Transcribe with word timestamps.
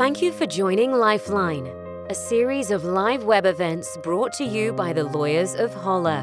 Thank 0.00 0.22
you 0.22 0.32
for 0.32 0.46
joining 0.46 0.92
Lifeline, 0.92 1.66
a 2.08 2.14
series 2.14 2.70
of 2.70 2.84
live 2.84 3.24
web 3.24 3.44
events 3.44 3.98
brought 3.98 4.32
to 4.32 4.44
you 4.44 4.72
by 4.72 4.94
the 4.94 5.04
lawyers 5.04 5.54
of 5.54 5.74
Holler. 5.74 6.22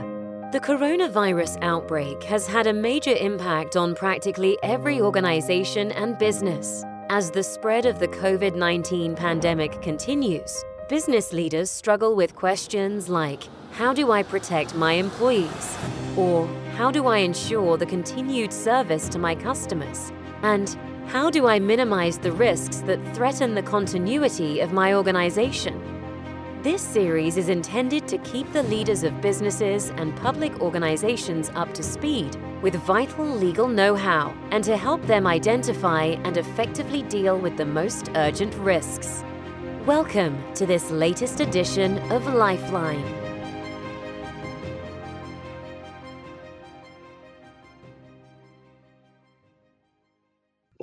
The 0.52 0.60
coronavirus 0.60 1.60
outbreak 1.62 2.24
has 2.24 2.47
had 2.47 2.65
a 2.65 2.74
major 2.74 3.13
impact 3.13 3.78
on 3.78 3.94
practically 3.94 4.58
every 4.63 5.00
organization 5.00 5.92
and 5.92 6.18
business. 6.18 6.83
As 7.12 7.29
the 7.29 7.44
spread 7.44 7.86
of 7.86 8.00
the 8.00 8.08
COVID 8.08 8.55
19 8.55 9.15
pandemic 9.15 9.79
continues, 9.83 10.65
business 10.90 11.32
leaders 11.32 11.69
struggle 11.69 12.15
with 12.15 12.33
questions 12.33 13.09
like 13.09 13.44
How 13.73 13.94
do 13.94 14.12
I 14.12 14.23
protect 14.23 14.73
my 14.73 14.94
employees? 14.94 15.78
Or 16.18 16.48
How 16.78 16.90
do 16.90 17.05
I 17.05 17.20
ensure 17.20 17.78
the 17.78 17.86
continued 17.86 18.52
service 18.52 19.08
to 19.09 19.20
my 19.20 19.36
customers? 19.36 20.12
And 20.41 20.76
how 21.08 21.30
do 21.30 21.48
I 21.48 21.58
minimize 21.58 22.18
the 22.18 22.34
risks 22.34 22.82
that 22.82 23.16
threaten 23.16 23.56
the 23.56 23.64
continuity 23.64 24.60
of 24.60 24.74
my 24.74 24.94
organization? 24.94 25.82
This 26.64 26.82
series 26.82 27.38
is 27.38 27.48
intended 27.48 28.10
to 28.10 28.18
keep 28.20 28.52
the 28.52 28.64
leaders 28.64 29.04
of 29.04 29.22
businesses 29.22 29.90
and 29.92 30.14
public 30.18 30.60
organizations 30.60 31.50
up 31.56 31.74
to 31.76 31.82
speed 31.84 32.36
with 32.62 32.76
vital 32.76 33.26
legal 33.26 33.70
know 33.70 33.96
how 33.96 34.36
and 34.52 34.62
to 34.66 34.76
help 34.76 35.02
them 35.08 35.26
identify 35.26 36.18
and 36.26 36.36
effectively 36.36 37.04
deal 37.04 37.40
with 37.40 37.55
the 37.55 37.66
most 37.66 38.10
urgent 38.16 38.54
risks. 38.55 39.24
Welcome 39.86 40.38
to 40.55 40.66
this 40.66 40.92
latest 40.92 41.40
edition 41.40 42.00
of 42.12 42.28
Lifeline. 42.28 43.27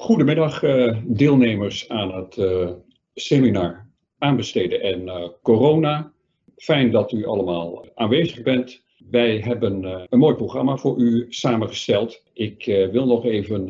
Goedemiddag 0.05 0.63
uh, 0.63 0.99
deelnemers 1.05 1.89
aan 1.89 2.15
het 2.15 2.37
uh, 2.37 2.71
seminar 3.15 3.87
aanbesteden 4.19 4.81
en 4.81 5.03
uh, 5.03 5.29
corona. 5.43 6.13
Fijn 6.57 6.91
dat 6.91 7.13
u 7.13 7.27
allemaal 7.27 7.87
aanwezig 7.95 8.43
bent. 8.43 8.83
Wij 9.11 9.39
hebben 9.39 9.85
een 10.09 10.19
mooi 10.19 10.35
programma 10.35 10.77
voor 10.77 10.99
u 10.99 11.27
samengesteld. 11.29 12.23
Ik 12.33 12.65
wil 12.93 13.07
nog 13.07 13.25
even 13.25 13.67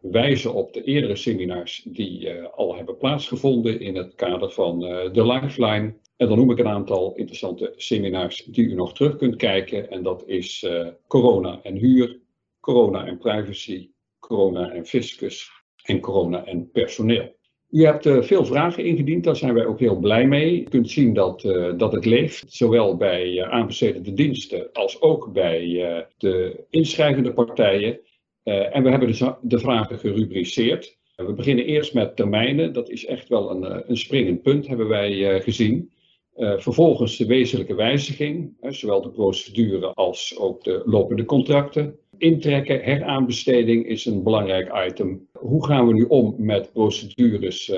wijzen 0.00 0.54
op 0.54 0.72
de 0.72 0.82
eerdere 0.82 1.16
seminars 1.16 1.82
die 1.84 2.32
al 2.42 2.76
hebben 2.76 2.96
plaatsgevonden 2.96 3.80
in 3.80 3.96
het 3.96 4.14
kader 4.14 4.50
van 4.50 4.80
de 5.12 5.26
Lifeline. 5.26 5.94
En 6.16 6.28
dan 6.28 6.38
noem 6.38 6.50
ik 6.50 6.58
een 6.58 6.68
aantal 6.68 7.14
interessante 7.14 7.72
seminars 7.76 8.44
die 8.44 8.64
u 8.64 8.74
nog 8.74 8.94
terug 8.94 9.16
kunt 9.16 9.36
kijken. 9.36 9.90
En 9.90 10.02
dat 10.02 10.22
is 10.26 10.66
corona 11.06 11.60
en 11.62 11.76
huur, 11.76 12.18
corona 12.60 13.06
en 13.06 13.18
privacy, 13.18 13.90
corona 14.18 14.70
en 14.70 14.86
fiscus 14.86 15.55
en 15.86 16.00
corona 16.00 16.44
en 16.44 16.70
personeel. 16.70 17.34
U 17.70 17.84
hebt 17.84 18.06
uh, 18.06 18.22
veel 18.22 18.44
vragen 18.44 18.84
ingediend, 18.84 19.24
daar 19.24 19.36
zijn 19.36 19.54
wij 19.54 19.66
ook 19.66 19.78
heel 19.78 19.98
blij 19.98 20.26
mee. 20.26 20.60
U 20.60 20.64
kunt 20.64 20.90
zien 20.90 21.14
dat, 21.14 21.44
uh, 21.44 21.72
dat 21.76 21.92
het 21.92 22.04
leeft, 22.04 22.44
zowel 22.48 22.96
bij 22.96 23.32
uh, 23.32 23.48
aanbestedende 23.48 24.12
diensten 24.12 24.72
als 24.72 25.00
ook 25.00 25.32
bij 25.32 25.62
de 26.18 26.64
inschrijvende 26.70 27.32
partijen. 27.32 28.00
en 28.42 28.82
we 28.82 28.90
hebben 28.90 29.08
dus 29.08 29.22
de 29.40 29.58
vragen 29.58 29.98
gerubriceerd. 29.98 30.98
We 31.16 31.32
beginnen 31.32 31.64
eerst 31.64 31.94
met 31.94 32.16
termijnen, 32.16 32.72
dat 32.72 32.90
is 32.90 33.06
echt 33.06 33.28
wel 33.28 33.50
een, 33.50 33.90
een 33.90 33.96
springend 33.96 34.42
punt, 34.42 34.66
hebben 34.66 34.88
wij 34.88 35.40
gezien. 35.40 35.92
vervolgens 36.36 37.16
de 37.16 37.26
wezenlijke 37.26 37.74
wijziging, 37.74 38.56
zowel 38.60 39.02
de 39.02 39.10
procedure 39.10 39.86
als 39.86 40.38
ook 40.38 40.64
de 40.64 40.82
lopende 40.84 41.24
contracten. 41.24 41.98
Intrekken, 42.18 42.80
heraanbesteding 42.80 43.86
is 43.86 44.04
een 44.04 44.22
belangrijk 44.22 44.86
item. 44.88 45.28
Hoe 45.32 45.66
gaan 45.66 45.86
we 45.86 45.92
nu 45.92 46.04
om 46.04 46.34
met 46.38 46.72
procedures 46.72 47.68
uh, 47.68 47.76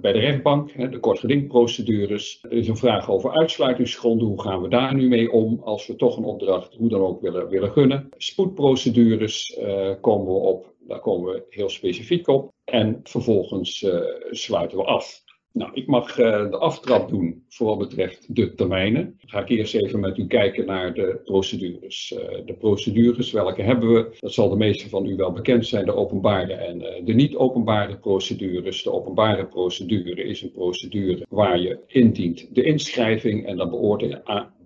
bij 0.00 0.12
de 0.12 0.18
rechtbank, 0.18 0.72
hè, 0.72 0.88
de 0.88 0.98
kortgedingprocedures? 0.98 2.38
Er 2.42 2.52
is 2.52 2.68
een 2.68 2.76
vraag 2.76 3.10
over 3.10 3.30
uitsluitingsgronden. 3.30 4.26
Hoe 4.26 4.42
gaan 4.42 4.62
we 4.62 4.68
daar 4.68 4.94
nu 4.94 5.08
mee 5.08 5.32
om 5.32 5.60
als 5.64 5.86
we 5.86 5.96
toch 5.96 6.16
een 6.16 6.24
opdracht 6.24 6.74
hoe 6.74 6.88
dan 6.88 7.00
ook 7.00 7.20
willen, 7.20 7.48
willen 7.48 7.70
gunnen? 7.70 8.08
Spoedprocedures 8.16 9.58
uh, 9.60 9.90
komen 10.00 10.26
we 10.26 10.38
op. 10.38 10.72
Daar 10.88 11.00
komen 11.00 11.32
we 11.32 11.44
heel 11.48 11.68
specifiek 11.68 12.28
op. 12.28 12.52
En 12.64 13.00
vervolgens 13.02 13.82
uh, 13.82 14.00
sluiten 14.30 14.78
we 14.78 14.84
af. 14.84 15.23
Nou, 15.54 15.70
ik 15.74 15.86
mag 15.86 16.18
uh, 16.18 16.50
de 16.50 16.56
aftrap 16.56 17.08
doen 17.08 17.44
voor 17.48 17.66
wat 17.66 17.78
betreft 17.78 18.34
de 18.34 18.54
termijnen. 18.54 19.18
Ga 19.18 19.40
ik 19.40 19.48
eerst 19.48 19.74
even 19.74 20.00
met 20.00 20.18
u 20.18 20.26
kijken 20.26 20.66
naar 20.66 20.94
de 20.94 21.20
procedures. 21.24 22.12
Uh, 22.12 22.46
de 22.46 22.52
procedures, 22.52 23.32
welke 23.32 23.62
hebben 23.62 23.94
we? 23.94 24.16
Dat 24.20 24.32
zal 24.32 24.48
de 24.48 24.56
meeste 24.56 24.88
van 24.88 25.06
u 25.06 25.16
wel 25.16 25.32
bekend 25.32 25.66
zijn, 25.66 25.84
de 25.84 25.94
openbare 25.94 26.52
en 26.52 26.80
uh, 26.80 26.88
de 27.04 27.12
niet-openbare 27.12 27.96
procedures. 27.96 28.82
De 28.82 28.92
openbare 28.92 29.46
procedure 29.46 30.24
is 30.24 30.42
een 30.42 30.52
procedure 30.52 31.26
waar 31.28 31.60
je 31.60 31.78
indient 31.86 32.54
de 32.54 32.62
inschrijving 32.62 33.46
en 33.46 33.56
dan 33.56 33.70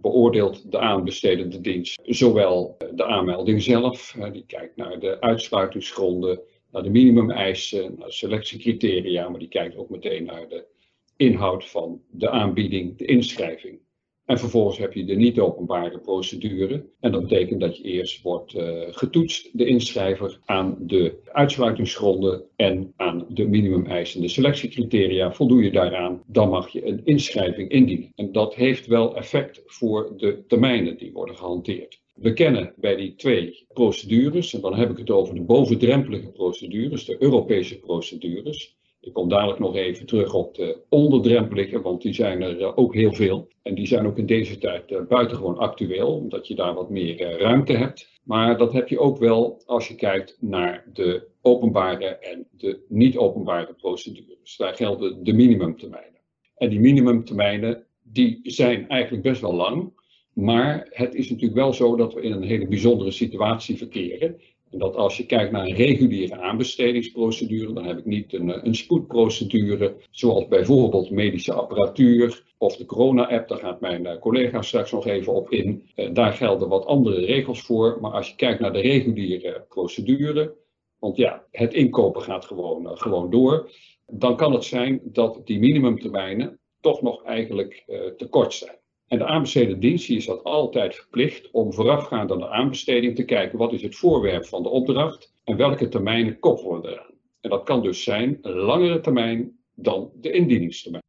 beoordeelt 0.01 0.73
de 0.73 0.79
aanbestedende 0.79 1.61
dienst 1.61 2.01
zowel 2.05 2.77
de 2.95 3.05
aanmelding 3.05 3.63
zelf, 3.63 4.17
die 4.33 4.45
kijkt 4.47 4.77
naar 4.77 4.99
de 4.99 5.21
uitsluitingsgronden, 5.21 6.41
naar 6.73 6.83
de 6.83 6.91
minimumeisen, 6.91 7.95
naar 7.99 8.13
selectiecriteria, 8.13 9.29
maar 9.29 9.39
die 9.39 9.49
kijkt 9.49 9.77
ook 9.77 9.91
meteen 9.91 10.25
naar 10.25 10.49
de 10.49 10.77
inhoud 11.19 11.65
van 11.65 12.03
de 12.11 12.31
aanbieding, 12.31 12.99
de 12.99 13.05
inschrijving. 13.05 13.79
En 14.25 14.39
vervolgens 14.39 14.79
heb 14.79 14.93
je 14.93 15.05
de 15.05 15.15
niet-openbare 15.15 15.99
procedure. 15.99 16.87
En 17.01 17.13
dat 17.13 17.23
betekent 17.23 17.61
dat 17.61 17.77
je 17.77 17.83
eerst 17.83 18.23
wordt 18.23 18.55
uh, 18.55 18.83
getoetst, 18.91 19.59
de 19.59 19.65
inschrijver, 19.65 20.39
aan 20.45 20.77
de 20.81 21.19
uitsluitingsgronden 21.25 22.45
en 22.57 22.93
aan 22.97 23.27
de 23.29 23.47
minimumeisen. 23.47 24.21
De 24.21 24.29
selectiecriteria. 24.29 25.33
Voldoe 25.33 25.63
je 25.63 25.71
daaraan, 25.71 26.23
dan 26.27 26.49
mag 26.49 26.69
je 26.69 26.87
een 26.87 27.01
inschrijving 27.05 27.71
indienen. 27.71 28.13
En 28.15 28.33
dat 28.33 28.55
heeft 28.55 28.87
wel 28.87 29.17
effect 29.17 29.63
voor 29.67 30.13
de 30.17 30.45
termijnen 30.47 30.97
die 30.97 31.13
worden 31.13 31.37
gehanteerd. 31.37 32.01
We 32.15 32.33
kennen 32.33 32.73
bij 32.77 32.97
die 32.97 33.15
twee 33.15 33.67
procedures, 33.73 34.55
en 34.55 34.61
dan 34.61 34.75
heb 34.75 34.91
ik 34.91 34.99
het 34.99 35.11
over 35.11 35.35
de 35.35 35.43
bovendrempelige 35.43 36.31
procedures, 36.31 37.05
de 37.05 37.23
Europese 37.23 37.79
procedures. 37.79 38.78
Ik 39.09 39.15
kom 39.15 39.29
dadelijk 39.29 39.59
nog 39.59 39.77
even 39.77 40.07
terug 40.07 40.35
op 40.35 40.55
de 40.55 40.79
onderdrempelige, 40.89 41.81
want 41.81 42.03
die 42.03 42.13
zijn 42.13 42.43
er 42.43 42.61
eh, 42.61 42.73
ook 42.79 42.95
heel 42.95 43.13
veel. 43.13 43.49
En 43.63 43.75
die 43.75 43.87
zijn 43.87 44.07
ook 44.07 44.19
in 44.19 44.27
deze 44.27 44.59
tijd 44.59 44.91
uh, 44.91 45.01
buitengewoon 45.09 45.59
actueel, 45.59 46.15
omdat 46.15 46.47
je 46.47 46.55
daar 46.55 46.75
wat 46.75 46.91
meer 46.91 47.21
uh, 47.21 47.37
ruimte 47.37 47.73
hebt. 47.73 48.21
Maar 48.23 48.59
dat 48.59 48.73
heb 48.73 48.89
je 48.89 48.99
ook 48.99 49.19
wel 49.19 49.63
als 49.67 49.89
je 49.89 49.95
kijkt 49.95 50.37
naar 50.41 50.85
de 50.93 51.29
openbare 51.43 52.05
en 52.05 52.47
de 52.51 52.85
niet-openbare 52.89 53.75
procedures. 53.75 54.57
Daar 54.57 54.75
gelden 54.75 55.25
de 55.25 55.33
minimumtermijnen. 55.33 56.21
En 56.57 56.71
die 56.71 56.81
minimumtermijnen 56.81 57.85
die 58.03 58.41
zijn 58.43 58.89
eigenlijk 58.89 59.23
best 59.23 59.41
wel 59.41 59.55
lang. 59.55 59.93
Maar 60.33 60.87
het 60.91 61.15
is 61.15 61.31
natuurlijk 61.31 61.59
wel 61.59 61.73
zo 61.73 61.97
dat 61.97 62.15
we 62.15 62.23
in 62.23 62.33
een 62.33 62.43
hele 62.43 62.69
bijzondere 62.69 63.11
situatie 63.11 63.77
verkeren. 63.77 64.41
Dat 64.71 64.97
als 64.97 65.17
je 65.17 65.27
kijkt 65.27 65.53
naar 65.53 65.67
een 65.67 65.75
reguliere 65.75 66.37
aanbestedingsprocedure, 66.37 67.73
dan 67.73 67.85
heb 67.85 67.99
ik 67.99 68.05
niet 68.05 68.33
een, 68.33 68.67
een 68.67 68.75
spoedprocedure, 68.75 69.97
zoals 70.11 70.49
bijvoorbeeld 70.49 71.11
medische 71.11 71.53
apparatuur 71.53 72.45
of 72.59 72.77
de 72.77 72.85
corona-app, 72.85 73.49
daar 73.49 73.59
gaat 73.59 73.81
mijn 73.81 74.07
eh, 74.07 74.19
collega 74.19 74.63
straks 74.63 74.93
nog 74.93 75.07
even 75.07 75.35
op 75.35 75.51
in. 75.51 75.89
Eh, 75.95 76.13
daar 76.13 76.33
gelden 76.33 76.69
wat 76.69 76.87
andere 76.87 77.25
regels 77.25 77.63
voor, 77.63 77.99
maar 78.01 78.11
als 78.11 78.29
je 78.29 78.37
kijkt 78.37 78.61
naar 78.61 78.73
de 78.73 78.81
reguliere 78.81 79.65
procedure, 79.69 80.55
want 80.99 81.17
ja, 81.17 81.45
het 81.51 81.75
inkopen 81.75 82.23
gaat 82.23 82.45
gewoon, 82.45 82.99
gewoon 82.99 83.31
door, 83.31 83.71
dan 84.07 84.37
kan 84.37 84.53
het 84.53 84.65
zijn 84.65 85.01
dat 85.05 85.41
die 85.45 85.59
minimumtermijnen 85.59 86.59
toch 86.81 87.03
nog 87.03 87.25
eigenlijk 87.25 87.85
te 88.17 88.27
kort 88.29 88.55
zijn. 88.55 88.79
En 89.09 89.19
de 89.19 89.25
aanbestedende 89.25 89.79
dienst 89.79 90.11
is 90.11 90.27
dat 90.27 90.45
altijd 90.45 90.97
verplicht 90.97 91.51
om 91.51 91.73
voorafgaand 91.73 92.33
aan 92.33 92.39
de 92.39 92.49
aanbesteding 92.49 93.17
te 93.17 93.25
kijken 93.25 93.59
wat 93.59 93.73
is 93.73 93.83
het 93.83 93.97
voorwerp 93.97 94.47
van 94.47 94.63
de 94.63 94.69
opdracht 94.69 95.33
en 95.45 95.57
welke 95.57 95.89
termijnen 95.89 96.39
koppelen 96.39 96.81
we 96.81 96.89
eraan. 96.89 97.15
En 97.41 97.51
dat 97.51 97.63
kan 97.63 97.83
dus 97.83 98.03
zijn 98.03 98.39
een 98.43 98.57
langere 98.57 99.01
termijn 99.01 99.59
dan 99.75 100.11
de 100.15 100.31
indieningstermijn. 100.31 101.03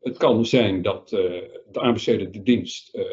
Het 0.00 0.16
kan 0.16 0.46
zijn 0.46 0.82
dat 0.82 1.12
uh, 1.12 1.20
de 1.72 1.80
aanbestedende 1.80 2.42
dienst 2.42 2.94
uh, 2.94 3.04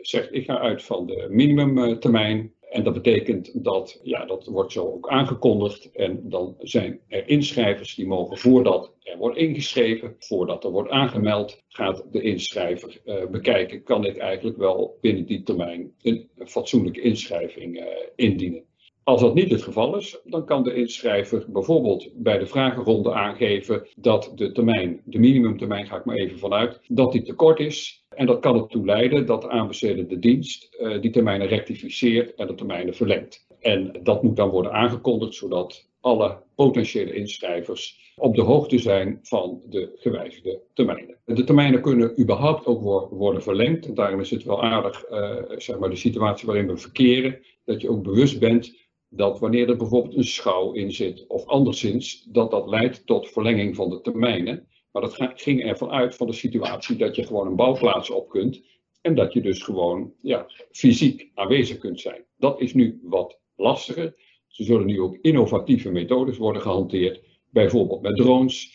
zegt 0.00 0.34
ik 0.34 0.44
ga 0.44 0.58
uit 0.58 0.82
van 0.82 1.06
de 1.06 1.26
minimumtermijn 1.30 2.52
en 2.76 2.82
dat 2.82 2.94
betekent 2.94 3.64
dat, 3.64 4.00
ja, 4.02 4.24
dat 4.24 4.46
wordt 4.46 4.72
zo 4.72 4.84
ook 4.84 5.08
aangekondigd. 5.08 5.90
En 5.92 6.20
dan 6.22 6.54
zijn 6.58 7.00
er 7.08 7.28
inschrijvers 7.28 7.94
die 7.94 8.06
mogen 8.06 8.38
voordat 8.38 8.92
er 9.02 9.16
wordt 9.18 9.36
ingeschreven, 9.36 10.16
voordat 10.18 10.64
er 10.64 10.70
wordt 10.70 10.90
aangemeld, 10.90 11.62
gaat 11.68 12.04
de 12.12 12.22
inschrijver 12.22 13.00
uh, 13.04 13.26
bekijken, 13.26 13.82
kan 13.82 14.04
ik 14.04 14.16
eigenlijk 14.16 14.56
wel 14.56 14.98
binnen 15.00 15.26
die 15.26 15.42
termijn 15.42 15.92
een, 16.02 16.28
fatsoenlijke 16.38 17.00
inschrijving 17.00 17.80
uh, 17.80 17.86
indienen. 18.16 18.64
Als 19.06 19.20
dat 19.20 19.34
niet 19.34 19.50
het 19.50 19.62
geval 19.62 19.96
is, 19.96 20.20
dan 20.24 20.44
kan 20.44 20.62
de 20.62 20.74
inschrijver 20.74 21.44
bijvoorbeeld 21.48 22.10
bij 22.14 22.38
de 22.38 22.46
vragenronde 22.46 23.12
aangeven 23.12 23.86
dat 23.96 24.32
de 24.34 24.52
termijn, 24.52 25.00
de 25.04 25.18
minimumtermijn 25.18 25.86
ga 25.86 25.96
ik 25.96 26.04
maar 26.04 26.16
even 26.16 26.38
vanuit, 26.38 26.80
dat 26.88 27.12
die 27.12 27.22
te 27.22 27.34
kort 27.34 27.60
is. 27.60 28.04
En 28.08 28.26
dat 28.26 28.40
kan 28.40 28.56
ertoe 28.56 28.84
leiden 28.84 29.26
dat 29.26 29.42
de 29.42 29.50
aanbestedende 29.50 30.18
dienst 30.18 30.76
uh, 30.80 31.00
die 31.00 31.10
termijnen 31.10 31.46
rectificeert 31.46 32.34
en 32.34 32.46
de 32.46 32.54
termijnen 32.54 32.94
verlengt. 32.94 33.46
En 33.60 34.00
dat 34.02 34.22
moet 34.22 34.36
dan 34.36 34.48
worden 34.48 34.72
aangekondigd, 34.72 35.34
zodat 35.34 35.88
alle 36.00 36.42
potentiële 36.54 37.14
inschrijvers 37.14 38.12
op 38.16 38.34
de 38.34 38.42
hoogte 38.42 38.78
zijn 38.78 39.18
van 39.22 39.62
de 39.68 39.92
gewijzigde 39.96 40.62
termijnen. 40.74 41.16
De 41.24 41.44
termijnen 41.44 41.80
kunnen 41.80 42.20
überhaupt 42.20 42.66
ook 42.66 43.10
worden 43.10 43.42
verlengd. 43.42 43.86
En 43.86 43.94
daarom 43.94 44.20
is 44.20 44.30
het 44.30 44.44
wel 44.44 44.62
aardig, 44.62 45.10
uh, 45.10 45.36
zeg 45.56 45.78
maar, 45.78 45.90
de 45.90 45.96
situatie 45.96 46.46
waarin 46.46 46.66
we 46.66 46.76
verkeren, 46.76 47.38
dat 47.64 47.80
je 47.80 47.90
ook 47.90 48.02
bewust 48.02 48.38
bent 48.38 48.84
dat 49.16 49.38
wanneer 49.38 49.68
er 49.68 49.76
bijvoorbeeld 49.76 50.16
een 50.16 50.24
schouw 50.24 50.72
in 50.72 50.92
zit 50.92 51.26
of 51.26 51.46
anderszins, 51.46 52.26
dat 52.28 52.50
dat 52.50 52.68
leidt 52.68 53.06
tot 53.06 53.28
verlenging 53.28 53.76
van 53.76 53.90
de 53.90 54.00
termijnen. 54.00 54.68
Maar 54.92 55.02
dat 55.02 55.16
ging 55.34 55.64
ervan 55.64 55.90
uit 55.90 56.14
van 56.14 56.26
de 56.26 56.32
situatie 56.32 56.96
dat 56.96 57.16
je 57.16 57.26
gewoon 57.26 57.46
een 57.46 57.56
bouwplaats 57.56 58.10
op 58.10 58.28
kunt 58.28 58.62
en 59.00 59.14
dat 59.14 59.32
je 59.32 59.40
dus 59.40 59.62
gewoon 59.62 60.12
ja, 60.22 60.46
fysiek 60.70 61.30
aanwezig 61.34 61.78
kunt 61.78 62.00
zijn. 62.00 62.24
Dat 62.36 62.60
is 62.60 62.74
nu 62.74 63.00
wat 63.02 63.38
lastiger. 63.56 64.04
Er 64.04 64.64
zullen 64.64 64.86
nu 64.86 65.00
ook 65.00 65.18
innovatieve 65.20 65.90
methodes 65.90 66.36
worden 66.36 66.62
gehanteerd, 66.62 67.22
bijvoorbeeld 67.50 68.02
met 68.02 68.16
drones 68.16 68.70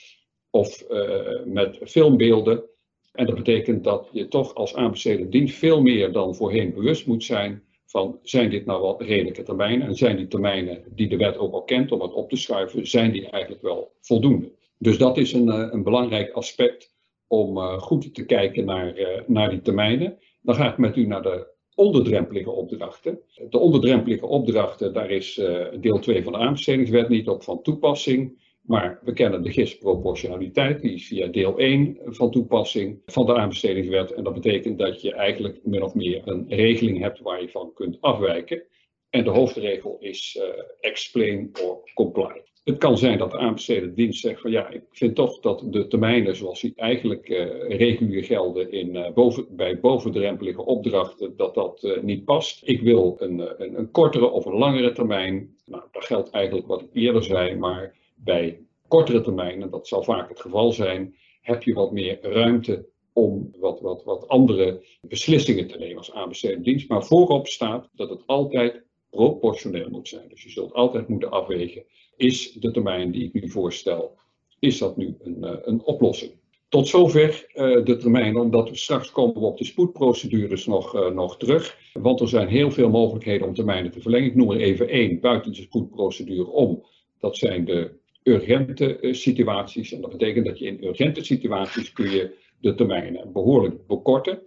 of 0.50 0.86
uh, 0.90 1.46
met 1.46 1.80
filmbeelden. 1.84 2.64
En 3.12 3.26
dat 3.26 3.36
betekent 3.36 3.84
dat 3.84 4.10
je 4.12 4.28
toch 4.28 4.56
als 4.56 4.76
aanbestedende 4.76 5.30
dienst 5.30 5.56
veel 5.56 5.82
meer 5.82 6.12
dan 6.12 6.36
voorheen 6.36 6.74
bewust 6.74 7.08
moet 7.08 7.24
zijn 7.24 7.64
van 7.92 8.20
zijn 8.24 8.50
dit 8.50 8.66
nou 8.66 8.82
wel 8.82 9.04
redelijke 9.04 9.44
termijnen 9.44 9.88
en 9.88 9.96
zijn 9.96 10.18
die 10.18 10.28
termijnen 10.28 10.84
die 10.96 11.10
de 11.10 11.18
wet 11.18 11.38
ook 11.38 11.54
al 11.54 11.64
kent 11.64 11.92
om 11.92 12.02
het 12.02 12.14
op 12.14 12.30
te 12.30 12.36
schuiven, 12.36 12.88
zijn 12.88 13.12
die 13.12 13.30
eigenlijk 13.30 13.64
wel 13.64 13.92
voldoende. 14.00 14.52
Dus 14.78 14.98
dat 14.98 15.18
is 15.18 15.34
een, 15.34 15.50
eh, 15.50 15.68
een 15.72 15.84
belangrijk 15.84 16.32
aspect 16.32 16.96
om 17.28 17.58
uh, 17.58 17.78
goed 17.78 18.14
te 18.14 18.26
kijken 18.26 18.66
naar, 18.66 19.00
uh, 19.00 19.08
naar 19.28 19.50
die 19.50 19.62
termijnen. 19.62 20.18
Dan 20.42 20.56
ga 20.56 20.72
ik 20.72 20.78
met 20.78 20.96
u 20.96 21.06
naar 21.06 21.22
de 21.22 21.48
onderdrempelige 21.76 22.52
opdrachten. 22.52 23.20
De 23.50 23.58
onderdrempelige 23.58 24.26
opdrachten, 24.26 24.94
daar 24.94 25.12
is 25.12 25.42
deel 25.80 26.00
2 26.00 26.24
van 26.24 26.34
de 26.34 26.40
aanbestedingswet 26.40 27.10
niet 27.10 27.28
op 27.28 27.44
van 27.44 27.62
toepassing. 27.62 28.51
Maar 28.62 29.00
we 29.04 29.14
kennen 29.14 29.44
de 29.44 29.52
GIS-proportionaliteit, 29.52 30.82
die 30.82 30.94
is 30.94 31.08
via 31.08 31.28
deel 31.28 31.58
1 31.58 31.98
van 32.04 32.32
toepassing 32.32 33.02
van 33.06 33.26
de 33.26 33.36
aanbestedingswet. 33.36 34.14
En 34.14 34.24
dat 34.24 34.34
betekent 34.34 34.78
dat 34.78 35.02
je 35.02 35.14
eigenlijk 35.14 35.60
min 35.64 35.84
of 35.84 35.94
meer 35.94 36.22
een 36.26 36.46
regeling 36.50 37.00
hebt 37.00 37.20
waar 37.20 37.42
je 37.42 37.50
van 37.50 37.74
kunt 37.74 38.02
afwijken. 38.02 38.64
En 39.10 39.24
de 39.24 39.30
hoofdregel 39.30 39.98
is 40.00 40.40
uh, 40.40 40.44
explain 40.80 41.52
or 41.64 41.92
comply. 41.94 42.42
Het 42.64 42.78
kan 42.78 42.98
zijn 42.98 43.18
dat 43.18 43.32
de 43.32 43.38
aanbestedende 43.38 43.96
dienst 43.96 44.22
zegt 44.22 44.42
van 44.42 44.52
ja, 44.52 44.70
ik 44.70 44.84
vind 44.92 45.16
toch 45.16 45.40
dat 45.40 45.64
de 45.70 45.88
termijnen 45.88 46.36
zoals 46.36 46.62
die 46.62 46.74
eigenlijk 46.76 47.30
uh, 47.30 47.38
regulier 47.78 48.24
gelden 48.24 48.72
in, 48.72 48.96
uh, 48.96 49.12
boven, 49.14 49.56
bij 49.56 49.80
bovendrempelige 49.80 50.66
opdrachten, 50.66 51.34
dat 51.38 51.54
dat 51.54 52.00
niet 52.02 52.26
past. 52.26 52.62
Ik 52.68 52.82
wil 52.82 53.16
een, 53.20 53.64
een, 53.64 53.78
een, 53.78 53.92
kortere 53.92 54.30
of 54.30 54.46
een 54.46 54.58
langere 54.58 54.92
termijn. 54.92 55.56
Nou, 55.66 55.84
dat 55.92 56.06
geldt 56.06 56.30
eigenlijk 56.30 56.68
wat 56.68 56.82
ik 56.82 56.90
eerder 56.94 57.24
zei, 57.24 57.56
maar 57.56 58.00
bij 58.24 58.60
kortere 58.88 59.22
termijnen, 59.22 59.70
dat 59.70 59.88
zal 59.88 60.04
vaak 60.04 60.30
het 60.30 60.40
geval 60.40 60.72
zijn, 60.72 61.16
heb 61.42 61.64
je 61.64 61.74
wat 61.74 61.92
meer 61.92 62.18
ruimte 62.22 62.90
om 63.14 63.52
wat, 63.60 63.82
wat, 63.82 64.04
wat 64.04 64.28
andere 64.28 64.86
beslissingen 65.02 65.68
te 65.68 65.78
nemen 65.78 65.98
als 65.98 66.14
aanbestedende 66.14 66.64
dienst. 66.64 66.90
Maar 66.90 67.06
voorop 67.06 67.48
staat 67.48 67.90
dat 67.96 68.10
het 68.10 68.22
altijd 68.26 68.84
proportioneel 69.10 69.90
moet 69.90 70.08
zijn. 70.08 70.28
Dus 70.30 70.44
je 70.44 70.50
zult 70.50 70.74
altijd 70.74 71.08
moeten 71.08 71.32
afwegen, 71.32 71.84
is 72.16 72.52
de 72.52 72.72
termijn 72.72 73.12
die 73.12 73.24
ik 73.24 73.34
nu 73.34 73.50
voorstel, 73.50 74.18
is 74.60 74.78
dat 74.78 74.98
nu 74.98 75.16
een, 75.20 75.38
uh, 75.42 75.52
een 75.62 75.84
oplossing? 75.84 76.32
Tot 76.70 76.88
zover 76.88 77.46
uh, 77.54 77.86
de 77.86 77.98
termijn, 77.98 78.38
omdat 78.38 78.70
we 78.70 78.76
straks 78.76 79.12
komen 79.12 79.42
op 79.42 79.58
de 79.58 79.66
spoedprocedures 79.66 80.66
nog, 80.66 80.96
uh, 80.96 81.10
nog 81.10 81.38
terug. 81.38 81.78
Want 81.94 82.20
er 82.20 82.28
zijn 82.28 82.48
heel 82.48 82.72
veel 82.72 82.90
mogelijkheden 82.90 83.48
om 83.48 83.54
termijnen 83.54 83.92
te 83.92 84.02
verlengen. 84.02 84.28
Ik 84.28 84.36
noem 84.36 84.52
er 84.52 84.60
even 84.60 84.88
één 84.88 85.20
buiten 85.20 85.52
de 85.52 85.62
spoedprocedure 85.62 86.50
om. 86.50 86.86
Dat 87.20 87.38
zijn 87.38 87.66
de 87.66 88.00
urgente 88.24 88.98
situaties. 89.12 89.94
En 89.94 90.02
dat 90.02 90.12
betekent 90.12 90.46
dat 90.46 90.60
je 90.60 90.66
in 90.66 90.84
urgente 90.84 91.24
situaties 91.24 91.94
kun 91.94 92.10
je 92.10 92.36
de 92.60 92.76
termijnen 92.76 93.32
behoorlijk 93.32 93.88
bekorten. 93.88 94.42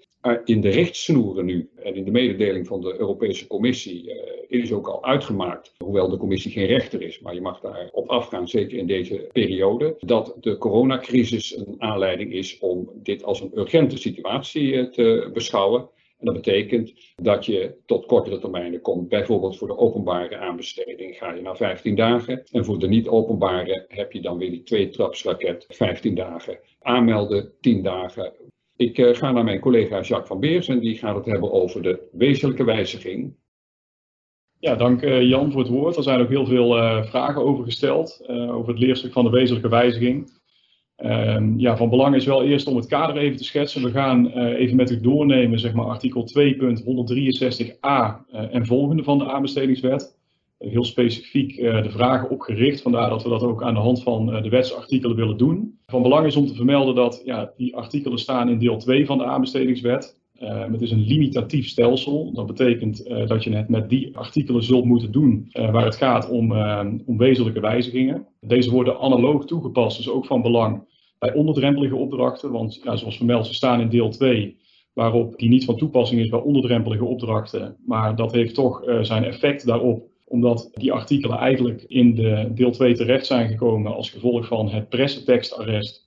In 0.44 0.61
de 0.61 0.69
rechtssnoeren 0.69 1.44
nu 1.44 1.69
en 1.76 1.94
in 1.94 2.05
de 2.05 2.11
mededeling 2.11 2.67
van 2.67 2.81
de 2.81 2.94
Europese 2.99 3.47
Commissie 3.47 4.05
uh, 4.05 4.15
is 4.49 4.73
ook 4.73 4.88
al 4.88 5.05
uitgemaakt, 5.05 5.75
hoewel 5.79 6.09
de 6.09 6.17
Commissie 6.17 6.50
geen 6.50 6.67
rechter 6.67 7.03
is, 7.03 7.21
maar 7.21 7.35
je 7.35 7.41
mag 7.41 7.61
daarop 7.61 8.09
afgaan, 8.09 8.49
zeker 8.49 8.79
in 8.79 8.87
deze 8.87 9.29
periode, 9.32 9.97
dat 9.99 10.37
de 10.41 10.59
coronacrisis 10.59 11.56
een 11.56 11.75
aanleiding 11.79 12.32
is 12.32 12.59
om 12.59 12.91
dit 12.94 13.25
als 13.25 13.41
een 13.41 13.59
urgente 13.59 13.97
situatie 13.97 14.88
te 14.88 15.31
beschouwen. 15.32 15.88
Dat 16.25 16.35
betekent 16.35 16.93
dat 17.17 17.47
je 17.47 17.75
tot 17.87 18.06
kortere 18.06 18.38
termijnen 18.38 18.81
komt. 18.81 19.09
Bijvoorbeeld 19.09 19.56
voor 19.56 19.69
de 19.69 19.79
openbare 19.79 20.37
aanbesteding 20.37 21.17
ga 21.17 21.32
je 21.32 21.43
naar 21.43 21.56
15 21.56 21.94
dagen. 21.94 22.43
En 22.53 22.65
voor 22.65 22.79
de 22.79 22.88
niet-openbare 22.88 23.85
heb 23.88 24.12
je 24.12 24.21
dan 24.21 24.38
weer 24.38 24.50
die 24.50 24.62
twee-trapsraket 24.62 25.65
15 25.69 26.15
dagen. 26.15 26.59
Aanmelden 26.81 27.53
10 27.61 27.82
dagen. 27.82 28.32
Ik 28.76 28.99
uh, 28.99 29.15
ga 29.15 29.32
naar 29.32 29.44
mijn 29.44 29.61
collega 29.61 30.00
Jacques 30.00 30.29
van 30.29 30.41
Beers 30.41 30.69
en 30.69 30.81
die 30.81 30.97
gaat 30.97 31.17
het 31.17 31.26
hebben 31.26 31.53
over 31.53 31.82
de 31.82 32.09
wezenlijke 32.12 32.65
wijziging. 32.65 33.37
Ja, 34.59 34.75
dank 34.75 35.03
uh, 35.03 35.23
Jan 35.23 35.53
voor 35.53 35.61
het 35.61 35.70
woord. 35.70 35.97
Er 35.97 36.03
zijn 36.03 36.20
ook 36.20 36.29
heel 36.29 36.47
veel 36.47 36.77
uh, 36.77 37.05
vragen 37.05 37.43
over 37.43 37.65
gesteld 37.65 38.25
over 38.29 38.69
het 38.69 38.79
leerstuk 38.79 39.12
van 39.12 39.25
de 39.25 39.31
wezenlijke 39.31 39.69
wijziging. 39.69 40.43
Ehm, 40.96 41.58
ja, 41.58 41.76
van 41.76 41.91
belang 41.91 42.14
is 42.14 42.25
wel 42.25 42.44
eerst 42.44 42.67
om 42.67 42.76
het 42.76 42.87
kader 42.87 43.17
even 43.17 43.37
te 43.37 43.44
schetsen. 43.44 43.82
We 43.82 43.91
gaan 43.91 44.26
even 44.31 44.76
met 44.76 44.91
u 44.91 45.00
doornemen, 45.00 45.58
zeg 45.58 45.73
maar, 45.73 45.87
artikel 45.87 46.29
2.163a 46.38 48.26
en 48.50 48.67
volgende 48.67 49.02
van 49.02 49.19
de 49.19 49.32
aanbestedingswet 49.32 50.17
heel 50.58 50.85
specifiek 50.85 51.56
de 51.56 51.91
vragen 51.91 52.31
opgericht. 52.31 52.82
Vandaar 52.82 53.08
dat 53.08 53.23
we 53.23 53.29
dat 53.29 53.43
ook 53.43 53.62
aan 53.62 53.75
de 53.75 53.81
hand 53.81 54.02
van 54.02 54.26
de 54.26 54.49
wetsartikelen 54.49 55.17
willen 55.17 55.37
doen. 55.37 55.79
Van 55.87 56.02
belang 56.02 56.26
is 56.26 56.37
om 56.37 56.46
te 56.46 56.55
vermelden 56.55 56.94
dat 56.94 57.23
ja, 57.25 57.52
die 57.56 57.76
artikelen 57.76 58.19
staan 58.19 58.49
in 58.49 58.58
deel 58.58 58.79
2 58.79 59.06
van 59.06 59.19
de 59.19 59.25
aanbestedingswet. 59.25 60.23
Uh, 60.42 60.64
het 60.72 60.81
is 60.81 60.90
een 60.90 61.06
limitatief 61.06 61.69
stelsel. 61.69 62.32
Dat 62.32 62.46
betekent 62.46 63.08
dat 63.26 63.44
je 63.44 63.50
het 63.50 63.69
met 63.69 63.88
die 63.88 64.16
artikelen 64.16 64.62
zult 64.62 64.84
moeten 64.84 65.12
doen 65.12 65.48
waar 65.52 65.84
het 65.84 65.96
gaat 65.96 66.28
om, 66.28 66.52
om 67.06 67.16
wezenlijke 67.16 67.60
wijzigingen. 67.60 68.26
Deze 68.40 68.70
worden 68.70 68.98
analoog 68.98 69.44
toegepast, 69.44 69.96
dus 69.96 70.08
ook 70.08 70.26
van 70.26 70.42
belang 70.42 70.84
bij 71.19 71.34
onderdrempelige 71.34 71.96
opdrachten. 71.96 72.50
Want 72.50 72.81
ja, 72.82 72.96
zoals 72.96 73.16
vermeld, 73.16 73.46
ze 73.46 73.54
staan 73.54 73.81
in 73.81 73.88
deel 73.88 74.08
2 74.08 74.56
waarop 74.92 75.38
die 75.38 75.48
niet 75.48 75.64
van 75.64 75.76
toepassing 75.76 76.20
is 76.20 76.28
bij 76.28 76.40
onderdrempelige 76.40 77.04
opdrachten. 77.04 77.76
Maar 77.86 78.16
dat 78.16 78.32
heeft 78.32 78.54
toch 78.54 78.82
zijn 79.00 79.25
effect 79.25 79.66
daarop 79.66 80.12
omdat 80.25 80.70
die 80.72 80.92
artikelen 80.92 81.38
eigenlijk 81.38 81.82
in 81.82 82.14
de 82.14 82.50
deel 82.55 82.70
2 82.70 82.94
terecht 82.94 83.26
zijn 83.26 83.48
gekomen 83.48 83.94
als 83.94 84.10
gevolg 84.10 84.46
van 84.46 84.70
het 84.70 84.88
pressetekstarrest. 84.88 86.04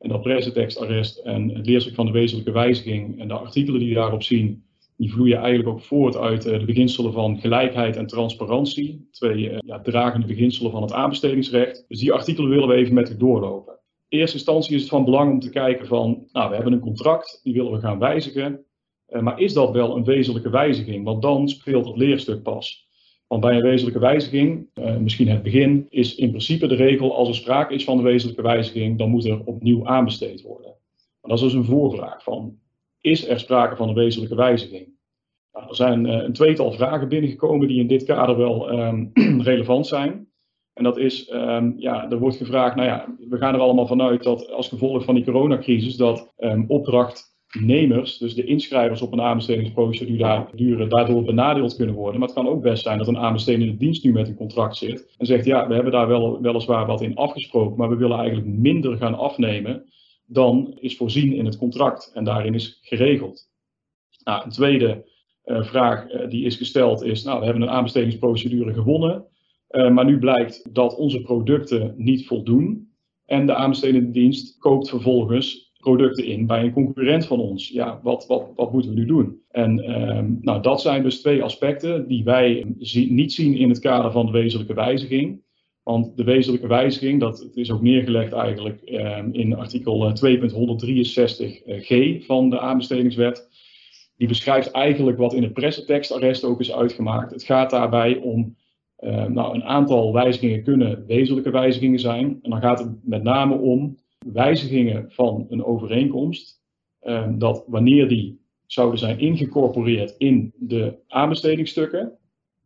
En 0.00 0.08
dat 0.08 0.22
pressetekstarrest 0.22 1.18
en 1.18 1.48
het 1.48 1.66
leerstuk 1.66 1.94
van 1.94 2.06
de 2.06 2.12
wezenlijke 2.12 2.52
wijziging 2.52 3.20
en 3.20 3.28
de 3.28 3.34
artikelen 3.34 3.80
die 3.80 3.94
daarop 3.94 4.22
zien, 4.22 4.64
die 4.96 5.12
vloeien 5.12 5.38
eigenlijk 5.38 5.68
ook 5.68 5.80
voort 5.80 6.16
uit 6.16 6.46
eh, 6.46 6.58
de 6.58 6.64
beginselen 6.64 7.12
van 7.12 7.38
gelijkheid 7.38 7.96
en 7.96 8.06
transparantie. 8.06 9.08
Twee 9.10 9.50
eh, 9.50 9.58
ja, 9.66 9.80
dragende 9.80 10.26
beginselen 10.26 10.70
van 10.70 10.82
het 10.82 10.92
aanbestedingsrecht. 10.92 11.84
Dus 11.88 11.98
die 11.98 12.12
artikelen 12.12 12.50
willen 12.50 12.68
we 12.68 12.74
even 12.74 12.94
met 12.94 13.10
u 13.10 13.16
doorlopen. 13.16 13.78
In 14.08 14.18
eerste 14.18 14.36
instantie 14.36 14.74
is 14.74 14.80
het 14.80 14.90
van 14.90 15.04
belang 15.04 15.32
om 15.32 15.40
te 15.40 15.50
kijken 15.50 15.86
van, 15.86 16.26
nou 16.32 16.48
we 16.48 16.54
hebben 16.54 16.72
een 16.72 16.80
contract, 16.80 17.40
die 17.42 17.54
willen 17.54 17.72
we 17.72 17.78
gaan 17.78 17.98
wijzigen. 17.98 18.64
Uh, 19.08 19.20
maar 19.20 19.40
is 19.40 19.52
dat 19.52 19.70
wel 19.70 19.96
een 19.96 20.04
wezenlijke 20.04 20.50
wijziging? 20.50 21.04
Want 21.04 21.22
dan 21.22 21.48
speelt 21.48 21.86
het 21.86 21.96
leerstuk 21.96 22.42
pas. 22.42 22.88
Want 23.30 23.42
bij 23.42 23.56
een 23.56 23.62
wezenlijke 23.62 24.00
wijziging, 24.00 24.66
uh, 24.74 24.96
misschien 24.96 25.28
het 25.28 25.42
begin, 25.42 25.86
is 25.88 26.14
in 26.14 26.28
principe 26.28 26.66
de 26.66 26.74
regel 26.74 27.16
als 27.16 27.28
er 27.28 27.34
sprake 27.34 27.74
is 27.74 27.84
van 27.84 27.98
een 27.98 28.04
wezenlijke 28.04 28.42
wijziging, 28.42 28.98
dan 28.98 29.10
moet 29.10 29.24
er 29.24 29.44
opnieuw 29.44 29.86
aanbesteed 29.86 30.42
worden. 30.42 30.74
Maar 31.20 31.30
dat 31.30 31.38
is 31.38 31.40
dus 31.40 31.52
een 31.52 31.64
voorvraag 31.64 32.22
van, 32.22 32.58
is 33.00 33.28
er 33.28 33.40
sprake 33.40 33.76
van 33.76 33.88
een 33.88 33.94
wezenlijke 33.94 34.34
wijziging? 34.34 34.88
Nou, 35.52 35.68
er 35.68 35.74
zijn 35.74 36.06
uh, 36.06 36.12
een 36.12 36.32
tweetal 36.32 36.72
vragen 36.72 37.08
binnengekomen 37.08 37.68
die 37.68 37.80
in 37.80 37.86
dit 37.86 38.04
kader 38.04 38.36
wel 38.36 38.72
um, 38.72 39.10
relevant 39.50 39.86
zijn. 39.86 40.28
En 40.72 40.84
dat 40.84 40.98
is, 40.98 41.30
um, 41.32 41.74
ja, 41.76 42.10
er 42.10 42.18
wordt 42.18 42.36
gevraagd, 42.36 42.76
nou 42.76 42.88
ja, 42.88 43.14
we 43.28 43.36
gaan 43.36 43.54
er 43.54 43.60
allemaal 43.60 43.86
vanuit 43.86 44.22
dat 44.22 44.50
als 44.50 44.68
gevolg 44.68 45.04
van 45.04 45.14
die 45.14 45.24
coronacrisis 45.24 45.96
dat 45.96 46.32
um, 46.38 46.64
opdracht 46.68 47.38
nemers, 47.60 48.18
dus 48.18 48.34
de 48.34 48.44
inschrijvers 48.44 49.02
op 49.02 49.12
een 49.12 49.20
aanbestedingsprocedure, 49.20 50.86
daardoor 50.86 51.24
benadeeld 51.24 51.76
kunnen 51.76 51.94
worden. 51.94 52.20
Maar 52.20 52.28
het 52.28 52.36
kan 52.36 52.48
ook 52.48 52.62
best 52.62 52.82
zijn 52.82 52.98
dat 52.98 53.08
een 53.08 53.18
aanbestedende 53.18 53.76
dienst 53.76 54.04
nu 54.04 54.12
met 54.12 54.28
een 54.28 54.34
contract 54.34 54.76
zit 54.76 55.14
en 55.18 55.26
zegt, 55.26 55.44
ja, 55.44 55.68
we 55.68 55.74
hebben 55.74 55.92
daar 55.92 56.08
wel, 56.08 56.40
weliswaar 56.40 56.86
wat 56.86 57.02
in 57.02 57.16
afgesproken, 57.16 57.76
maar 57.76 57.88
we 57.88 57.96
willen 57.96 58.18
eigenlijk 58.18 58.48
minder 58.48 58.96
gaan 58.96 59.18
afnemen 59.18 59.84
dan 60.32 60.76
is 60.80 60.96
voorzien 60.96 61.34
in 61.34 61.44
het 61.44 61.56
contract 61.56 62.10
en 62.14 62.24
daarin 62.24 62.54
is 62.54 62.78
geregeld. 62.82 63.48
Nou, 64.24 64.44
een 64.44 64.50
tweede 64.50 65.04
uh, 65.44 65.62
vraag 65.62 66.12
uh, 66.12 66.28
die 66.28 66.44
is 66.44 66.56
gesteld 66.56 67.02
is, 67.02 67.22
nou, 67.24 67.38
we 67.38 67.44
hebben 67.44 67.62
een 67.62 67.70
aanbestedingsprocedure 67.70 68.72
gewonnen, 68.72 69.24
uh, 69.70 69.90
maar 69.90 70.04
nu 70.04 70.18
blijkt 70.18 70.74
dat 70.74 70.96
onze 70.96 71.20
producten 71.20 71.94
niet 71.96 72.26
voldoen. 72.26 72.92
En 73.26 73.46
de 73.46 73.54
aanbestedende 73.54 74.10
dienst 74.10 74.58
koopt 74.58 74.88
vervolgens 74.88 75.69
producten 75.80 76.24
in 76.24 76.46
bij 76.46 76.62
een 76.62 76.72
concurrent 76.72 77.26
van 77.26 77.40
ons. 77.40 77.68
Ja, 77.68 78.00
wat, 78.02 78.26
wat, 78.26 78.46
wat 78.54 78.72
moeten 78.72 78.90
we 78.90 78.96
nu 78.96 79.06
doen? 79.06 79.40
En 79.50 80.00
um, 80.00 80.38
nou, 80.40 80.62
dat 80.62 80.80
zijn 80.80 81.02
dus 81.02 81.20
twee 81.20 81.42
aspecten 81.42 82.08
die 82.08 82.24
wij 82.24 82.74
niet 83.08 83.32
zien 83.32 83.56
in 83.56 83.68
het 83.68 83.78
kader 83.78 84.12
van 84.12 84.26
de 84.26 84.32
wezenlijke 84.32 84.74
wijziging. 84.74 85.42
Want 85.82 86.16
de 86.16 86.24
wezenlijke 86.24 86.66
wijziging, 86.66 87.20
dat 87.20 87.48
is 87.54 87.70
ook 87.70 87.82
neergelegd 87.82 88.32
eigenlijk 88.32 88.82
ehm, 88.82 89.28
in 89.32 89.56
artikel 89.56 90.12
2.163g 90.24 92.24
van 92.26 92.50
de 92.50 92.60
aanbestedingswet. 92.60 93.48
Die 94.16 94.28
beschrijft 94.28 94.70
eigenlijk 94.70 95.18
wat 95.18 95.34
in 95.34 95.42
het 95.42 95.52
pressentekstarrest 95.52 96.44
ook 96.44 96.60
is 96.60 96.72
uitgemaakt. 96.72 97.30
Het 97.30 97.42
gaat 97.42 97.70
daarbij 97.70 98.16
om 98.16 98.56
ehm, 98.96 99.32
nou, 99.32 99.54
een 99.54 99.64
aantal 99.64 100.12
wijzigingen 100.12 100.62
kunnen 100.62 101.06
wezenlijke 101.06 101.50
wijzigingen 101.50 101.98
zijn. 101.98 102.38
En 102.42 102.50
dan 102.50 102.60
gaat 102.60 102.78
het 102.78 102.88
met 103.02 103.22
name 103.22 103.54
om 103.54 103.98
wijzigingen 104.26 105.10
van 105.12 105.46
een 105.48 105.64
overeenkomst. 105.64 106.62
Ehm, 107.00 107.38
dat 107.38 107.64
wanneer 107.66 108.08
die 108.08 108.40
zouden 108.66 108.98
zijn 108.98 109.18
ingecorporeerd 109.18 110.14
in 110.18 110.52
de 110.56 110.98
aanbestedingsstukken, 111.08 112.18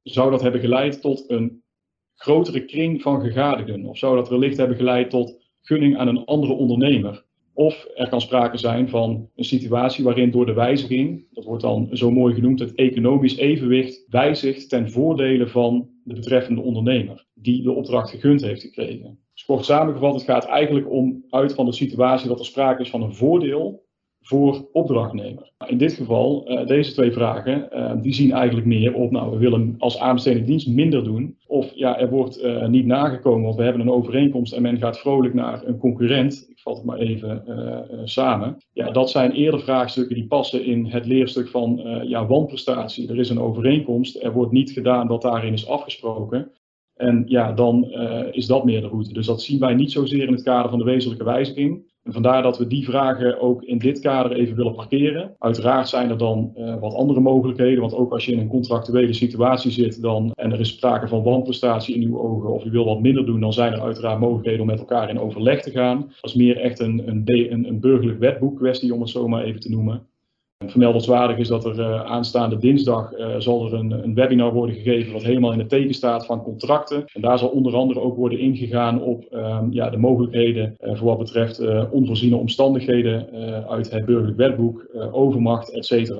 zou 0.03 0.31
dat 0.31 0.43
hebben 0.43 0.61
geleid 0.61 1.01
tot 1.01 1.31
een 1.31 1.63
grotere 2.15 2.65
kring 2.65 3.03
van 3.03 3.21
gegadigden? 3.21 3.85
Of 3.85 3.99
zou 3.99 4.17
dat 4.17 4.29
wellicht 4.29 4.57
hebben 4.57 4.77
geleid 4.77 5.11
tot 5.11 5.43
gunning 5.61 5.97
aan 5.97 6.09
een 6.09 6.25
andere 6.25 6.53
ondernemer? 6.53 7.25
Of 7.53 7.87
er 7.95 8.09
kan 8.09 8.21
sprake 8.21 8.57
zijn 8.57 8.89
van 8.89 9.31
een 9.37 9.45
situatie 9.45 10.05
waarin 10.05 10.31
door 10.31 10.47
de 10.47 10.53
wijziging, 10.53 11.27
dat 11.33 11.45
wordt 11.45 11.63
dan 11.63 11.89
zo 11.93 12.11
mooi 12.11 12.35
genoemd, 12.35 12.61
het 12.61 12.75
economisch 12.75 13.37
evenwicht 13.37 14.05
wijzigt 14.09 14.69
ten 14.69 14.91
voordele 14.91 15.49
van 15.49 15.89
de 16.05 16.15
betreffende 16.15 16.61
ondernemer 16.61 17.27
die 17.35 17.63
de 17.63 17.73
opdracht 17.73 18.11
gegund 18.11 18.43
heeft 18.43 18.63
gekregen. 18.63 19.24
Kort 19.47 19.65
samengevat, 19.65 20.15
het 20.15 20.23
gaat 20.23 20.45
eigenlijk 20.45 20.91
om 20.91 21.25
uit 21.31 21.55
van 21.55 21.65
de 21.65 21.73
situatie 21.73 22.29
dat 22.29 22.39
er 22.39 22.45
sprake 22.45 22.83
is 22.83 22.91
van 22.91 23.03
een 23.03 23.15
voordeel 23.15 23.83
voor 24.25 24.69
opdrachtnemer. 24.73 25.53
In 25.67 25.79
dit 25.79 25.93
geval, 25.93 26.51
uh, 26.51 26.67
deze 26.67 26.93
twee 26.93 27.13
vragen, 27.13 27.69
uh, 27.73 27.93
die 28.03 28.15
zien 28.15 28.33
eigenlijk 28.33 28.67
meer 28.67 28.95
op, 28.95 29.11
nou, 29.11 29.31
we 29.31 29.39
willen 29.39 29.75
als 29.79 29.99
aanbestedende 29.99 30.47
dienst 30.47 30.69
minder 30.69 31.05
doen. 31.05 31.39
Of 31.47 31.73
ja, 31.75 31.99
er 31.99 32.11
wordt 32.11 32.43
uh, 32.43 32.67
niet 32.67 32.87
nagekomen, 32.87 33.43
want 33.43 33.57
we 33.57 33.63
hebben 33.63 33.83
een 33.83 33.91
overeenkomst 33.91 34.53
en 34.53 34.63
men 34.63 34.79
gaat 34.79 34.99
vrolijk 34.99 35.35
naar 35.35 35.65
een 35.65 35.79
concurrent. 35.79 36.47
Ik 36.49 36.59
val 36.59 36.75
het 36.75 36.85
maar 36.85 36.99
even 36.99 37.43
samen. 38.05 38.57
Ja, 38.73 38.91
dat 38.91 39.11
zijn 39.11 39.33
eerder 39.33 39.61
vraagstukken 39.61 40.15
die 40.15 40.27
passen 40.27 40.65
in 40.65 40.87
het 40.87 41.07
leerstuk 41.07 41.49
van 41.49 41.81
ja, 42.03 42.27
wanprestatie. 42.27 43.09
Er 43.09 43.19
is 43.19 43.31
een 43.31 43.41
overeenkomst, 43.41 44.23
er 44.23 44.33
wordt 44.33 44.53
niet 44.53 44.71
gedaan 44.71 45.07
wat 45.07 45.23
daarin 45.23 45.53
is 45.53 45.69
afgesproken. 45.69 46.53
En 46.95 47.23
ja, 47.27 47.53
dan 47.53 47.85
is 48.31 48.47
dat 48.47 48.65
meer 48.65 48.81
de 48.81 48.89
route. 48.89 49.13
Dus 49.13 49.27
dat 49.27 49.43
zien 49.43 49.59
wij 49.59 49.75
niet 49.75 49.93
zozeer 49.93 50.27
in 50.27 50.33
het 50.33 50.43
kader 50.43 50.71
van 50.71 50.79
de 50.79 50.85
wezenlijke 50.85 51.25
wijziging. 51.25 51.93
En 52.05 52.13
vandaar 52.13 52.43
dat 52.43 52.59
we 52.59 52.67
die 52.67 52.85
vragen 52.85 53.41
ook 53.41 53.63
in 53.63 53.79
dit 53.79 54.01
kader 54.01 54.33
even 54.33 54.57
willen 54.57 54.75
parkeren. 54.75 55.35
Uiteraard 55.39 55.89
zijn 55.89 56.11
er 56.11 56.19
dan 56.19 56.53
uh, 56.57 56.81
wat 56.81 56.95
andere 56.95 57.21
mogelijkheden, 57.21 57.81
want 57.81 57.95
ook 57.95 58.13
als 58.13 58.25
je 58.25 58.33
in 58.33 58.39
een 58.39 58.49
contractuele 58.49 59.13
situatie 59.13 59.71
zit 59.71 60.03
dan, 60.03 60.31
en 60.35 60.53
er 60.53 60.61
is 60.61 60.69
sprake 60.69 61.09
van 61.09 61.23
wanprestatie 61.23 61.95
in 61.95 62.03
uw 62.03 62.19
ogen 62.19 62.53
of 62.53 62.65
u 62.65 62.71
wil 62.71 62.85
wat 62.85 63.01
minder 63.01 63.27
doen, 63.27 63.41
dan 63.41 63.53
zijn 63.53 63.73
er 63.73 63.81
uiteraard 63.81 64.21
mogelijkheden 64.21 64.61
om 64.61 64.67
met 64.67 64.79
elkaar 64.79 65.11
in 65.11 65.19
overleg 65.19 65.63
te 65.63 65.71
gaan. 65.71 66.01
Dat 66.01 66.31
is 66.31 66.35
meer 66.35 66.57
echt 66.57 66.79
een, 66.79 67.09
een, 67.09 67.23
een, 67.25 67.69
een 67.69 67.81
burgerlijk 67.81 68.19
wetboek 68.19 68.57
kwestie, 68.57 68.95
om 68.95 69.01
het 69.01 69.11
zo 69.11 69.29
maar 69.29 69.45
even 69.45 69.61
te 69.61 69.71
noemen. 69.71 70.07
Vermeldenswaardig 70.71 71.37
is 71.37 71.49
dat 71.49 71.65
er 71.65 71.79
uh, 71.79 72.05
aanstaande 72.05 72.59
dinsdag 72.59 73.13
uh, 73.13 73.35
zal 73.39 73.67
er 73.67 73.75
een, 73.75 73.91
een, 73.91 74.15
webinar 74.15 74.53
worden 74.53 74.75
gegeven 74.75 75.13
wat 75.13 75.23
helemaal 75.23 75.53
in 75.53 75.59
het 75.59 75.69
teken 75.69 75.95
staat 75.95 76.27
van 76.27 76.43
contracten. 76.43 77.05
En 77.13 77.21
daar 77.21 77.39
zal 77.39 77.49
onder 77.49 77.75
andere 77.75 78.01
ook 78.01 78.17
worden 78.17 78.39
ingegaan 78.39 79.03
op 79.03 79.25
um, 79.33 79.73
ja, 79.73 79.91
de 79.91 79.97
mogelijkheden 79.97 80.77
uh, 80.81 80.97
voor 80.97 81.07
wat 81.07 81.19
betreft 81.19 81.89
onvoorziene 81.91 82.37
omstandigheden 82.37 83.31
uit 83.69 83.91
het 83.91 84.05
burgerlijk 84.05 84.37
wetboek, 84.37 84.87
overmacht, 85.11 85.71
etc. 85.71 86.15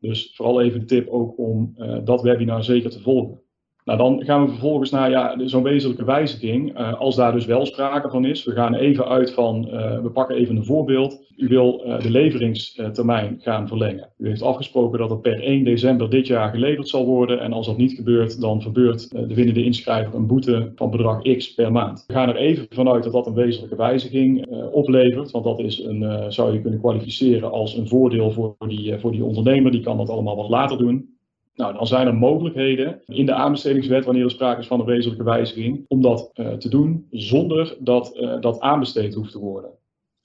Dus 0.00 0.32
vooral 0.34 0.60
even 0.60 0.80
de 0.80 0.86
tip 0.86 1.08
ook 1.08 1.38
om 1.38 1.74
dat 2.04 2.22
webinar 2.22 2.64
zeker 2.64 2.90
te 2.90 3.00
volgen. 3.00 3.40
Nou, 3.88 4.00
dan 4.00 4.24
gaan 4.24 4.42
we 4.44 4.48
vervolgens 4.48 4.90
naar 4.90 5.10
ja, 5.10 5.34
zo'n 5.44 5.62
wezenlijke 5.62 6.04
wijziging. 6.04 6.78
Uh, 6.78 6.94
als 7.00 7.16
daar 7.16 7.32
dus 7.32 7.46
wel 7.46 7.66
sprake 7.66 8.10
van 8.10 8.24
is. 8.24 8.44
We 8.44 8.52
gaan 8.52 8.74
even 8.74 9.08
uit 9.08 9.32
van, 9.32 9.68
uh, 9.72 10.00
we 10.00 10.10
pakken 10.10 10.36
even 10.36 10.56
een 10.56 10.64
voorbeeld. 10.64 11.26
U 11.36 11.48
wil 11.48 11.82
uh, 11.86 12.00
de 12.00 12.10
leveringstermijn 12.10 13.38
gaan 13.40 13.68
verlengen. 13.68 14.08
U 14.18 14.28
heeft 14.28 14.42
afgesproken 14.42 14.98
dat 14.98 15.10
het 15.10 15.20
per 15.20 15.42
1 15.42 15.64
december 15.64 16.10
dit 16.10 16.26
jaar 16.26 16.50
geleverd 16.50 16.88
zal 16.88 17.06
worden. 17.06 17.40
En 17.40 17.52
als 17.52 17.66
dat 17.66 17.76
niet 17.76 17.92
gebeurt, 17.92 18.40
dan 18.40 18.62
verbeurt 18.62 19.10
de 19.10 19.34
winnende 19.34 19.64
inschrijver 19.64 20.14
een 20.14 20.26
boete 20.26 20.72
van 20.74 20.90
bedrag 20.90 21.22
X 21.36 21.54
per 21.54 21.72
maand. 21.72 22.04
We 22.06 22.12
gaan 22.12 22.28
er 22.28 22.36
even 22.36 22.66
vanuit 22.70 23.04
dat 23.04 23.12
dat 23.12 23.26
een 23.26 23.34
wezenlijke 23.34 23.76
wijziging 23.76 24.46
oplevert. 24.72 25.30
Want 25.30 25.44
dat 25.44 25.58
is 25.58 25.84
een, 25.84 26.32
zou 26.32 26.52
je 26.52 26.60
kunnen 26.60 26.80
kwalificeren 26.80 27.50
als 27.50 27.76
een 27.76 27.88
voordeel 27.88 28.30
voor 28.30 28.54
die, 28.66 28.98
voor 28.98 29.12
die 29.12 29.24
ondernemer. 29.24 29.70
Die 29.70 29.80
kan 29.80 29.96
dat 29.96 30.10
allemaal 30.10 30.36
wat 30.36 30.48
later 30.48 30.78
doen. 30.78 31.17
Nou, 31.58 31.74
dan 31.74 31.86
zijn 31.86 32.06
er 32.06 32.14
mogelijkheden 32.14 33.00
in 33.06 33.26
de 33.26 33.32
aanbestedingswet, 33.32 34.04
wanneer 34.04 34.24
er 34.24 34.30
sprake 34.30 34.60
is 34.60 34.66
van 34.66 34.80
een 34.80 34.86
wezenlijke 34.86 35.24
wijziging, 35.24 35.84
om 35.88 36.02
dat 36.02 36.30
uh, 36.34 36.52
te 36.52 36.68
doen 36.68 37.06
zonder 37.10 37.76
dat 37.78 38.16
uh, 38.16 38.40
dat 38.40 38.60
aanbesteed 38.60 39.14
hoeft 39.14 39.32
te 39.32 39.38
worden. 39.38 39.70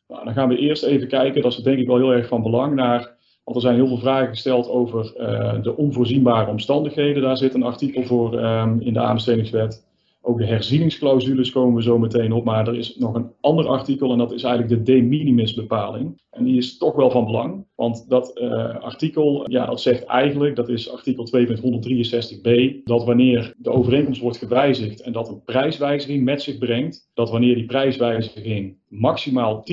Nou, 0.08 0.25
dan 0.25 0.34
gaan 0.34 0.50
we 0.50 0.58
eerst 0.58 0.84
even 0.84 1.08
kijken, 1.08 1.42
dat 1.42 1.52
is 1.52 1.58
denk 1.58 1.78
ik 1.78 1.88
wel 1.88 1.98
heel 1.98 2.13
erg 2.13 2.28
van 2.28 2.44
belang, 2.44 2.75
naar, 2.75 3.16
want 3.44 3.56
er 3.56 3.62
zijn 3.62 3.75
heel 3.75 3.88
veel 3.88 3.98
vragen 3.98 4.28
gesteld 4.28 4.70
over 4.70 5.13
uh, 5.18 5.63
de 5.63 5.78
onvoorzienbare 5.78 6.52
omstandigheden. 6.52 7.22
Daar 7.22 7.38
zit 7.38 7.54
een 7.54 7.63
artikel 7.63 8.04
voor 8.04 8.44
um, 8.44 8.82
in 8.82 8.94
de 8.94 9.00
aanbestedingswet. 9.00 9.86
Ook 10.25 10.38
de 10.38 10.46
herzieningsclausules 10.46 11.51
komen 11.51 11.75
we 11.75 11.82
zo 11.82 12.00
meteen 12.00 12.32
op, 12.32 12.44
maar 12.44 12.68
er 12.68 12.77
is 12.77 12.96
nog 12.96 13.13
een 13.13 13.32
ander 13.42 13.68
artikel 13.68 14.12
en 14.12 14.18
dat 14.18 14.32
is 14.32 14.44
eigenlijk 14.44 14.86
de 14.86 14.94
de 14.94 15.01
minimis 15.01 15.53
bepaling. 15.53 16.22
En 16.30 16.44
die 16.44 16.58
is 16.58 16.77
toch 16.77 16.96
wel 16.96 17.12
van 17.12 17.25
belang, 17.25 17.65
want 17.75 18.10
dat 18.10 18.39
uh, 18.42 18.75
artikel, 18.75 19.51
ja, 19.51 19.65
dat 19.65 19.82
zegt 19.82 20.03
eigenlijk, 20.03 20.56
dat 20.56 20.70
is 20.70 20.92
artikel 20.92 21.27
2.163b, 21.38 22.84
dat 22.84 23.06
wanneer 23.06 23.53
de 23.58 23.70
overeenkomst 23.70 24.22
wordt 24.22 24.38
gewijzigd 24.38 25.01
en 25.01 25.12
dat 25.12 25.30
een 25.30 25.44
prijswijziging 25.44 26.24
met 26.24 26.42
zich 26.42 26.58
brengt, 26.58 27.10
dat 27.13 27.30
wanneer 27.30 27.56
die 27.56 27.65
prijswijziging 27.65 28.77
maximaal 28.88 29.63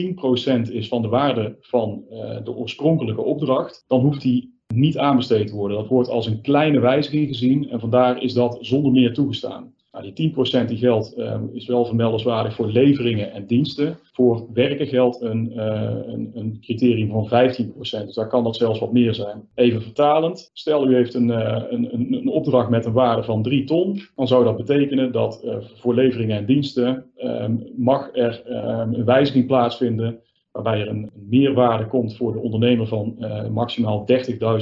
10% 0.69 0.73
is 0.73 0.89
van 0.89 1.03
de 1.03 1.09
waarde 1.09 1.57
van 1.61 2.05
uh, 2.11 2.45
de 2.45 2.55
oorspronkelijke 2.55 3.23
opdracht, 3.23 3.85
dan 3.87 4.01
hoeft 4.01 4.23
die 4.23 4.59
niet 4.75 4.99
aanbesteed 4.99 5.47
te 5.47 5.55
worden. 5.55 5.77
Dat 5.77 5.89
wordt 5.89 6.09
als 6.09 6.27
een 6.27 6.41
kleine 6.41 6.81
wijziging 6.81 7.29
gezien 7.29 7.71
en 7.71 7.81
vandaar 7.81 8.23
is 8.23 8.33
dat 8.33 8.59
zonder 8.61 8.93
meer 8.93 9.15
toegestaan. 9.15 9.75
Nou, 9.93 10.13
die 10.13 10.33
10% 10.65 10.67
die 10.67 10.77
geldt 10.77 11.19
um, 11.19 11.51
is 11.53 11.67
wel 11.67 11.85
vermeldenswaardig 11.85 12.55
voor 12.55 12.67
leveringen 12.67 13.33
en 13.33 13.47
diensten. 13.47 13.99
Voor 14.13 14.47
werken 14.53 14.87
geldt 14.87 15.21
een, 15.21 15.53
uh, 15.57 15.63
een, 16.07 16.31
een, 16.35 16.59
criterium 16.61 17.11
van 17.11 17.29
15%. 17.29 17.79
Dus 17.79 18.15
daar 18.15 18.29
kan 18.29 18.45
dat 18.45 18.57
zelfs 18.57 18.81
wat 18.81 18.93
meer 18.93 19.15
zijn. 19.15 19.49
Even 19.55 19.83
vertalend. 19.83 20.51
Stel 20.53 20.89
u 20.89 20.95
heeft 20.95 21.15
een, 21.15 21.29
uh, 21.29 21.63
een, 21.69 22.13
een, 22.13 22.29
opdracht 22.29 22.69
met 22.69 22.85
een 22.85 22.93
waarde 22.93 23.23
van 23.23 23.43
3 23.43 23.65
ton. 23.65 24.03
Dan 24.17 24.29
zou 24.29 24.45
dat 24.45 24.57
betekenen 24.57 25.13
dat 25.13 25.43
uh, 25.45 25.57
voor 25.75 25.95
leveringen 25.95 26.37
en 26.37 26.47
diensten 26.47 27.11
um, 27.19 27.67
mag 27.77 28.11
er 28.13 28.43
um, 28.47 28.95
een 28.95 29.05
wijziging 29.05 29.47
plaatsvinden 29.47 30.21
waarbij 30.53 30.81
er 30.81 30.89
een, 30.89 31.11
meerwaarde 31.29 31.87
komt 31.87 32.17
voor 32.17 32.33
de 32.33 32.39
ondernemer 32.39 32.87
van 32.87 33.15
uh, 33.19 33.49
maximaal 33.49 34.07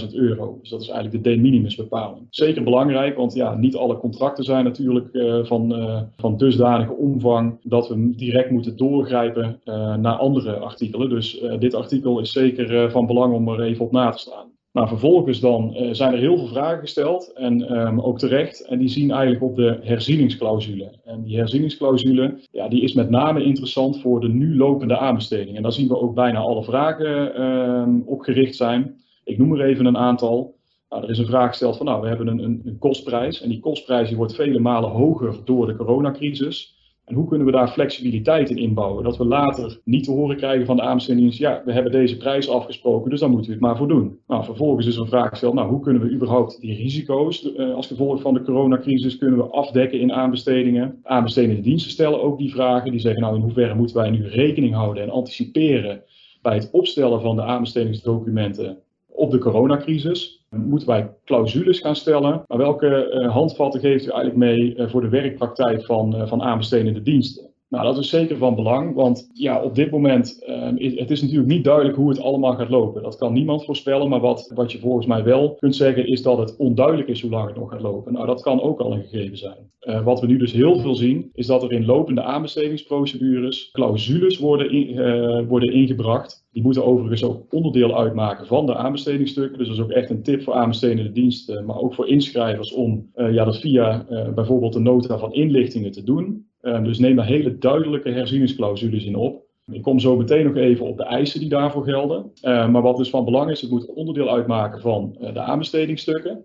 30.000 0.00 0.12
euro. 0.12 0.58
Dus 0.60 0.70
dat 0.70 0.80
is 0.80 0.88
eigenlijk 0.88 1.24
de 1.24 1.30
de 1.30 1.40
minimis 1.40 1.76
bepaling. 1.76 2.26
Zeker 2.30 2.62
belangrijk, 2.62 3.16
want 3.16 3.34
ja, 3.34 3.54
niet 3.54 3.76
alle 3.76 3.98
contracten 3.98 4.44
zijn 4.44 4.64
natuurlijk 4.64 5.08
uh, 5.12 5.44
van, 5.44 5.78
uh, 5.78 6.02
van 6.16 6.36
dusdanige 6.36 6.92
omvang 6.92 7.58
dat 7.62 7.88
we 7.88 8.14
direct 8.16 8.50
moeten 8.50 8.76
doorgrijpen 8.76 9.60
naar 10.00 10.16
andere 10.16 10.56
artikelen. 10.56 11.08
Dus 11.08 11.44
dit 11.58 11.74
artikel 11.74 12.20
is 12.20 12.32
zeker 12.32 12.90
van 12.90 13.06
belang 13.06 13.34
om 13.34 13.48
er 13.48 13.60
even 13.60 13.84
op 13.84 13.92
na 13.92 14.10
te 14.10 14.18
staan. 14.18 14.57
Maar 14.78 14.88
vervolgens 14.88 15.40
dan 15.40 15.76
uh, 15.76 15.88
zijn 15.92 16.12
er 16.12 16.18
heel 16.18 16.36
veel 16.36 16.46
vragen 16.46 16.78
gesteld, 16.78 17.32
en 17.32 17.76
um, 17.78 18.00
ook 18.00 18.18
terecht, 18.18 18.66
en 18.66 18.78
die 18.78 18.88
zien 18.88 19.10
eigenlijk 19.10 19.42
op 19.42 19.56
de 19.56 19.78
herzieningsclausule. 19.82 20.90
En 21.04 21.22
die 21.22 21.36
herzieningsclausule, 21.36 22.38
ja, 22.50 22.68
die 22.68 22.82
is 22.82 22.92
met 22.92 23.10
name 23.10 23.42
interessant 23.42 24.00
voor 24.00 24.20
de 24.20 24.28
nu 24.28 24.56
lopende 24.56 24.98
aanbesteding. 24.98 25.56
En 25.56 25.62
daar 25.62 25.72
zien 25.72 25.88
we 25.88 26.00
ook 26.00 26.14
bijna 26.14 26.38
alle 26.38 26.64
vragen 26.64 27.42
um, 27.42 28.02
op 28.06 28.20
gericht 28.20 28.56
zijn. 28.56 28.96
Ik 29.24 29.38
noem 29.38 29.54
er 29.54 29.66
even 29.66 29.86
een 29.86 29.96
aantal. 29.96 30.54
Nou, 30.88 31.02
er 31.02 31.10
is 31.10 31.18
een 31.18 31.26
vraag 31.26 31.48
gesteld 31.48 31.76
van, 31.76 31.86
nou, 31.86 32.00
we 32.00 32.08
hebben 32.08 32.26
een, 32.26 32.44
een, 32.44 32.62
een 32.64 32.78
kostprijs, 32.78 33.42
en 33.42 33.48
die 33.48 33.60
kostprijs 33.60 34.08
die 34.08 34.16
wordt 34.16 34.34
vele 34.34 34.58
malen 34.58 34.90
hoger 34.90 35.36
door 35.44 35.66
de 35.66 35.76
coronacrisis. 35.76 36.77
En 37.08 37.14
hoe 37.14 37.28
kunnen 37.28 37.46
we 37.46 37.52
daar 37.52 37.68
flexibiliteit 37.68 38.50
in 38.50 38.56
inbouwen? 38.56 39.04
Dat 39.04 39.16
we 39.16 39.24
later 39.24 39.80
niet 39.84 40.04
te 40.04 40.10
horen 40.10 40.36
krijgen 40.36 40.66
van 40.66 40.76
de 40.76 40.82
aanbestedingsdienst, 40.82 41.38
ja, 41.38 41.62
we 41.64 41.72
hebben 41.72 41.92
deze 41.92 42.16
prijs 42.16 42.48
afgesproken, 42.48 43.10
dus 43.10 43.20
daar 43.20 43.30
moeten 43.30 43.46
we 43.48 43.52
het 43.52 43.64
maar 43.64 43.76
voor 43.76 43.88
doen. 43.88 44.18
Nou, 44.26 44.44
vervolgens 44.44 44.86
is 44.86 44.94
er 44.94 45.00
een 45.00 45.08
vraag 45.08 45.28
gesteld, 45.28 45.54
nou, 45.54 45.68
hoe 45.68 45.80
kunnen 45.80 46.02
we 46.02 46.10
überhaupt 46.10 46.60
die 46.60 46.74
risico's 46.74 47.44
uh, 47.44 47.74
als 47.74 47.86
gevolg 47.86 48.20
van 48.20 48.34
de 48.34 48.42
coronacrisis 48.42 49.18
kunnen 49.18 49.38
we 49.38 49.50
afdekken 49.50 50.00
in 50.00 50.12
aanbestedingen? 50.12 50.98
Aanbestedende 51.02 51.60
diensten 51.60 51.90
stellen 51.90 52.22
ook 52.22 52.38
die 52.38 52.50
vragen. 52.50 52.90
Die 52.90 53.00
zeggen, 53.00 53.22
nou, 53.22 53.34
in 53.34 53.42
hoeverre 53.42 53.74
moeten 53.74 53.96
wij 53.96 54.10
nu 54.10 54.26
rekening 54.26 54.74
houden 54.74 55.02
en 55.02 55.10
anticiperen 55.10 56.02
bij 56.42 56.54
het 56.54 56.68
opstellen 56.72 57.20
van 57.20 57.36
de 57.36 57.42
aanbestedingsdocumenten 57.42 58.78
op 59.18 59.30
de 59.30 59.38
coronacrisis. 59.38 60.44
Moeten 60.50 60.88
wij 60.88 61.10
clausules 61.24 61.80
gaan 61.80 61.96
stellen? 61.96 62.42
Maar 62.46 62.58
welke 62.58 63.10
uh, 63.12 63.32
handvatten 63.32 63.80
geeft 63.80 64.06
u 64.06 64.10
eigenlijk 64.10 64.36
mee 64.36 64.76
uh, 64.76 64.88
voor 64.88 65.00
de 65.00 65.08
werkpraktijk 65.08 65.84
van, 65.84 66.16
uh, 66.16 66.26
van 66.26 66.42
aanbestedende 66.42 67.02
diensten? 67.02 67.47
Nou, 67.68 67.84
dat 67.84 67.98
is 67.98 68.08
zeker 68.08 68.36
van 68.36 68.54
belang, 68.54 68.94
want 68.94 69.30
ja, 69.32 69.62
op 69.62 69.74
dit 69.74 69.90
moment 69.90 70.44
uh, 70.48 70.72
is 70.74 70.98
het 70.98 71.10
is 71.10 71.22
natuurlijk 71.22 71.48
niet 71.48 71.64
duidelijk 71.64 71.96
hoe 71.96 72.08
het 72.08 72.20
allemaal 72.20 72.54
gaat 72.54 72.68
lopen. 72.68 73.02
Dat 73.02 73.16
kan 73.16 73.32
niemand 73.32 73.64
voorspellen, 73.64 74.08
maar 74.08 74.20
wat, 74.20 74.52
wat 74.54 74.72
je 74.72 74.78
volgens 74.78 75.06
mij 75.06 75.24
wel 75.24 75.54
kunt 75.54 75.76
zeggen 75.76 76.06
is 76.06 76.22
dat 76.22 76.38
het 76.38 76.56
onduidelijk 76.56 77.08
is 77.08 77.20
hoe 77.20 77.30
lang 77.30 77.46
het 77.46 77.56
nog 77.56 77.70
gaat 77.70 77.80
lopen. 77.80 78.12
Nou, 78.12 78.26
dat 78.26 78.42
kan 78.42 78.60
ook 78.60 78.80
al 78.80 78.92
een 78.92 79.02
gegeven 79.02 79.36
zijn. 79.36 79.70
Uh, 79.80 80.04
wat 80.04 80.20
we 80.20 80.26
nu 80.26 80.36
dus 80.36 80.52
heel 80.52 80.78
veel 80.78 80.94
zien, 80.94 81.30
is 81.34 81.46
dat 81.46 81.62
er 81.62 81.72
in 81.72 81.84
lopende 81.84 82.22
aanbestedingsprocedures 82.22 83.70
clausules 83.70 84.38
worden, 84.38 84.74
uh, 84.74 85.48
worden 85.48 85.72
ingebracht. 85.72 86.46
Die 86.52 86.62
moeten 86.62 86.84
overigens 86.84 87.24
ook 87.24 87.52
onderdeel 87.54 87.98
uitmaken 87.98 88.46
van 88.46 88.66
de 88.66 88.74
aanbestedingsstukken. 88.74 89.58
Dus 89.58 89.66
dat 89.66 89.76
is 89.76 89.82
ook 89.82 89.90
echt 89.90 90.10
een 90.10 90.22
tip 90.22 90.42
voor 90.42 90.54
aanbestedende 90.54 91.12
diensten, 91.12 91.64
maar 91.64 91.78
ook 91.78 91.94
voor 91.94 92.08
inschrijvers 92.08 92.72
om 92.72 93.10
ja, 93.14 93.44
dat 93.44 93.60
via 93.60 94.06
bijvoorbeeld 94.34 94.72
de 94.72 94.80
nota 94.80 95.18
van 95.18 95.32
inlichtingen 95.32 95.92
te 95.92 96.04
doen. 96.04 96.47
Uh, 96.62 96.84
dus 96.84 96.98
neem 96.98 97.16
daar 97.16 97.26
hele 97.26 97.58
duidelijke 97.58 98.10
herzieningsclausules 98.10 99.04
in 99.04 99.16
op. 99.16 99.46
Ik 99.70 99.82
kom 99.82 99.98
zo 99.98 100.16
meteen 100.16 100.44
nog 100.44 100.56
even 100.56 100.86
op 100.86 100.96
de 100.96 101.04
eisen 101.04 101.40
die 101.40 101.48
daarvoor 101.48 101.84
gelden. 101.84 102.32
Uh, 102.42 102.68
maar 102.68 102.82
wat 102.82 102.96
dus 102.96 103.10
van 103.10 103.24
belang 103.24 103.50
is, 103.50 103.60
het 103.60 103.70
moet 103.70 103.94
onderdeel 103.94 104.30
uitmaken 104.30 104.80
van 104.80 105.16
uh, 105.20 105.34
de 105.34 105.40
aanbestedingsstukken. 105.40 106.44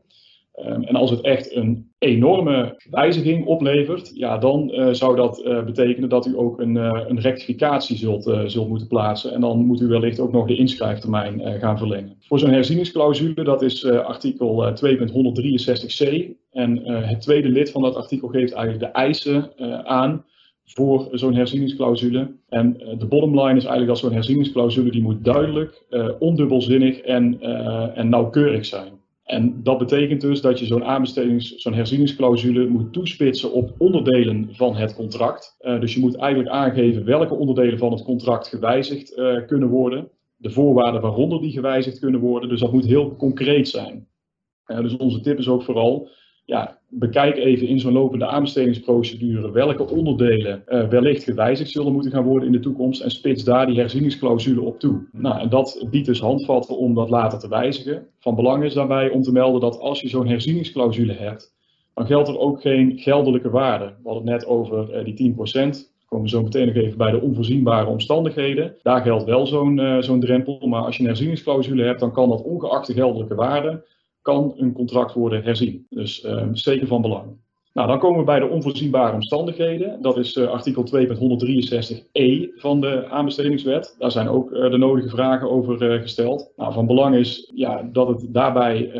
Um, 0.59 0.83
en 0.83 0.95
als 0.95 1.09
het 1.09 1.21
echt 1.21 1.55
een 1.55 1.91
enorme 1.97 2.75
wijziging 2.89 3.45
oplevert, 3.45 4.11
ja, 4.13 4.37
dan 4.37 4.71
uh, 4.73 4.87
zou 4.91 5.15
dat 5.15 5.41
uh, 5.45 5.63
betekenen 5.63 6.09
dat 6.09 6.25
u 6.25 6.37
ook 6.37 6.59
een, 6.59 6.75
uh, 6.75 7.03
een 7.07 7.19
rectificatie 7.19 7.97
zult, 7.97 8.31
zult 8.45 8.69
moeten 8.69 8.87
plaatsen. 8.87 9.33
En 9.33 9.41
dan 9.41 9.65
moet 9.65 9.81
u 9.81 9.87
wellicht 9.87 10.19
ook 10.19 10.31
nog 10.31 10.47
de 10.47 10.55
inschrijftermijn 10.55 11.59
gaan 11.59 11.77
verlengen. 11.77 12.15
Voor 12.19 12.39
zo'n 12.39 12.49
herzieningsclausule, 12.49 13.43
dat 13.43 13.61
is 13.61 13.85
artikel 13.85 14.73
2.163c. 14.85 16.31
En 16.51 16.85
het 16.85 17.21
tweede 17.21 17.49
lid 17.49 17.71
van 17.71 17.81
dat 17.81 17.95
artikel 17.95 18.27
geeft 18.27 18.53
eigenlijk 18.53 18.85
de 18.85 18.99
eisen 18.99 19.51
aan 19.87 20.25
voor 20.65 21.07
zo'n 21.11 21.35
herzieningsclausule. 21.35 22.31
En 22.49 22.77
de 22.97 23.05
bottom 23.05 23.39
line 23.39 23.57
is 23.57 23.65
eigenlijk 23.65 23.87
dat 23.87 23.97
zo'n 23.97 24.13
herzieningsclausule 24.13 24.91
die 24.91 25.01
moet 25.01 25.23
duidelijk, 25.23 25.83
ondubbelzinnig 26.19 26.99
en, 26.99 27.41
en 27.95 28.09
nauwkeurig 28.09 28.65
zijn. 28.65 29.01
En 29.23 29.63
dat 29.63 29.77
betekent 29.77 30.21
dus 30.21 30.41
dat 30.41 30.59
je 30.59 30.65
zo'n 30.65 30.83
aanbestedings, 30.83 31.55
zo'n 31.55 31.73
herzieningsclausule 31.73 32.67
moet 32.67 32.93
toespitsen 32.93 33.51
op 33.51 33.73
onderdelen 33.77 34.49
van 34.51 34.75
het 34.75 34.95
contract. 34.95 35.55
Uh, 35.61 35.79
dus 35.79 35.93
je 35.93 35.99
moet 35.99 36.15
eigenlijk 36.15 36.51
aangeven 36.51 37.05
welke 37.05 37.33
onderdelen 37.33 37.77
van 37.77 37.91
het 37.91 38.03
contract 38.03 38.47
gewijzigd 38.47 39.17
uh, 39.17 39.45
kunnen 39.47 39.69
worden. 39.69 40.09
De 40.35 40.49
voorwaarden 40.49 41.01
waaronder 41.01 41.41
die 41.41 41.51
gewijzigd 41.51 41.99
kunnen 41.99 42.19
worden. 42.19 42.49
Dus 42.49 42.59
dat 42.59 42.73
moet 42.73 42.85
heel 42.85 43.15
concreet 43.15 43.69
zijn. 43.69 44.07
Uh, 44.67 44.79
dus 44.79 44.97
onze 44.97 45.21
tip 45.21 45.37
is 45.37 45.47
ook 45.47 45.63
vooral 45.63 46.09
ja, 46.45 46.79
bekijk 46.89 47.37
even 47.37 47.67
in 47.67 47.79
zo'n 47.79 47.93
lopende 47.93 48.25
aanbestedingsprocedure 48.25 49.51
welke 49.51 49.89
onderdelen 49.89 50.63
uh, 50.67 50.87
wellicht 50.87 51.23
gewijzigd 51.23 51.69
zullen 51.69 51.93
moeten 51.93 52.11
gaan 52.11 52.23
worden 52.23 52.47
in 52.47 52.53
de 52.53 52.59
toekomst 52.59 53.01
en 53.01 53.11
spits 53.11 53.43
daar 53.43 53.65
die 53.65 53.79
herzieningsclausule 53.79 54.61
op 54.61 54.79
toe. 54.79 55.07
Nou, 55.11 55.39
en 55.39 55.49
dat 55.49 55.87
biedt 55.89 56.05
dus 56.05 56.19
handvatten 56.19 56.77
om 56.77 56.93
dat 56.93 57.09
later 57.09 57.39
te 57.39 57.47
wijzigen. 57.47 58.07
Van 58.19 58.35
belang 58.35 58.63
is 58.63 58.73
daarbij 58.73 59.09
om 59.09 59.21
te 59.21 59.31
melden 59.31 59.61
dat 59.61 59.79
als 59.79 60.01
je 60.01 60.09
zo'n 60.09 60.27
herzieningsclausule 60.27 61.13
hebt, 61.13 61.53
dan 61.93 62.05
geldt 62.05 62.27
er 62.27 62.39
ook 62.39 62.61
geen 62.61 62.97
geldelijke 62.97 63.49
waarde. 63.49 63.85
We 63.85 64.09
hadden 64.09 64.31
het 64.31 64.39
net 64.39 64.45
over 64.45 65.05
uh, 65.07 65.15
die 65.15 65.31
10%. 65.31 65.91
Komen 66.05 66.25
we 66.25 66.35
zo 66.37 66.43
meteen 66.43 66.65
nog 66.65 66.75
even 66.75 66.97
bij 66.97 67.11
de 67.11 67.21
onvoorzienbare 67.21 67.87
omstandigheden. 67.87 68.75
Daar 68.81 69.01
geldt 69.01 69.23
wel 69.23 69.47
zo'n 69.47 69.77
uh, 69.77 69.97
zo'n 70.01 70.19
drempel. 70.19 70.67
Maar 70.67 70.81
als 70.81 70.95
je 70.95 71.01
een 71.01 71.09
herzieningsclausule 71.09 71.83
hebt, 71.83 71.99
dan 71.99 72.11
kan 72.11 72.29
dat 72.29 72.41
ongeacht 72.41 72.87
de 72.87 72.93
geldelijke 72.93 73.35
waarde 73.35 73.83
kan 74.23 74.53
een 74.57 74.73
contract 74.73 75.13
worden 75.13 75.43
herzien. 75.43 75.85
Dus 75.89 76.27
zeker 76.53 76.87
van 76.87 77.01
belang. 77.01 77.41
Nou, 77.73 77.87
dan 77.87 77.99
komen 77.99 78.19
we 78.19 78.25
bij 78.25 78.39
de 78.39 78.47
onvoorzienbare 78.47 79.13
omstandigheden. 79.13 80.01
Dat 80.01 80.17
is 80.17 80.35
uh, 80.35 80.47
artikel 80.47 80.85
2.163e 80.95 82.55
van 82.55 82.81
de 82.81 83.07
aanbestedingswet. 83.09 83.95
Daar 83.99 84.11
zijn 84.11 84.27
ook 84.27 84.51
uh, 84.51 84.71
de 84.71 84.77
nodige 84.77 85.09
vragen 85.09 85.49
over 85.49 85.93
uh, 85.93 86.01
gesteld. 86.01 86.51
Nou, 86.55 86.73
van 86.73 86.87
belang 86.87 87.15
is 87.15 87.51
ja, 87.55 87.89
dat 87.91 88.07
het 88.07 88.33
daarbij 88.33 88.91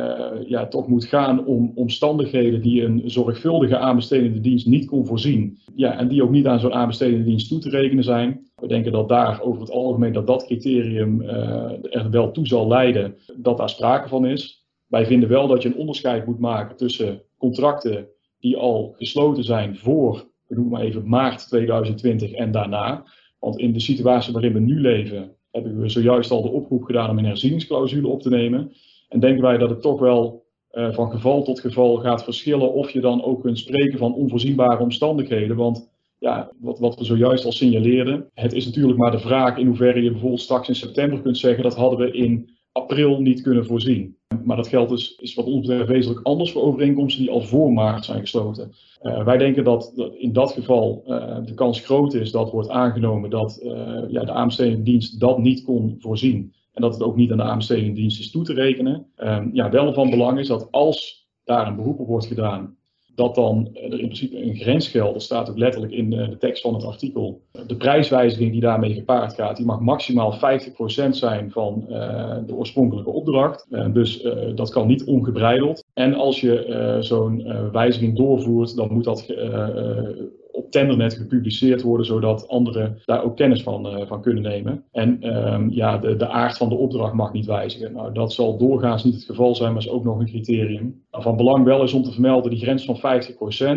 ja, 0.46 0.66
toch 0.66 0.88
moet 0.88 1.04
gaan 1.04 1.46
om 1.46 1.72
omstandigheden 1.74 2.62
die 2.62 2.84
een 2.84 3.02
zorgvuldige 3.04 3.78
aanbestedende 3.78 4.40
dienst 4.40 4.66
niet 4.66 4.86
kon 4.86 5.06
voorzien. 5.06 5.58
Ja, 5.74 5.98
en 5.98 6.08
die 6.08 6.22
ook 6.22 6.30
niet 6.30 6.46
aan 6.46 6.60
zo'n 6.60 6.74
aanbestedende 6.74 7.24
dienst 7.24 7.48
toe 7.48 7.58
te 7.58 7.70
rekenen 7.70 8.04
zijn. 8.04 8.50
We 8.56 8.66
denken 8.66 8.92
dat 8.92 9.08
daar 9.08 9.42
over 9.42 9.60
het 9.60 9.70
algemeen 9.70 10.12
dat 10.12 10.26
dat 10.26 10.44
criterium 10.44 11.22
er 11.22 12.10
wel 12.10 12.30
toe 12.30 12.46
zal 12.46 12.68
leiden 12.68 13.16
dat 13.36 13.56
daar 13.56 13.68
sprake 13.68 14.08
van 14.08 14.26
is. 14.26 14.63
Wij 14.94 15.06
vinden 15.06 15.28
wel 15.28 15.46
dat 15.46 15.62
je 15.62 15.68
een 15.68 15.76
onderscheid 15.76 16.26
moet 16.26 16.38
maken 16.38 16.76
tussen 16.76 17.22
contracten 17.38 18.08
die 18.40 18.56
al 18.56 18.94
gesloten 18.96 19.44
zijn 19.44 19.76
voor, 19.76 20.28
we 20.46 20.54
noemen 20.54 20.72
maar 20.72 20.82
even 20.82 21.08
maart 21.08 21.48
2020 21.48 22.32
en 22.32 22.50
daarna. 22.50 23.04
Want 23.38 23.58
in 23.58 23.72
de 23.72 23.80
situatie 23.80 24.32
waarin 24.32 24.52
we 24.52 24.60
nu 24.60 24.80
leven, 24.80 25.36
hebben 25.50 25.80
we 25.80 25.88
zojuist 25.88 26.30
al 26.30 26.42
de 26.42 26.48
oproep 26.48 26.82
gedaan 26.82 27.10
om 27.10 27.18
een 27.18 27.24
herzieningsclausule 27.24 28.08
op 28.08 28.22
te 28.22 28.28
nemen. 28.28 28.72
En 29.08 29.20
denken 29.20 29.42
wij 29.42 29.58
dat 29.58 29.70
het 29.70 29.82
toch 29.82 30.00
wel 30.00 30.44
uh, 30.72 30.92
van 30.92 31.10
geval 31.10 31.42
tot 31.42 31.60
geval 31.60 31.96
gaat 31.96 32.24
verschillen 32.24 32.72
of 32.72 32.90
je 32.90 33.00
dan 33.00 33.24
ook 33.24 33.42
kunt 33.42 33.58
spreken 33.58 33.98
van 33.98 34.14
onvoorzienbare 34.14 34.82
omstandigheden. 34.82 35.56
Want 35.56 35.90
ja, 36.18 36.50
wat, 36.60 36.78
wat 36.78 36.98
we 36.98 37.04
zojuist 37.04 37.44
al 37.44 37.52
signaleerden, 37.52 38.30
het 38.34 38.52
is 38.52 38.64
natuurlijk 38.64 38.98
maar 38.98 39.10
de 39.10 39.18
vraag 39.18 39.56
in 39.56 39.66
hoeverre 39.66 40.02
je 40.02 40.10
bijvoorbeeld 40.10 40.40
straks 40.40 40.68
in 40.68 40.74
september 40.74 41.20
kunt 41.20 41.38
zeggen 41.38 41.62
dat 41.62 41.76
hadden 41.76 41.98
we 41.98 42.10
in 42.10 42.53
april 42.74 43.20
niet 43.20 43.42
kunnen 43.42 43.66
voorzien. 43.66 44.16
Maar 44.44 44.56
dat 44.56 44.68
geldt 44.68 44.90
dus, 44.90 45.16
is 45.16 45.34
wat 45.34 45.44
ons 45.44 45.66
betreft 45.66 45.88
wezenlijk 45.88 46.26
anders 46.26 46.52
voor 46.52 46.62
overeenkomsten 46.62 47.22
die 47.22 47.30
al 47.30 47.40
voor 47.40 47.72
maart 47.72 48.04
zijn 48.04 48.20
gesloten. 48.20 48.72
Uh, 49.02 49.24
wij 49.24 49.38
denken 49.38 49.64
dat, 49.64 50.12
in 50.18 50.32
dat 50.32 50.52
geval 50.52 51.02
uh, 51.06 51.38
de 51.44 51.54
kans 51.54 51.80
groot 51.80 52.14
is 52.14 52.30
dat 52.30 52.50
wordt 52.50 52.68
aangenomen 52.68 53.30
dat 53.30 53.60
uh, 53.62 54.02
ja, 54.08 54.24
de 54.24 54.32
aanbestedende 54.32 54.82
dienst 54.82 55.20
dat 55.20 55.38
niet 55.38 55.62
kon 55.62 55.96
voorzien. 55.98 56.54
En 56.72 56.82
dat 56.82 56.92
het 56.92 57.02
ook 57.02 57.16
niet 57.16 57.30
aan 57.30 57.36
de 57.36 57.42
aanbestedende 57.42 57.92
dienst 57.92 58.20
is 58.20 58.30
toe 58.30 58.44
te 58.44 58.52
rekenen. 58.52 59.06
Ehm, 59.16 59.48
ja, 59.52 59.70
wel 59.70 59.92
van 59.92 60.10
belang 60.10 60.38
is 60.38 60.48
dat 60.48 60.68
als 60.70 61.28
daar 61.44 61.66
een 61.66 61.76
beroep 61.76 61.98
op 61.98 62.06
wordt 62.06 62.26
gedaan 62.26 62.76
dat 63.14 63.34
dan 63.34 63.68
er 63.74 63.82
in 63.82 63.98
principe 63.98 64.42
een 64.42 64.56
grens 64.56 64.88
geldt. 64.88 65.12
Dat 65.12 65.22
staat 65.22 65.50
ook 65.50 65.58
letterlijk 65.58 65.92
in 65.92 66.10
de 66.10 66.36
tekst 66.38 66.62
van 66.62 66.74
het 66.74 66.84
artikel. 66.84 67.40
De 67.66 67.76
prijswijziging 67.76 68.52
die 68.52 68.60
daarmee 68.60 68.94
gepaard 68.94 69.34
gaat, 69.34 69.56
die 69.56 69.66
mag 69.66 69.80
maximaal 69.80 70.32
50% 70.32 70.36
zijn 71.10 71.50
van 71.50 71.84
de 72.46 72.54
oorspronkelijke 72.54 73.10
opdracht. 73.10 73.66
Dus 73.92 74.28
dat 74.54 74.70
kan 74.70 74.86
niet 74.86 75.04
ongebreideld. 75.04 75.84
En 75.94 76.14
als 76.14 76.40
je 76.40 76.96
zo'n 77.00 77.44
wijziging 77.72 78.16
doorvoert, 78.16 78.76
dan 78.76 78.92
moet 78.92 79.04
dat 79.04 79.26
op 80.54 80.70
Tendernet 80.70 81.14
gepubliceerd 81.14 81.82
worden, 81.82 82.06
zodat 82.06 82.48
anderen 82.48 82.98
daar 83.04 83.24
ook 83.24 83.36
kennis 83.36 83.62
van, 83.62 83.86
uh, 83.86 84.06
van 84.06 84.22
kunnen 84.22 84.42
nemen. 84.42 84.84
En 84.92 85.36
um, 85.36 85.70
ja, 85.70 85.98
de, 85.98 86.16
de 86.16 86.28
aard 86.28 86.56
van 86.56 86.68
de 86.68 86.74
opdracht 86.74 87.12
mag 87.14 87.32
niet 87.32 87.46
wijzigen. 87.46 87.92
Nou, 87.92 88.12
dat 88.12 88.32
zal 88.32 88.58
doorgaans 88.58 89.04
niet 89.04 89.14
het 89.14 89.24
geval 89.24 89.54
zijn, 89.54 89.72
maar 89.72 89.82
is 89.82 89.88
ook 89.88 90.04
nog 90.04 90.18
een 90.18 90.26
criterium. 90.26 91.04
Nou, 91.10 91.22
van 91.22 91.36
belang 91.36 91.64
wel 91.64 91.82
is 91.82 91.92
om 91.92 92.02
te 92.02 92.12
vermelden, 92.12 92.50
die 92.50 92.60
grens 92.60 92.84
van 92.84 93.22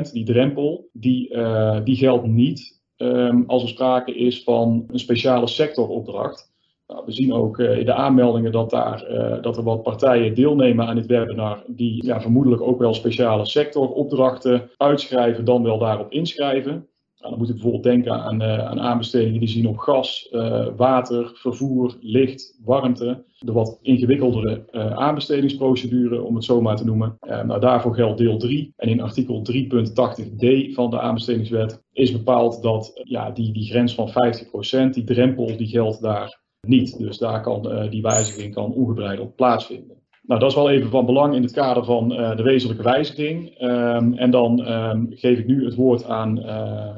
50%, 0.07 0.11
die 0.11 0.25
drempel, 0.25 0.89
die, 0.93 1.33
uh, 1.33 1.79
die 1.83 1.95
geldt 1.95 2.27
niet 2.27 2.81
um, 2.97 3.43
als 3.47 3.63
er 3.63 3.69
sprake 3.69 4.15
is 4.15 4.43
van 4.43 4.85
een 4.87 4.99
speciale 4.99 5.47
sectoropdracht. 5.47 6.46
Nou, 6.87 7.05
we 7.05 7.11
zien 7.11 7.33
ook 7.33 7.57
uh, 7.57 7.77
in 7.77 7.85
de 7.85 7.93
aanmeldingen 7.93 8.51
dat, 8.51 8.69
daar, 8.69 9.11
uh, 9.11 9.41
dat 9.41 9.57
er 9.57 9.63
wat 9.63 9.83
partijen 9.83 10.35
deelnemen 10.35 10.87
aan 10.87 10.95
dit 10.95 11.05
webinar, 11.05 11.63
die 11.67 12.05
ja, 12.05 12.21
vermoedelijk 12.21 12.61
ook 12.61 12.79
wel 12.79 12.93
speciale 12.93 13.45
sectoropdrachten 13.45 14.69
uitschrijven, 14.77 15.45
dan 15.45 15.63
wel 15.63 15.77
daarop 15.77 16.11
inschrijven. 16.11 16.71
Nou, 16.71 17.29
dan 17.29 17.37
moet 17.37 17.47
ik 17.47 17.53
bijvoorbeeld 17.53 17.83
denken 17.83 18.11
aan, 18.11 18.41
uh, 18.41 18.65
aan 18.65 18.79
aanbestedingen 18.79 19.39
die 19.39 19.49
zien 19.49 19.67
op 19.67 19.77
gas, 19.77 20.29
water, 20.75 21.31
vervoer, 21.33 21.95
licht, 21.99 22.59
warmte. 22.63 23.25
De 23.39 23.51
wat 23.51 23.79
ingewikkeldere 23.81 24.63
aanbestedingsprocedure, 24.95 26.21
om 26.21 26.35
het 26.35 26.43
zo 26.43 26.61
maar 26.61 26.75
te 26.75 26.85
noemen. 26.85 27.17
nou, 27.19 27.59
daarvoor 27.59 27.95
geldt 27.95 28.17
deel 28.17 28.37
3. 28.37 28.73
En 28.75 28.89
in 28.89 29.01
artikel 29.01 29.41
3.80d 29.51 30.73
van 30.73 30.89
de 30.89 30.99
aanbestedingswet 30.99 31.83
is 31.91 32.11
bepaald 32.11 32.61
dat 32.61 33.01
ja, 33.03 33.31
die, 33.31 33.53
die 33.53 33.69
grens 33.69 33.95
van 33.95 34.09
50%, 34.09 34.89
die 34.89 35.03
drempel, 35.03 35.57
die 35.57 35.67
geldt 35.67 36.01
daar 36.01 36.45
niet. 36.67 36.97
Dus 36.97 37.17
daar 37.17 37.41
kan 37.41 37.71
uh, 37.71 37.89
die 37.91 38.01
wijziging 38.01 38.53
kan 38.53 38.73
ongebreideld 38.73 39.35
plaatsvinden. 39.35 39.96
Nou, 40.27 40.39
dat 40.39 40.49
is 40.49 40.55
wel 40.55 40.69
even 40.69 40.89
van 40.89 41.05
belang 41.05 41.35
in 41.35 41.41
het 41.41 41.51
kader 41.51 41.85
van 41.85 42.11
uh, 42.11 42.35
de 42.35 42.43
wezenlijke 42.43 42.83
wijziging. 42.83 43.61
Um, 43.61 44.13
en 44.13 44.31
dan 44.31 44.71
um, 44.71 45.07
geef 45.09 45.39
ik 45.39 45.47
nu 45.47 45.65
het 45.65 45.75
woord 45.75 46.05
aan, 46.05 46.37
uh, 46.37 46.45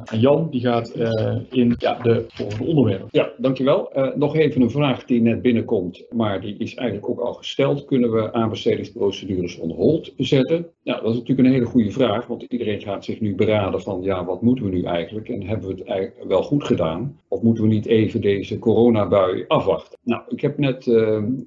aan 0.04 0.20
Jan, 0.20 0.48
die 0.52 0.62
gaat 0.62 0.98
uh, 0.98 1.36
in 1.52 1.76
ja, 1.78 1.98
de 2.02 2.26
volgende 2.28 2.66
onderwerpen. 2.66 3.08
Ja, 3.12 3.30
dankjewel. 3.38 3.92
nog 4.16 4.36
even 4.36 4.62
een 4.62 4.72
vraag 4.72 5.06
die 5.06 5.22
net 5.22 5.42
binnenkomt, 5.42 6.06
maar 6.10 6.42
die 6.42 6.56
is 6.58 6.76
eigenlijk 6.76 7.10
ook 7.10 7.20
al 7.20 7.34
gesteld. 7.34 7.86
Kunnen 7.86 8.12
we 8.12 8.34
aanbestedingsprocedures 8.34 9.60
on 9.60 9.72
hold 9.72 10.14
zetten? 10.18 10.68
Nou, 10.84 11.02
dat 11.02 11.12
is 11.12 11.18
natuurlijk 11.20 11.48
een 11.48 11.54
hele 11.54 11.66
goede 11.66 11.92
vraag, 11.92 12.28
want 12.28 12.44
iedereen 12.44 12.82
gaat 12.82 13.06
zich 13.06 13.20
nu 13.20 13.36
beraden 13.36 13.82
van 13.82 14.02
ja, 14.02 14.26
wat 14.26 14.42
moeten 14.42 14.66
we 14.66 14.72
nu 14.72 14.84
eigenlijk? 14.84 15.30
En 15.30 15.48
hebben 15.48 15.68
we 15.68 15.74
het 15.74 15.88
eigenlijk 15.88 16.28
wel 16.28 16.44
goed 16.44 16.64
gedaan? 16.64 17.20
Of 17.28 17.42
moeten 17.42 17.64
we 17.64 17.70
niet 17.70 17.86
even 17.86 18.22
deze 18.22 18.60
coronabui 18.60 19.46
afwachten? 19.48 19.98
Nou, 20.04 20.22
ik 20.28 20.42
heb 20.42 20.58
net 20.58 20.92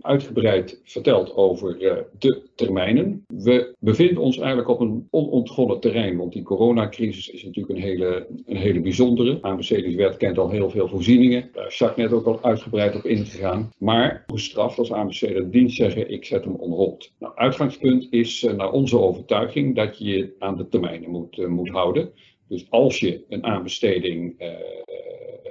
uitgebreid 0.01 0.81
verteld 0.85 1.37
over 1.37 1.72
over 1.75 2.07
de 2.19 2.43
termijnen. 2.55 3.25
We 3.27 3.75
bevinden 3.79 4.23
ons 4.23 4.39
eigenlijk 4.39 4.69
op 4.69 4.81
een 4.81 5.07
onontgonnen 5.11 5.81
terrein, 5.81 6.17
want 6.17 6.33
die 6.33 6.43
coronacrisis 6.43 7.31
is 7.31 7.45
natuurlijk 7.45 7.75
een 7.77 7.83
hele, 7.83 8.27
een 8.47 8.57
hele 8.57 8.81
bijzondere. 8.81 9.39
Aanbestedingswet 9.41 10.17
kent 10.17 10.39
al 10.39 10.51
heel 10.51 10.71
veel 10.71 10.89
voorzieningen. 10.89 11.51
Daar 11.53 11.67
is 11.67 11.79
Jacques 11.79 12.11
net 12.11 12.19
ook 12.19 12.27
al 12.27 12.43
uitgebreid 12.43 12.97
op 12.97 13.05
ingegaan. 13.05 13.71
Maar 13.79 14.25
gestraft 14.27 14.79
als 14.79 14.93
aanbesteder 14.93 15.51
dienst 15.51 15.77
zeggen, 15.77 16.11
ik 16.11 16.25
zet 16.25 16.45
hem 16.45 16.55
on 16.55 16.71
hold. 16.71 17.13
Nou, 17.19 17.33
uitgangspunt 17.37 18.07
is 18.11 18.43
naar 18.57 18.71
onze 18.71 18.99
overtuiging 18.99 19.77
dat 19.77 19.99
je 19.99 20.05
je 20.05 20.35
aan 20.39 20.57
de 20.57 20.69
termijnen 20.69 21.11
moet, 21.11 21.49
moet 21.49 21.69
houden. 21.69 22.13
Dus 22.49 22.67
als 22.71 22.99
je 22.99 23.25
een 23.29 23.45
aanbesteding 23.45 24.35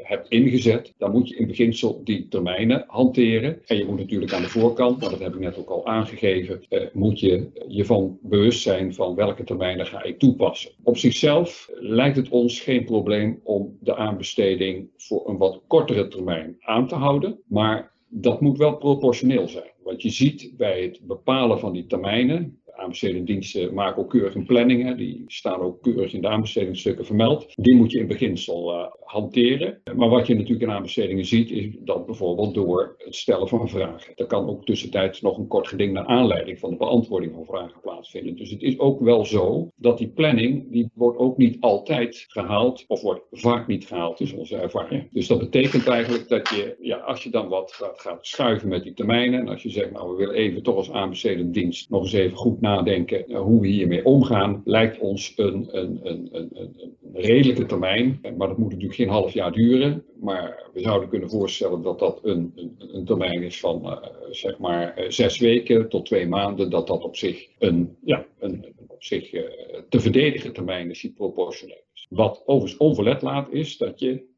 hebt 0.04 0.30
ingezet, 0.30 0.94
dan 0.98 1.12
moet 1.12 1.30
je 1.30 1.36
in 1.36 1.48
beginsel 1.48 2.02
die 2.04 2.28
termijnen 2.28 2.84
hanteren. 2.88 3.62
En 3.66 3.78
je 3.78 3.86
moet 3.86 4.00
natuurlijk 4.00 4.34
aan 4.34 4.42
de 4.42 4.50
voorkant, 4.50 5.00
maar 5.00 5.10
dat 5.10 5.20
heb 5.20 5.34
ik 5.34 5.40
net 5.40 5.58
ook 5.58 5.70
al 5.70 5.86
aangegeven, 5.86 6.62
uh, 6.70 6.82
moet 6.94 7.20
je 7.20 7.50
je 7.68 7.86
van 7.86 8.18
bewust 8.22 8.62
zijn 8.62 8.94
van 8.94 9.16
welke 9.16 9.44
termijnen 9.44 9.86
ga 9.86 10.04
ik 10.04 10.20
toepassen. 10.20 10.72
Op 10.84 10.98
zichzelf 10.98 11.70
lijkt 11.74 12.16
het 12.16 12.30
ons 12.30 12.60
geen 12.60 12.86
probleem 12.86 13.40
om 13.44 13.78
de 13.80 13.96
aanbesteding 13.96 14.90
voor 14.98 15.30
een 15.30 15.38
wat 15.38 15.62
kortere 15.68 16.08
termijn 16.08 16.56
aan 16.60 16.88
te 16.88 16.96
houden, 16.96 17.40
maar 17.48 17.92
dat 18.08 18.42
moet 18.42 18.58
wel 18.58 18.78
proportioneel 18.78 19.48
zijn. 19.48 19.72
Wat 19.84 20.02
je 20.02 20.10
ziet 20.10 20.54
bij 20.58 20.82
het 20.82 21.00
bepalen 21.04 21.60
van 21.60 21.74
die 21.74 21.86
termijnen, 21.86 22.62
aanbestedingsdiensten 22.82 23.74
maken 23.74 24.02
ook 24.02 24.10
keurig 24.10 24.36
een 24.36 24.46
planning. 24.46 24.98
Die 24.98 25.24
staan 25.28 25.60
ook 25.60 25.82
keurig 25.82 26.14
in 26.14 26.22
de 26.22 26.28
aanbestedingsstukken 26.28 27.06
vermeld. 27.06 27.54
Die 27.56 27.76
moet 27.76 27.92
je 27.92 28.00
in 28.00 28.08
beginsel 28.08 28.74
uh, 28.74 28.86
hanteren. 29.12 29.82
Maar 29.96 30.10
wat 30.10 30.28
je 30.28 30.36
natuurlijk 30.36 30.62
in 30.62 30.72
aanbestedingen 30.72 31.26
ziet, 31.26 31.52
is 31.52 31.68
dat 31.80 32.06
bijvoorbeeld 32.06 32.54
door 32.54 32.96
het 32.98 33.16
stellen 33.16 33.48
van 33.48 33.70
vragen. 33.70 34.14
Er 34.16 34.26
kan 34.26 34.50
ook 34.50 34.66
tussentijds 34.66 35.22
nog 35.22 35.38
een 35.38 35.48
kort 35.48 35.68
geding 35.68 35.94
naar 35.94 36.06
aanleiding 36.06 36.60
van 36.60 36.70
de 36.70 36.76
beantwoording 36.78 37.34
van 37.34 37.46
vragen 37.46 37.82
plaatsvinden. 37.82 38.36
Dus 38.36 38.50
het 38.50 38.62
is 38.62 38.80
ook 38.80 39.00
wel 39.00 39.26
zo 39.26 39.72
dat 39.76 39.98
die 39.98 40.08
planning, 40.08 40.72
die 40.72 40.90
wordt 40.94 41.18
ook 41.18 41.38
niet 41.38 41.58
altijd 41.60 42.26
gehaald, 42.28 42.86
of 42.88 43.02
wordt 43.02 43.22
vaak 43.32 43.68
niet 43.68 43.86
gehaald, 43.86 44.20
is 44.20 44.34
onze 44.34 44.58
ervaring. 44.58 45.10
Dus 45.12 45.28
dat 45.28 45.40
betekent 45.40 45.88
eigenlijk 45.88 46.28
dat 46.30 46.50
je, 46.50 46.76
ja, 46.80 46.98
als 46.98 47.24
je 47.24 47.30
dan 47.30 47.48
wat 47.48 47.72
gaat, 47.96 48.20
schuiven 48.22 48.70
met 48.70 48.84
die 48.84 48.94
termijnen, 48.94 49.40
en 49.40 49.48
als 49.48 49.64
je 49.64 49.70
zegt, 49.70 49.92
nou 49.92 50.12
we 50.12 50.18
willen 50.18 50.36
even 50.36 50.64
toch 50.64 50.76
als 50.76 50.92
aanbestedend 50.92 51.54
dienst 51.54 51.90
nog 51.90 52.02
eens 52.02 52.14
even 52.14 52.38
goed 52.38 52.62
nadenken 52.62 53.32
uh, 53.32 53.40
hoe 53.40 53.62
we 53.62 53.68
hiermee 53.68 54.06
omgaan, 54.06 54.62
lijkt 54.66 55.00
ons 55.00 55.34
een, 55.36 55.68
een, 55.72 56.00
een, 56.04 56.30
een, 56.32 56.50
een 56.54 56.96
redelijke 57.14 57.66
termijn. 57.66 58.20
Maar 58.38 58.48
dat 58.48 58.58
moet 58.58 58.72
natuurlijk 58.72 59.00
geen 59.02 59.10
half 59.10 59.34
jaar 59.34 59.52
duren. 59.52 60.04
Maar 60.20 60.70
we 60.74 60.82
zouden 60.82 61.10
kunnen 61.10 61.30
voorstellen 61.30 61.82
dat 61.82 62.00
dat 62.00 62.20
een, 62.24 62.52
een, 62.56 62.76
een 62.78 63.06
termijn 63.06 63.44
is 63.44 63.60
van 63.60 63.86
uh, 63.86 63.98
zeg 64.32 64.58
maar 64.58 65.00
uh, 65.00 65.10
zes 65.10 65.40
weken 65.40 65.90
tot 65.90 66.06
twee 66.06 66.28
maanden. 66.28 66.70
Dat 66.70 66.88
dat 66.88 67.04
op 67.04 67.16
zich 67.16 67.48
een, 67.60 67.98
ja, 68.04 68.26
een, 68.40 68.74
op 68.88 69.04
zich 69.04 69.34
uh, 69.34 69.42
te 69.90 70.00
verdedigen 70.00 70.54
termijn 70.54 70.90
is 70.90 71.02
die 71.02 71.12
proportioneel 71.12 71.84
is. 71.94 72.08
Wat 72.10 72.44
overigens 72.46 72.80
onverlet 72.80 73.22
laat 73.22 73.52
is 73.52 73.78
dat 73.78 74.00
je 74.00 74.30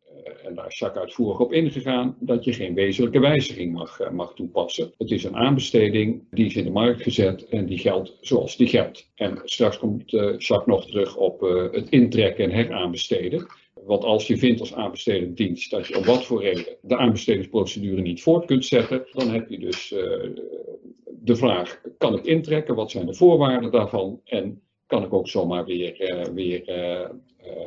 en 0.44 0.56
daar 0.56 0.68
is 0.68 0.80
Jacques 0.80 1.04
uitvoerig 1.04 1.40
op 1.40 1.54
ingegaan, 1.54 2.16
dat 2.20 2.44
je 2.44 2.54
geen 2.54 2.74
wezenlijke 2.74 3.20
wijziging 3.20 3.74
mag, 3.74 4.12
mag 4.12 4.34
toepassen. 4.34 4.94
Het 4.98 5.12
is 5.12 5.24
een 5.24 5.36
aanbesteding, 5.36 6.24
die 6.32 6.46
is 6.46 6.56
in 6.56 6.64
de 6.64 6.72
markt 6.72 7.02
gezet 7.02 7.48
en 7.48 7.66
die 7.66 7.78
geldt 7.78 8.18
zoals 8.22 8.56
die 8.56 8.68
geldt. 8.68 9.12
En 9.16 9.42
straks 9.44 9.78
komt 9.78 10.14
uh, 10.14 10.22
Jacques 10.22 10.66
nog 10.66 10.86
terug 10.86 11.18
op 11.18 11.40
het 11.72 11.90
intrekken 11.90 12.44
en 12.44 12.52
heraanbesteden. 12.52 13.48
Want 13.86 14.04
als 14.04 14.28
je 14.28 14.38
vindt 14.38 14.60
als 14.60 14.74
aanbestedend 14.74 15.38
dienst 15.38 15.72
dat 15.72 15.88
je 15.88 15.98
om 15.98 16.06
wat 16.06 16.26
voor 16.26 16.42
reden 16.42 16.78
de 16.82 16.98
aanbestedingsprocedure 16.98 18.02
niet 18.02 18.22
voort 18.22 18.46
kunt 18.46 18.66
zetten, 18.66 19.06
dan 19.12 19.30
heb 19.30 19.50
je 19.50 19.60
dus 19.60 19.92
uh, 19.92 20.00
de 21.06 21.36
vraag: 21.36 21.82
kan 21.98 22.18
ik 22.18 22.26
intrekken? 22.26 22.76
Wat 22.76 22.92
zijn 22.92 23.06
de 23.06 23.14
voorwaarden 23.14 23.72
daarvan? 23.72 24.22
En 24.26 24.62
kan 24.88 25.04
ik 25.04 25.14
ook 25.14 25.30
zomaar 25.30 25.66
weer, 25.66 26.30
weer 26.34 26.64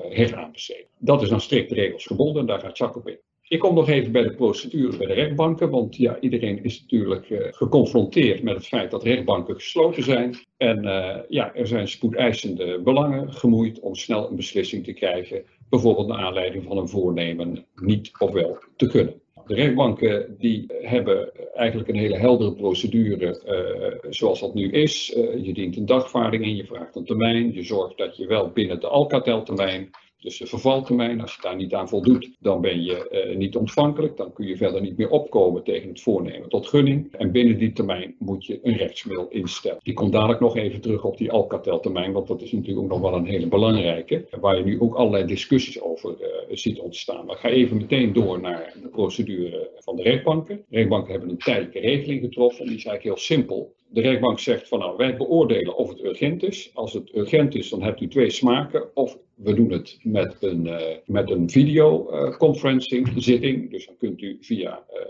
heraanbesteden? 0.08 0.86
Dat 0.98 1.22
is 1.22 1.32
aan 1.32 1.40
strikte 1.40 1.74
regels 1.74 2.06
gebonden 2.06 2.40
en 2.40 2.46
daar 2.46 2.60
gaat 2.60 2.78
Jacques 2.78 3.02
op 3.02 3.08
in. 3.08 3.18
Ik 3.48 3.58
kom 3.58 3.74
nog 3.74 3.88
even 3.88 4.12
bij 4.12 4.22
de 4.22 4.34
procedure 4.34 4.96
bij 4.96 5.06
de 5.06 5.12
rechtbanken, 5.12 5.70
want 5.70 5.96
ja, 5.96 6.20
iedereen 6.20 6.64
is 6.64 6.80
natuurlijk 6.80 7.30
uh, 7.30 7.38
geconfronteerd 7.50 8.42
met 8.42 8.54
het 8.54 8.66
feit 8.66 8.90
dat 8.90 9.02
rechtbanken 9.02 9.54
gesloten 9.54 10.02
zijn. 10.02 10.36
En 10.56 10.84
uh, 10.84 11.16
ja, 11.28 11.54
er 11.54 11.66
zijn 11.66 11.88
spoedeisende 11.88 12.80
belangen 12.84 13.32
gemoeid 13.32 13.80
om 13.80 13.94
snel 13.94 14.28
een 14.28 14.36
beslissing 14.36 14.84
te 14.84 14.92
krijgen, 14.92 15.44
bijvoorbeeld 15.68 16.06
naar 16.06 16.24
aanleiding 16.24 16.64
van 16.64 16.76
een 16.76 16.88
voornemen 16.88 17.66
niet 17.74 18.10
of 18.18 18.32
wel 18.32 18.58
te 18.76 18.86
kunnen. 18.86 19.20
De 19.46 19.54
rechtbanken 19.54 20.36
die 20.38 20.66
hebben 20.68 21.30
eigenlijk 21.54 21.88
een 21.88 21.96
hele 21.96 22.18
heldere 22.18 22.52
procedure 22.54 23.42
uh, 23.46 24.10
zoals 24.10 24.40
dat 24.40 24.54
nu 24.54 24.70
is. 24.70 25.06
je 25.42 25.52
dient 25.52 25.76
een 25.76 25.86
dagvaarding 25.86 26.44
in, 26.44 26.56
je 26.56 26.66
vraagt 26.66 26.96
een 26.96 27.04
termijn, 27.04 27.52
je 27.52 27.62
zorgt 27.62 27.98
dat 27.98 28.16
je 28.16 28.26
wel 28.26 28.50
binnen 28.50 28.80
de 28.80 28.88
Alcatel-termijn 28.88 29.90
dus 30.26 30.38
de 30.38 30.46
vervaltermijn, 30.46 31.20
als 31.20 31.34
je 31.34 31.42
daar 31.42 31.56
niet 31.56 31.74
aan 31.74 31.88
voldoet, 31.88 32.30
dan 32.40 32.60
ben 32.60 32.82
je 32.82 33.26
uh, 33.28 33.36
niet 33.36 33.56
ontvankelijk. 33.56 34.16
Dan 34.16 34.32
kun 34.32 34.46
je 34.46 34.56
verder 34.56 34.80
niet 34.80 34.96
meer 34.96 35.10
opkomen 35.10 35.64
tegen 35.64 35.88
het 35.88 36.00
voornemen 36.00 36.48
tot 36.48 36.66
gunning. 36.66 37.12
En 37.12 37.32
binnen 37.32 37.58
die 37.58 37.72
termijn 37.72 38.14
moet 38.18 38.46
je 38.46 38.58
een 38.62 38.76
rechtsmiddel 38.76 39.28
instellen. 39.28 39.78
Die 39.82 39.94
komt 39.94 40.12
dadelijk 40.12 40.40
nog 40.40 40.56
even 40.56 40.80
terug 40.80 41.04
op 41.04 41.18
die 41.18 41.30
Alcatel-termijn, 41.30 42.12
want 42.12 42.26
dat 42.26 42.42
is 42.42 42.52
natuurlijk 42.52 42.84
ook 42.84 42.88
nog 42.88 43.00
wel 43.00 43.14
een 43.14 43.26
hele 43.26 43.46
belangrijke. 43.46 44.26
Waar 44.40 44.56
je 44.58 44.64
nu 44.64 44.80
ook 44.80 44.94
allerlei 44.94 45.26
discussies 45.26 45.80
over 45.80 46.14
uh, 46.20 46.56
ziet 46.56 46.78
ontstaan. 46.78 47.26
Maar 47.26 47.34
ik 47.34 47.40
ga 47.40 47.48
even 47.48 47.76
meteen 47.76 48.12
door 48.12 48.40
naar 48.40 48.74
de 48.82 48.88
procedure 48.88 49.70
van 49.78 49.96
de 49.96 50.02
rechtbanken. 50.02 50.64
De 50.68 50.76
rechtbanken 50.76 51.10
hebben 51.10 51.30
een 51.30 51.38
tijdelijke 51.38 51.80
regeling 51.80 52.20
getroffen. 52.20 52.60
En 52.60 52.66
die 52.66 52.76
is 52.76 52.84
eigenlijk 52.84 53.16
heel 53.16 53.26
simpel. 53.36 53.74
De 53.88 54.00
rechtbank 54.00 54.38
zegt 54.38 54.68
van 54.68 54.78
nou, 54.78 54.96
wij 54.96 55.16
beoordelen 55.16 55.76
of 55.76 55.88
het 55.88 56.04
urgent 56.04 56.42
is. 56.42 56.70
Als 56.74 56.92
het 56.92 57.14
urgent 57.14 57.54
is, 57.54 57.68
dan 57.68 57.82
hebt 57.82 58.00
u 58.00 58.08
twee 58.08 58.30
smaken. 58.30 58.96
Of 58.96 59.18
we 59.36 59.54
doen 59.54 59.70
het 59.70 59.98
met 60.02 60.36
een, 60.40 60.66
uh, 60.66 60.80
met 61.06 61.30
een 61.30 61.50
videoconferencing 61.50 63.08
uh, 63.08 63.14
zitting. 63.16 63.70
Dus 63.70 63.86
dan 63.86 63.96
kunt 63.96 64.22
u 64.22 64.38
via 64.40 64.84
uh, 64.94 65.00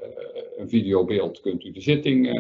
een 0.57 0.69
videobeeld 0.69 1.41
kunt 1.41 1.65
u 1.65 1.73
de 1.73 1.81
zitting 1.81 2.31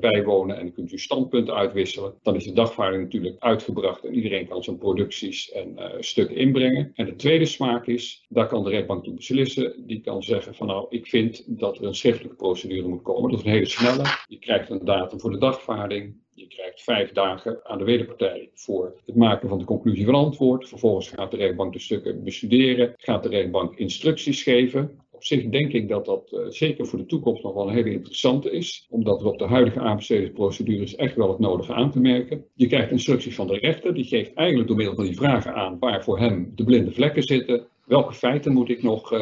bijwonen 0.00 0.58
en 0.58 0.72
kunt 0.72 0.92
u 0.92 0.98
standpunten 0.98 1.54
uitwisselen. 1.54 2.14
Dan 2.22 2.34
is 2.34 2.44
de 2.44 2.52
dagvaarding 2.52 3.02
natuurlijk 3.02 3.36
uitgebracht 3.38 4.04
en 4.04 4.14
iedereen 4.14 4.48
kan 4.48 4.64
zijn 4.64 4.78
producties 4.78 5.52
en 5.52 5.78
stukken 6.00 6.36
inbrengen. 6.36 6.92
En 6.94 7.06
de 7.06 7.16
tweede 7.16 7.44
smaak 7.46 7.86
is, 7.86 8.26
daar 8.28 8.46
kan 8.46 8.64
de 8.64 8.70
rechtbank 8.70 9.04
toe 9.04 9.14
beslissen. 9.14 9.84
Die 9.86 10.00
kan 10.00 10.22
zeggen 10.22 10.54
van 10.54 10.66
nou, 10.66 10.86
ik 10.88 11.06
vind 11.06 11.44
dat 11.46 11.78
er 11.78 11.84
een 11.84 11.94
schriftelijke 11.94 12.36
procedure 12.36 12.88
moet 12.88 13.02
komen. 13.02 13.30
Dat 13.30 13.38
is 13.38 13.46
een 13.46 13.52
hele 13.52 13.66
snelle. 13.66 14.02
Je 14.28 14.38
krijgt 14.38 14.70
een 14.70 14.84
datum 14.84 15.20
voor 15.20 15.30
de 15.30 15.38
dagvaarding. 15.46 16.14
Je 16.34 16.46
krijgt 16.46 16.82
vijf 16.82 17.12
dagen 17.12 17.60
aan 17.62 17.78
de 17.78 17.84
wederpartij 17.84 18.50
voor 18.54 19.00
het 19.06 19.16
maken 19.16 19.48
van 19.48 19.58
de 19.58 19.64
conclusie 19.64 20.04
van 20.04 20.14
antwoord. 20.14 20.68
Vervolgens 20.68 21.08
gaat 21.08 21.30
de 21.30 21.36
rechtbank 21.36 21.72
de 21.72 21.78
stukken 21.78 22.24
bestuderen, 22.24 22.94
gaat 22.96 23.22
de 23.22 23.28
rechtbank 23.28 23.76
instructies 23.76 24.42
geven. 24.42 24.98
Op 25.10 25.24
zich 25.24 25.48
denk 25.48 25.72
ik 25.72 25.88
dat 25.88 26.04
dat 26.04 26.32
uh, 26.32 26.40
zeker 26.48 26.86
voor 26.86 26.98
de 26.98 27.06
toekomst 27.06 27.42
nog 27.42 27.54
wel 27.54 27.68
een 27.68 27.74
hele 27.74 27.92
interessante 27.92 28.50
is, 28.50 28.86
omdat 28.90 29.20
er 29.20 29.26
op 29.26 29.38
de 29.38 29.44
huidige 29.44 29.80
aanbestedingsprocedures 29.80 30.94
echt 30.94 31.16
wel 31.16 31.28
het 31.28 31.38
nodige 31.38 31.74
aan 31.74 31.90
te 31.90 32.00
merken. 32.00 32.44
Je 32.54 32.66
krijgt 32.66 32.90
instructies 32.90 33.34
van 33.34 33.46
de 33.46 33.58
rechter, 33.58 33.94
die 33.94 34.04
geeft 34.04 34.34
eigenlijk 34.34 34.68
door 34.68 34.76
middel 34.76 34.94
van 34.94 35.04
die 35.04 35.16
vragen 35.16 35.54
aan 35.54 35.78
waar 35.78 36.04
voor 36.04 36.18
hem 36.18 36.52
de 36.54 36.64
blinde 36.64 36.92
vlekken 36.92 37.22
zitten. 37.22 37.66
Welke 37.84 38.14
feiten 38.14 38.52
moet 38.52 38.68
ik 38.68 38.82
nog 38.82 39.12
uh, 39.12 39.20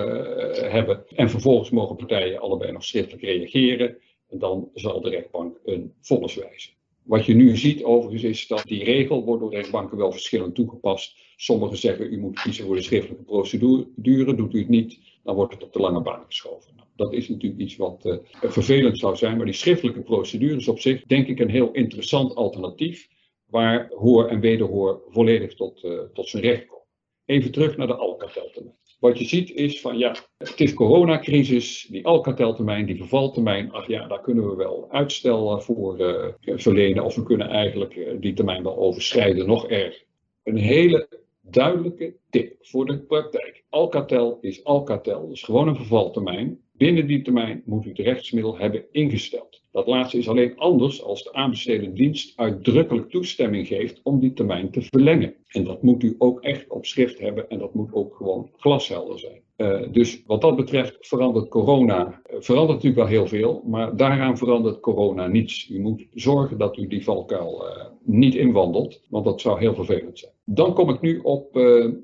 hebben? 0.55 1.05
En 1.17 1.31
vervolgens 1.31 1.71
mogen 1.71 1.97
partijen 1.97 2.41
allebei 2.41 2.73
nog 2.73 2.85
schriftelijk 2.85 3.23
reageren. 3.23 3.97
Dan 4.39 4.71
zal 4.75 5.01
de 5.01 5.11
rechtbank 5.11 5.61
een 5.65 5.93
vonnis 6.01 6.35
wijzen. 6.35 6.73
Wat 7.03 7.27
je 7.27 7.35
nu 7.35 7.57
ziet 7.57 7.83
overigens 7.83 8.23
is 8.23 8.47
dat 8.47 8.63
die 8.65 8.85
regel 8.85 9.25
wordt 9.25 9.43
door 9.43 9.53
rechtbanken 9.53 9.97
wel 9.97 10.13
verschillend 10.13 10.55
toegepast. 10.55 11.17
Sommigen 11.37 11.77
zeggen 11.77 12.13
u 12.13 12.19
moet 12.19 12.41
kiezen 12.41 12.65
voor 12.65 12.75
de 12.75 12.83
schriftelijke 12.83 13.25
procedure, 13.25 14.35
doet 14.35 14.55
u 14.55 14.59
het 14.59 14.69
niet, 14.69 14.99
dan 15.23 15.35
wordt 15.35 15.53
het 15.55 15.63
op 15.63 15.73
de 15.73 15.79
lange 15.79 16.03
baan 16.03 16.25
geschoven. 16.27 16.73
Nou, 16.77 16.89
dat 16.97 17.13
is 17.13 17.29
natuurlijk 17.29 17.61
iets 17.61 17.77
wat 17.77 18.05
uh, 18.05 18.17
vervelend 18.33 18.99
zou 18.99 19.17
zijn, 19.17 19.37
maar 19.37 19.47
die 19.47 19.55
schriftelijke 19.55 20.03
procedure 20.03 20.57
is 20.57 20.69
op 20.69 20.81
zich 20.81 21.03
denk 21.03 21.27
ik 21.27 21.41
een 21.41 21.51
heel 21.51 21.73
interessant 21.73 22.35
alternatief 22.35 23.09
waar 23.47 23.89
hoor 23.89 24.29
en 24.29 24.41
wederhoor 24.41 25.03
volledig 25.09 25.55
tot, 25.55 25.83
uh, 25.83 26.01
tot 26.13 26.29
zijn 26.29 26.43
recht 26.43 26.67
komen. 26.67 26.87
Even 27.25 27.53
terug 27.53 27.77
naar 27.77 27.87
de 27.87 27.97
Alcatel-termijn. 27.97 28.77
Wat 29.05 29.19
je 29.19 29.25
ziet 29.25 29.51
is 29.51 29.81
van 29.81 29.99
ja, 29.99 30.17
het 30.39 30.61
is 30.61 30.75
coronacrisis, 30.75 31.87
die 31.91 32.07
Alcatel-termijn, 32.07 32.87
die 32.87 32.97
vervaltermijn, 32.97 33.73
ach 33.73 33.87
ja, 33.87 34.07
daar 34.07 34.21
kunnen 34.21 34.49
we 34.49 34.57
wel 34.57 34.87
uitstel 34.91 35.61
voor 35.61 36.01
uh, 36.01 36.57
verlenen 36.57 37.05
of 37.05 37.15
we 37.15 37.23
kunnen 37.23 37.49
eigenlijk 37.49 37.97
uh, 37.97 38.13
die 38.21 38.33
termijn 38.33 38.63
wel 38.63 38.77
overschrijden, 38.77 39.47
nog 39.47 39.69
erger. 39.69 40.05
Een 40.43 40.57
hele 40.57 41.09
duidelijke 41.51 42.17
tip 42.31 42.57
voor 42.61 42.87
de 42.87 42.99
praktijk. 42.99 43.65
Alcatel 43.69 44.39
is 44.41 44.65
Alcatel, 44.65 45.29
dus 45.29 45.43
gewoon 45.43 45.69
een 45.69 45.77
vervaltermijn. 45.77 46.59
Binnen 46.73 47.07
die 47.07 47.23
termijn 47.23 47.63
moet 47.65 47.85
u 47.85 47.89
het 47.89 47.99
rechtsmiddel 47.99 48.59
hebben 48.59 48.85
ingesteld. 48.93 49.63
Dat 49.75 49.87
laatste 49.87 50.19
is 50.19 50.29
alleen 50.29 50.57
anders 50.57 51.03
als 51.03 51.23
de 51.23 51.33
aanbestedende 51.33 51.93
dienst 51.93 52.39
uitdrukkelijk 52.39 53.11
toestemming 53.11 53.67
geeft 53.67 54.01
om 54.03 54.21
die 54.21 54.33
termijn 54.33 54.71
te 54.71 54.83
verlengen. 54.83 55.35
En 55.49 55.65
dat 55.65 55.83
moet 55.83 56.03
u 56.03 56.15
ook 56.19 56.43
echt 56.43 56.69
op 56.69 56.87
schrift 56.87 57.19
hebben 57.19 57.49
en 57.49 57.59
dat 57.59 57.75
moet 57.75 57.93
ook 57.93 58.15
gewoon 58.17 58.51
glashelder 58.57 59.19
zijn. 59.19 59.43
Uh, 59.57 59.93
dus 59.93 60.23
wat 60.27 60.41
dat 60.41 60.57
betreft 60.57 60.97
verandert 61.01 61.49
corona, 61.49 62.07
uh, 62.07 62.37
verandert 62.41 62.83
natuurlijk 62.83 63.09
wel 63.09 63.19
heel 63.19 63.27
veel, 63.27 63.63
maar 63.67 63.97
daaraan 63.97 64.39
verandert 64.39 64.81
corona 64.81 65.27
niets. 65.27 65.69
U 65.71 65.81
moet 65.81 66.07
zorgen 66.13 66.59
dat 66.59 66.77
u 66.77 66.87
die 66.87 67.05
valkuil 67.05 67.67
uh, 67.67 67.85
niet 68.03 68.35
inwandelt, 68.35 69.03
want 69.09 69.25
dat 69.25 69.41
zou 69.41 69.59
heel 69.59 69.75
vervelend 69.75 70.19
zijn. 70.19 70.33
Dan 70.45 70.75
kom 70.75 70.91
ik 70.91 71.01
nu 71.01 71.19
op 71.19 71.57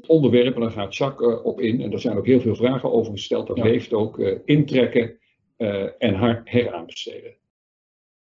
onderwerpen, 0.07 0.61
daar 0.61 0.71
gaat 0.71 0.97
Jacques 0.97 1.43
op 1.43 1.61
in, 1.61 1.81
en 1.81 1.93
er 1.93 2.01
zijn 2.01 2.17
ook 2.17 2.27
heel 2.27 2.41
veel 2.41 2.55
vragen 2.55 2.93
over 2.93 3.13
gesteld. 3.13 3.47
Dat 3.47 3.57
ja. 3.57 3.65
heeft 3.65 3.93
ook 3.93 4.19
intrekken 4.45 5.19
en 5.99 6.43
heraanbesteden. 6.45 7.39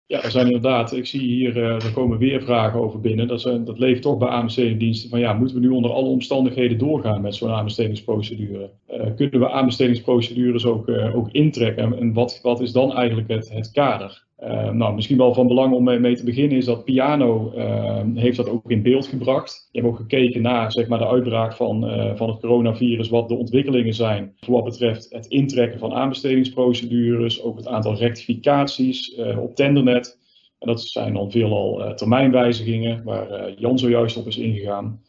Ja, 0.06 0.22
er 0.22 0.30
zijn 0.30 0.46
inderdaad, 0.46 0.92
ik 0.92 1.06
zie 1.06 1.20
hier, 1.20 1.56
er 1.56 1.92
komen 1.94 2.18
weer 2.18 2.42
vragen 2.42 2.80
over 2.80 3.00
binnen. 3.00 3.28
Dat, 3.28 3.40
zijn, 3.40 3.64
dat 3.64 3.78
leeft 3.78 4.02
toch 4.02 4.18
bij 4.18 4.28
aanbestedingsdiensten 4.28 5.10
van 5.10 5.20
ja, 5.20 5.32
moeten 5.32 5.56
we 5.56 5.62
nu 5.62 5.68
onder 5.68 5.90
alle 5.90 6.08
omstandigheden 6.08 6.78
doorgaan 6.78 7.20
met 7.20 7.34
zo'n 7.34 7.50
aanbestedingsprocedure? 7.50 8.70
Kunnen 9.16 9.40
we 9.40 9.50
aanbestedingsprocedures 9.50 10.66
ook, 10.66 10.88
ook 10.88 11.30
intrekken? 11.30 11.98
En 11.98 12.12
wat, 12.12 12.38
wat 12.42 12.60
is 12.60 12.72
dan 12.72 12.92
eigenlijk 12.92 13.28
het, 13.28 13.52
het 13.52 13.70
kader? 13.70 14.26
Uh, 14.42 14.70
nou, 14.70 14.94
misschien 14.94 15.16
wel 15.16 15.34
van 15.34 15.46
belang 15.46 15.74
om 15.74 15.84
mee, 15.84 16.16
te 16.16 16.24
beginnen 16.24 16.56
is 16.56 16.64
dat 16.64 16.84
Piano 16.84 17.52
uh, 17.56 18.00
heeft 18.14 18.36
dat 18.36 18.48
ook 18.48 18.70
in 18.70 18.82
beeld 18.82 19.06
gebracht. 19.06 19.68
Je 19.70 19.80
hebt 19.80 19.92
ook 19.92 20.00
gekeken 20.00 20.42
naar 20.42 20.72
zeg 20.72 20.88
maar, 20.88 20.98
de 20.98 21.06
uitbraak 21.06 21.56
van, 21.56 21.84
uh, 21.84 22.14
van 22.14 22.28
het 22.28 22.40
coronavirus, 22.40 23.08
wat 23.08 23.28
de 23.28 23.34
ontwikkelingen 23.34 23.94
zijn 23.94 24.32
voor 24.40 24.54
wat 24.54 24.64
betreft 24.64 25.06
het 25.10 25.26
intrekken 25.26 25.78
van 25.78 25.94
aanbestedingsprocedures, 25.94 27.42
ook 27.42 27.56
het 27.56 27.66
aantal 27.66 27.94
rectificaties 27.94 29.14
op 29.38 29.54
Tendernet. 29.54 30.18
En 30.58 30.66
dat 30.66 30.82
zijn 30.82 31.14
dan 31.14 31.30
veelal 31.30 31.94
termijnwijzigingen, 31.94 33.04
waar 33.04 33.52
Jan 33.58 33.78
zojuist 33.78 34.16
op 34.16 34.26
is 34.26 34.38
ingegaan. 34.38 35.00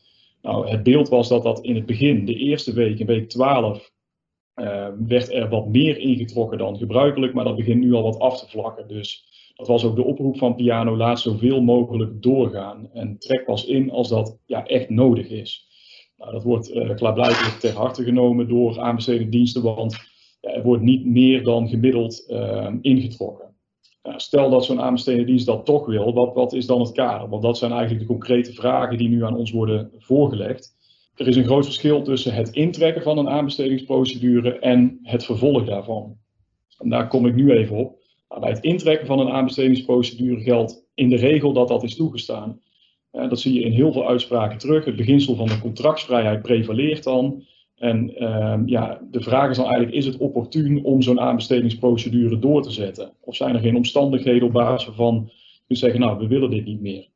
Nou, 0.41 0.69
het 0.69 0.83
beeld 0.83 1.09
was 1.09 1.29
dat 1.29 1.43
dat 1.43 1.59
in 1.61 1.75
het 1.75 1.85
begin, 1.85 2.25
de 2.25 2.35
eerste 2.35 2.73
week, 2.73 2.99
in 2.99 3.05
week 3.05 3.29
12, 3.29 3.92
uh, 4.55 4.87
werd 5.07 5.33
er 5.33 5.49
wat 5.49 5.67
meer 5.67 5.97
ingetrokken 5.97 6.57
dan 6.57 6.77
gebruikelijk, 6.77 7.33
maar 7.33 7.43
dat 7.43 7.55
begint 7.55 7.81
nu 7.81 7.93
al 7.93 8.03
wat 8.03 8.19
af 8.19 8.39
te 8.39 8.49
vlakken. 8.49 8.87
Dus 8.87 9.25
dat 9.55 9.67
was 9.67 9.85
ook 9.85 9.95
de 9.95 10.03
oproep 10.03 10.37
van 10.37 10.55
Piano, 10.55 10.97
laat 10.97 11.19
zoveel 11.19 11.61
mogelijk 11.61 12.21
doorgaan 12.21 12.89
en 12.93 13.17
trek 13.19 13.45
pas 13.45 13.65
in 13.65 13.91
als 13.91 14.09
dat 14.09 14.37
ja, 14.45 14.65
echt 14.65 14.89
nodig 14.89 15.29
is. 15.29 15.67
Nou, 16.17 16.31
dat 16.31 16.43
wordt 16.43 16.71
uh, 16.71 16.95
klaarblijkelijk 16.95 17.59
ter 17.59 17.73
harte 17.73 18.03
genomen 18.03 18.47
door 18.47 18.79
aanbestedende 18.79 19.29
diensten, 19.29 19.63
want 19.63 19.97
ja, 20.41 20.49
er 20.49 20.63
wordt 20.63 20.83
niet 20.83 21.05
meer 21.05 21.43
dan 21.43 21.67
gemiddeld 21.67 22.25
uh, 22.27 22.73
ingetrokken. 22.81 23.55
Nou, 24.03 24.19
stel 24.19 24.49
dat 24.49 24.65
zo'n 24.65 24.81
aanbestedende 24.81 25.25
dienst 25.25 25.45
dat 25.45 25.65
toch 25.65 25.85
wil, 25.85 26.13
wat, 26.13 26.33
wat 26.33 26.53
is 26.53 26.65
dan 26.65 26.79
het 26.79 26.91
kader? 26.91 27.29
Want 27.29 27.41
dat 27.41 27.57
zijn 27.57 27.71
eigenlijk 27.71 28.01
de 28.01 28.07
concrete 28.07 28.53
vragen 28.53 28.97
die 28.97 29.09
nu 29.09 29.25
aan 29.25 29.35
ons 29.35 29.51
worden 29.51 29.91
voorgelegd. 29.97 30.75
Er 31.15 31.27
is 31.27 31.35
een 31.35 31.45
groot 31.45 31.65
verschil 31.65 32.01
tussen 32.01 32.33
het 32.33 32.49
intrekken 32.49 33.01
van 33.01 33.17
een 33.17 33.29
aanbestedingsprocedure 33.29 34.59
en 34.59 34.99
het 35.01 35.25
vervolg 35.25 35.65
daarvan. 35.65 36.17
En 36.77 36.89
daar 36.89 37.07
kom 37.07 37.25
ik 37.25 37.35
nu 37.35 37.51
even 37.51 37.75
op. 37.75 38.01
Bij 38.39 38.49
het 38.49 38.63
intrekken 38.63 39.07
van 39.07 39.19
een 39.19 39.29
aanbestedingsprocedure 39.29 40.41
geldt 40.41 40.85
in 40.93 41.09
de 41.09 41.15
regel 41.15 41.53
dat 41.53 41.67
dat 41.67 41.83
is 41.83 41.95
toegestaan. 41.95 42.61
dat 43.11 43.39
zie 43.39 43.53
je 43.53 43.61
in 43.61 43.71
heel 43.71 43.91
veel 43.91 44.07
uitspraken 44.07 44.57
terug. 44.57 44.85
Het 44.85 44.95
beginsel 44.95 45.35
van 45.35 45.47
de 45.47 45.59
contractsvrijheid 45.59 46.41
prevaleert 46.41 47.03
dan. 47.03 47.43
En 47.75 48.23
uh, 48.23 48.59
ja, 48.65 49.01
de 49.11 49.21
vraag 49.21 49.49
is 49.49 49.57
dan 49.57 49.65
eigenlijk, 49.65 49.95
is 49.95 50.05
het 50.05 50.17
opportun 50.17 50.83
om 50.83 51.01
zo'n 51.01 51.19
aanbestedingsprocedure 51.19 52.39
door 52.39 52.61
te 52.61 52.71
zetten? 52.71 53.11
Of 53.19 53.35
zijn 53.35 53.55
er 53.55 53.61
geen 53.61 53.75
omstandigheden 53.75 54.47
op 54.47 54.53
basis 54.53 54.87
waarvan 54.87 55.31
je 55.67 55.75
zeggen, 55.75 55.99
nou, 55.99 56.19
we 56.19 56.27
willen 56.27 56.49
dit 56.49 56.65
niet 56.65 56.81
meer? 56.81 57.07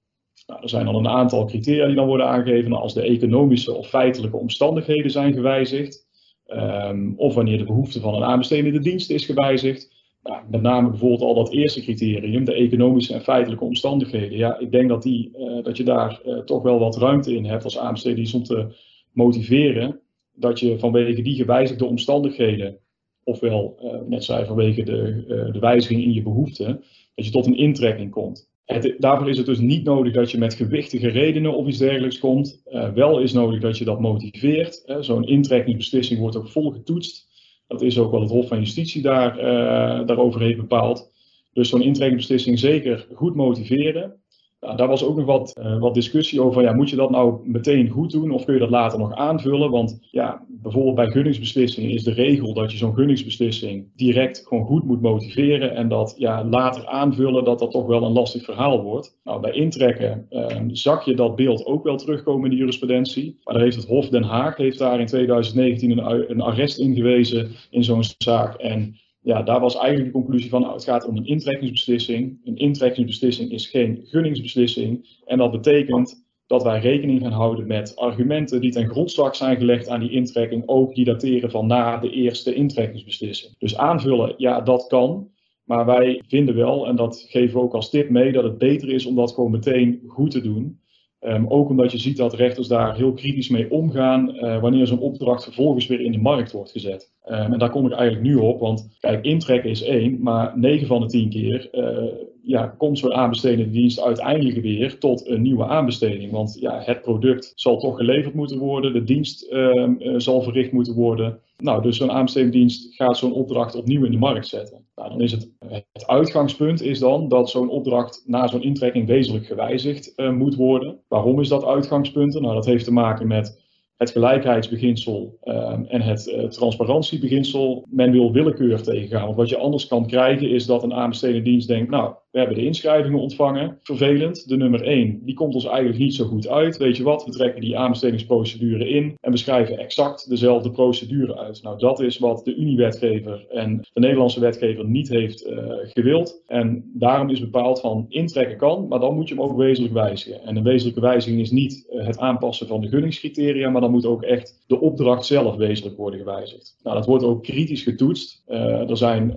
Nou, 0.46 0.62
er 0.62 0.70
zijn 0.70 0.86
dan 0.86 0.96
een 0.96 1.08
aantal 1.08 1.46
criteria 1.46 1.86
die 1.86 1.96
dan 1.96 2.08
worden 2.08 2.28
aangegeven. 2.28 2.70
Nou, 2.70 2.82
als 2.82 2.94
de 2.94 3.02
economische 3.02 3.74
of 3.74 3.88
feitelijke 3.88 4.38
omstandigheden 4.38 5.12
zijn 5.12 5.34
gewijzigd, 5.34 6.08
um, 6.48 7.14
of 7.18 7.34
wanneer 7.34 7.58
de 7.58 7.64
behoefte 7.64 8.00
van 8.00 8.16
een 8.16 8.24
aanbestedende 8.24 8.80
dienst 8.80 9.10
is 9.10 9.26
gewijzigd. 9.26 9.96
Nou, 10.24 10.42
met 10.50 10.62
name 10.62 10.90
bijvoorbeeld 10.90 11.22
al 11.22 11.36
dat 11.36 11.54
eerste 11.54 11.82
criterium, 11.82 12.46
de 12.46 12.54
economische 12.54 13.14
en 13.14 13.22
feitelijke 13.22 13.64
omstandigheden. 13.64 14.38
Ja, 14.38 14.60
ik 14.60 14.72
denk 14.72 14.90
dat, 14.90 15.04
die, 15.04 15.32
uh, 15.38 15.64
dat 15.64 15.78
je 15.78 15.84
daar 15.84 16.22
uh, 16.26 16.40
toch 16.40 16.64
wel 16.64 16.80
wat 16.80 16.98
ruimte 16.98 17.36
in 17.36 17.46
hebt 17.46 17.64
als 17.64 17.78
aanbestedende 17.78 18.22
dienst 18.22 18.36
om 18.36 18.44
te 18.44 18.76
motiveren 19.12 20.00
dat 20.34 20.60
je 20.60 20.80
vanwege 20.80 21.22
die 21.22 21.36
gewijzigde 21.36 21.86
omstandigheden, 21.86 22.78
ofwel 23.24 23.80
uh, 23.84 23.92
net 24.08 24.24
zei 24.24 24.46
vanwege 24.46 24.84
de, 24.84 25.24
de 25.52 25.60
wijziging 25.60 26.04
in 26.04 26.14
je 26.14 26.22
behoeften, 26.22 26.84
dat 27.16 27.26
je 27.26 27.32
tot 27.32 27.46
een 27.46 27.58
intrekking 27.58 28.12
komt. 28.12 28.50
Daarvoor 28.98 29.30
is 29.30 29.38
het 29.38 29.46
dus 29.46 29.60
niet 29.60 29.84
nodig 29.84 30.14
dat 30.14 30.32
je 30.32 30.38
met 30.38 30.54
gewichtige 30.54 31.08
redenen 31.08 31.54
of 31.54 31.68
iets 31.68 31.78
dergelijks 31.78 32.20
komt. 32.20 32.62
Uh, 32.66 32.90
wel 32.94 33.20
is 33.20 33.34
nodig 33.34 33.62
dat 33.62 33.78
je 33.78 33.86
dat 33.86 34.00
motiveert. 34.00 34.84
Zo'n 35.00 35.28
intrekkingsbeslissing 35.28 36.20
wordt 36.20 36.36
ook 36.36 36.50
vol 36.50 36.72
getoetst. 36.72 37.28
Dat 37.68 37.82
is 37.82 38.00
ook 38.00 38.12
wat 38.12 38.22
het 38.22 38.30
Hof 38.30 38.48
van 38.48 38.60
Justitie 38.60 39.02
daar, 39.02 39.38
uh, 39.38 40.08
daarover 40.08 40.42
heeft 40.42 40.58
bepaald. 40.58 41.12
Dus 41.54 41.70
zo'n 41.70 41.82
intrekkingsbeslissing 41.82 42.60
zeker 42.60 43.08
goed 43.14 43.36
motiveren. 43.36 44.22
Nou, 44.68 44.80
daar 44.80 44.88
was 44.88 45.04
ook 45.04 45.16
nog 45.16 45.26
wat, 45.26 45.60
uh, 45.60 45.80
wat 45.80 45.94
discussie 45.94 46.42
over. 46.42 46.62
Ja, 46.62 46.74
moet 46.74 46.90
je 46.90 46.96
dat 46.96 47.10
nou 47.10 47.40
meteen 47.44 47.90
goed 47.90 48.12
doen 48.12 48.32
of 48.32 48.46
kun 48.46 48.54
je 48.54 48.60
dat 48.60 48.70
later 48.70 49.00
nog 49.00 49.14
aanvullen? 49.14 49.72
Want 49.72 50.00
ja, 50.12 50.46
bijvoorbeeld 50.48 50.96
bij 50.96 51.08
gunningsbeslissingen 51.08 51.90
is 51.90 52.04
de 52.04 52.14
regel 52.14 52.54
dat 52.54 52.72
je 52.72 52.78
zo'n 52.78 52.94
gunningsbeslissing 52.94 53.86
direct 53.96 54.44
gewoon 54.48 54.66
goed 54.66 54.84
moet 54.84 55.02
motiveren. 55.02 55.76
En 55.76 55.88
dat 55.90 56.16
ja, 56.18 56.46
later 56.46 56.86
aanvullen 56.88 57.44
dat 57.44 57.60
dat 57.60 57.72
toch 57.72 57.86
wel 57.86 58.04
een 58.04 58.12
lastig 58.12 58.44
verhaal 58.44 58.82
wordt. 58.82 59.20
Nou, 59.24 59.42
bij 59.42 59.52
intrekken 59.52 60.28
uh, 60.30 60.46
zag 60.68 61.06
je 61.06 61.16
dat 61.16 61.36
beeld 61.36 61.66
ook 61.66 61.84
wel 61.84 61.98
terugkomen 61.98 62.44
in 62.44 62.52
de 62.52 62.58
jurisprudentie. 62.58 63.40
Maar 63.44 63.54
daar 63.54 63.64
heeft 63.64 63.76
het 63.76 63.88
Hof 63.88 64.10
Den 64.10 64.24
Haag 64.24 64.58
heeft 64.58 64.78
daar 64.78 65.00
in 65.00 65.06
2019 65.06 65.92
een, 65.92 66.32
een 66.32 66.42
arrest 66.42 66.80
ingewezen 66.80 67.50
in 67.70 67.84
zo'n 67.84 68.04
zaak. 68.18 68.56
En 68.56 68.96
ja, 69.28 69.42
daar 69.42 69.60
was 69.60 69.76
eigenlijk 69.76 70.06
de 70.06 70.20
conclusie 70.20 70.50
van, 70.50 70.62
nou, 70.62 70.74
het 70.74 70.84
gaat 70.84 71.06
om 71.06 71.18
een 71.18 71.26
intrekkingsbeslissing. 71.26 72.40
Een 72.44 72.58
intrekkingsbeslissing 72.58 73.52
is 73.52 73.68
geen 73.68 74.02
gunningsbeslissing. 74.04 75.20
En 75.26 75.38
dat 75.38 75.52
betekent 75.52 76.26
dat 76.46 76.64
wij 76.64 76.80
rekening 76.80 77.22
gaan 77.22 77.32
houden 77.32 77.68
met 77.68 77.96
argumenten 77.96 78.62
die 78.62 78.72
ten 78.72 78.90
grondslag 78.90 79.36
zijn 79.36 79.58
gelegd 79.58 79.90
aan 79.90 80.00
die 80.00 80.12
intrekking, 80.12 80.64
ook 80.66 80.96
die 80.96 81.06
dateren 81.06 81.52
van 81.52 81.68
na 81.68 81.98
de 81.98 82.10
eerste 82.10 82.54
intrekkingsbeslissing. 82.54 83.56
Dus 83.58 83.78
aanvullen, 83.78 84.34
ja, 84.38 84.62
dat 84.62 84.88
kan. 84.88 85.30
Maar 85.64 85.86
wij 85.86 86.22
vinden 86.28 86.56
wel, 86.56 86.88
en 86.88 86.96
dat 86.96 87.26
geven 87.30 87.56
we 87.56 87.64
ook 87.64 87.74
als 87.74 87.90
tip 87.90 88.10
mee, 88.10 88.32
dat 88.32 88.44
het 88.44 88.58
beter 88.58 88.90
is 88.90 89.06
om 89.06 89.16
dat 89.16 89.34
gewoon 89.34 89.52
meteen 89.52 90.02
goed 90.08 90.32
te 90.32 90.42
doen. 90.42 90.80
Um, 91.22 91.48
ook 91.48 91.70
omdat 91.70 91.92
je 91.92 91.98
ziet 91.98 92.18
dat 92.18 92.34
rechters 92.34 92.68
daar 92.68 92.96
heel 92.96 93.14
kritisch 93.14 93.50
mee 93.50 93.72
omgaan 93.72 94.36
uh, 94.36 94.62
wanneer 94.62 94.88
zo'n 94.88 95.00
opdracht 95.00 95.44
vervolgens 95.44 95.88
weer 95.88 96.00
in 96.00 96.12
de 96.12 96.18
markt 96.18 96.52
wordt 96.52 96.72
gezet. 96.72 97.12
Um, 97.26 97.54
en 97.54 97.60
daar 97.60 97.70
kom 97.70 97.86
ik 97.86 97.92
eigenlijk 97.92 98.28
nu 98.28 98.36
op, 98.36 98.60
want 98.60 98.98
kijk, 99.00 99.26
intrekken 99.26 99.70
is 99.70 99.84
één, 99.84 100.22
maar 100.22 100.58
9 100.58 100.88
van 100.88 101.02
de 101.02 101.08
10 101.08 101.30
keer 101.30 101.70
uh, 101.72 102.14
ja, 102.44 102.68
komt 102.78 103.00
zo'n 103.00 103.14
aanbestedende 103.14 103.72
dienst 103.72 104.02
uiteindelijk 104.02 104.62
weer 104.62 104.98
tot 104.98 105.28
een 105.28 105.42
nieuwe 105.42 105.66
aanbesteding. 105.66 106.32
Want 106.32 106.58
ja, 106.60 106.82
het 106.84 107.02
product 107.02 107.52
zal 107.56 107.80
toch 107.80 107.98
geleverd 107.98 108.34
moeten 108.34 108.58
worden, 108.58 108.94
de 108.94 109.04
dienst 109.04 109.52
uh, 109.52 109.90
zal 110.18 110.42
verricht 110.42 110.72
moeten 110.72 110.94
worden. 110.94 111.40
Nou, 111.58 111.82
dus 111.82 111.98
zo'n 111.98 112.12
aanbestedende 112.12 112.58
dienst 112.58 112.96
gaat 112.96 113.18
zo'n 113.18 113.34
opdracht 113.34 113.76
opnieuw 113.76 114.06
in 114.06 114.12
de 114.12 114.18
markt 114.18 114.48
zetten. 114.48 114.87
Nou, 114.98 115.10
dan 115.10 115.22
is 115.22 115.32
het, 115.32 115.52
het 115.92 116.08
uitgangspunt 116.08 116.82
is 116.82 117.00
dan 117.00 117.28
dat 117.28 117.50
zo'n 117.50 117.70
opdracht 117.70 118.24
na 118.26 118.48
zo'n 118.48 118.64
intrekking 118.64 119.08
wezenlijk 119.08 119.46
gewijzigd 119.46 120.14
uh, 120.16 120.32
moet 120.32 120.56
worden. 120.56 121.00
Waarom 121.08 121.40
is 121.40 121.48
dat 121.48 121.66
uitgangspunt? 121.66 122.40
Nou, 122.40 122.54
dat 122.54 122.66
heeft 122.66 122.86
te 122.86 122.94
maken 122.94 123.28
met 123.28 123.66
het 123.96 124.12
gelijkheidsbeginsel 124.12 125.38
um, 125.44 125.86
en 125.86 126.02
het 126.02 126.28
uh, 126.28 126.44
transparantiebeginsel. 126.44 127.86
Men 127.90 128.12
wil 128.12 128.32
willekeur 128.32 128.82
tegengaan. 128.82 129.26
Want 129.26 129.36
wat 129.36 129.50
je 129.50 129.58
anders 129.58 129.88
kan 129.88 130.08
krijgen 130.08 130.50
is 130.50 130.66
dat 130.66 130.84
een 130.84 130.94
aanbestedende 130.94 131.50
dienst 131.50 131.68
denkt, 131.68 131.90
nou, 131.90 132.14
we 132.38 132.44
hebben 132.44 132.62
de 132.62 132.68
inschrijvingen 132.68 133.20
ontvangen. 133.20 133.78
Vervelend, 133.82 134.48
de 134.48 134.58
nummer 134.58 134.82
1, 134.82 135.22
die 135.26 135.36
komt 135.36 135.54
ons 135.54 135.66
eigenlijk 135.66 135.98
niet 135.98 136.16
zo 136.16 136.26
goed 136.26 136.48
uit. 136.48 136.78
Weet 136.78 136.98
je 136.98 137.04
wat, 137.04 137.26
we 137.26 137.32
trekken 137.32 137.62
die 137.62 137.78
aanbestedingsprocedure 137.78 138.90
in 138.90 139.18
en 139.22 139.32
we 139.32 139.38
schrijven 139.38 139.78
exact 139.78 140.30
dezelfde 140.30 140.72
procedure 140.72 141.38
uit. 141.38 141.64
Nou, 141.64 141.80
dat 141.80 142.00
is 142.00 142.18
wat 142.18 142.46
de 142.46 142.56
Unie-wetgever 142.56 143.46
en 143.50 143.88
de 143.94 144.00
Nederlandse 144.00 144.40
wetgever 144.40 144.86
niet 144.86 145.10
heeft 145.10 145.48
uh, 145.48 145.74
gewild. 145.84 146.42
En 146.48 146.92
daarom 146.94 147.30
is 147.30 147.40
bepaald 147.40 147.80
van 147.80 148.06
intrekken 148.10 148.58
kan, 148.58 148.88
maar 148.88 149.00
dan 149.00 149.16
moet 149.16 149.28
je 149.28 149.34
hem 149.34 149.44
ook 149.44 149.58
wezenlijk 149.58 149.94
wijzigen. 149.94 150.44
En 150.44 150.56
een 150.56 150.64
wezenlijke 150.64 151.02
wijziging 151.02 151.42
is 151.42 151.52
niet 151.52 151.88
uh, 151.90 152.06
het 152.06 152.18
aanpassen 152.18 152.68
van 152.68 152.82
de 152.82 152.88
gunningscriteria, 152.88 153.70
maar 153.70 153.82
dan 153.82 153.92
moet 153.92 154.06
ook 154.06 154.24
echt 154.24 154.64
de 154.68 154.80
opdracht 154.80 155.26
zelf 155.26 155.56
wezenlijk 155.56 155.98
worden 155.98 156.20
gewijzigd. 156.20 156.78
Nou, 156.84 156.96
dat 156.96 157.06
wordt 157.06 157.24
ook 157.24 157.44
kritisch 157.44 157.84
getoetst. 157.84 158.44
Uh, 158.48 158.90
er 158.90 158.98
zijn 158.98 159.36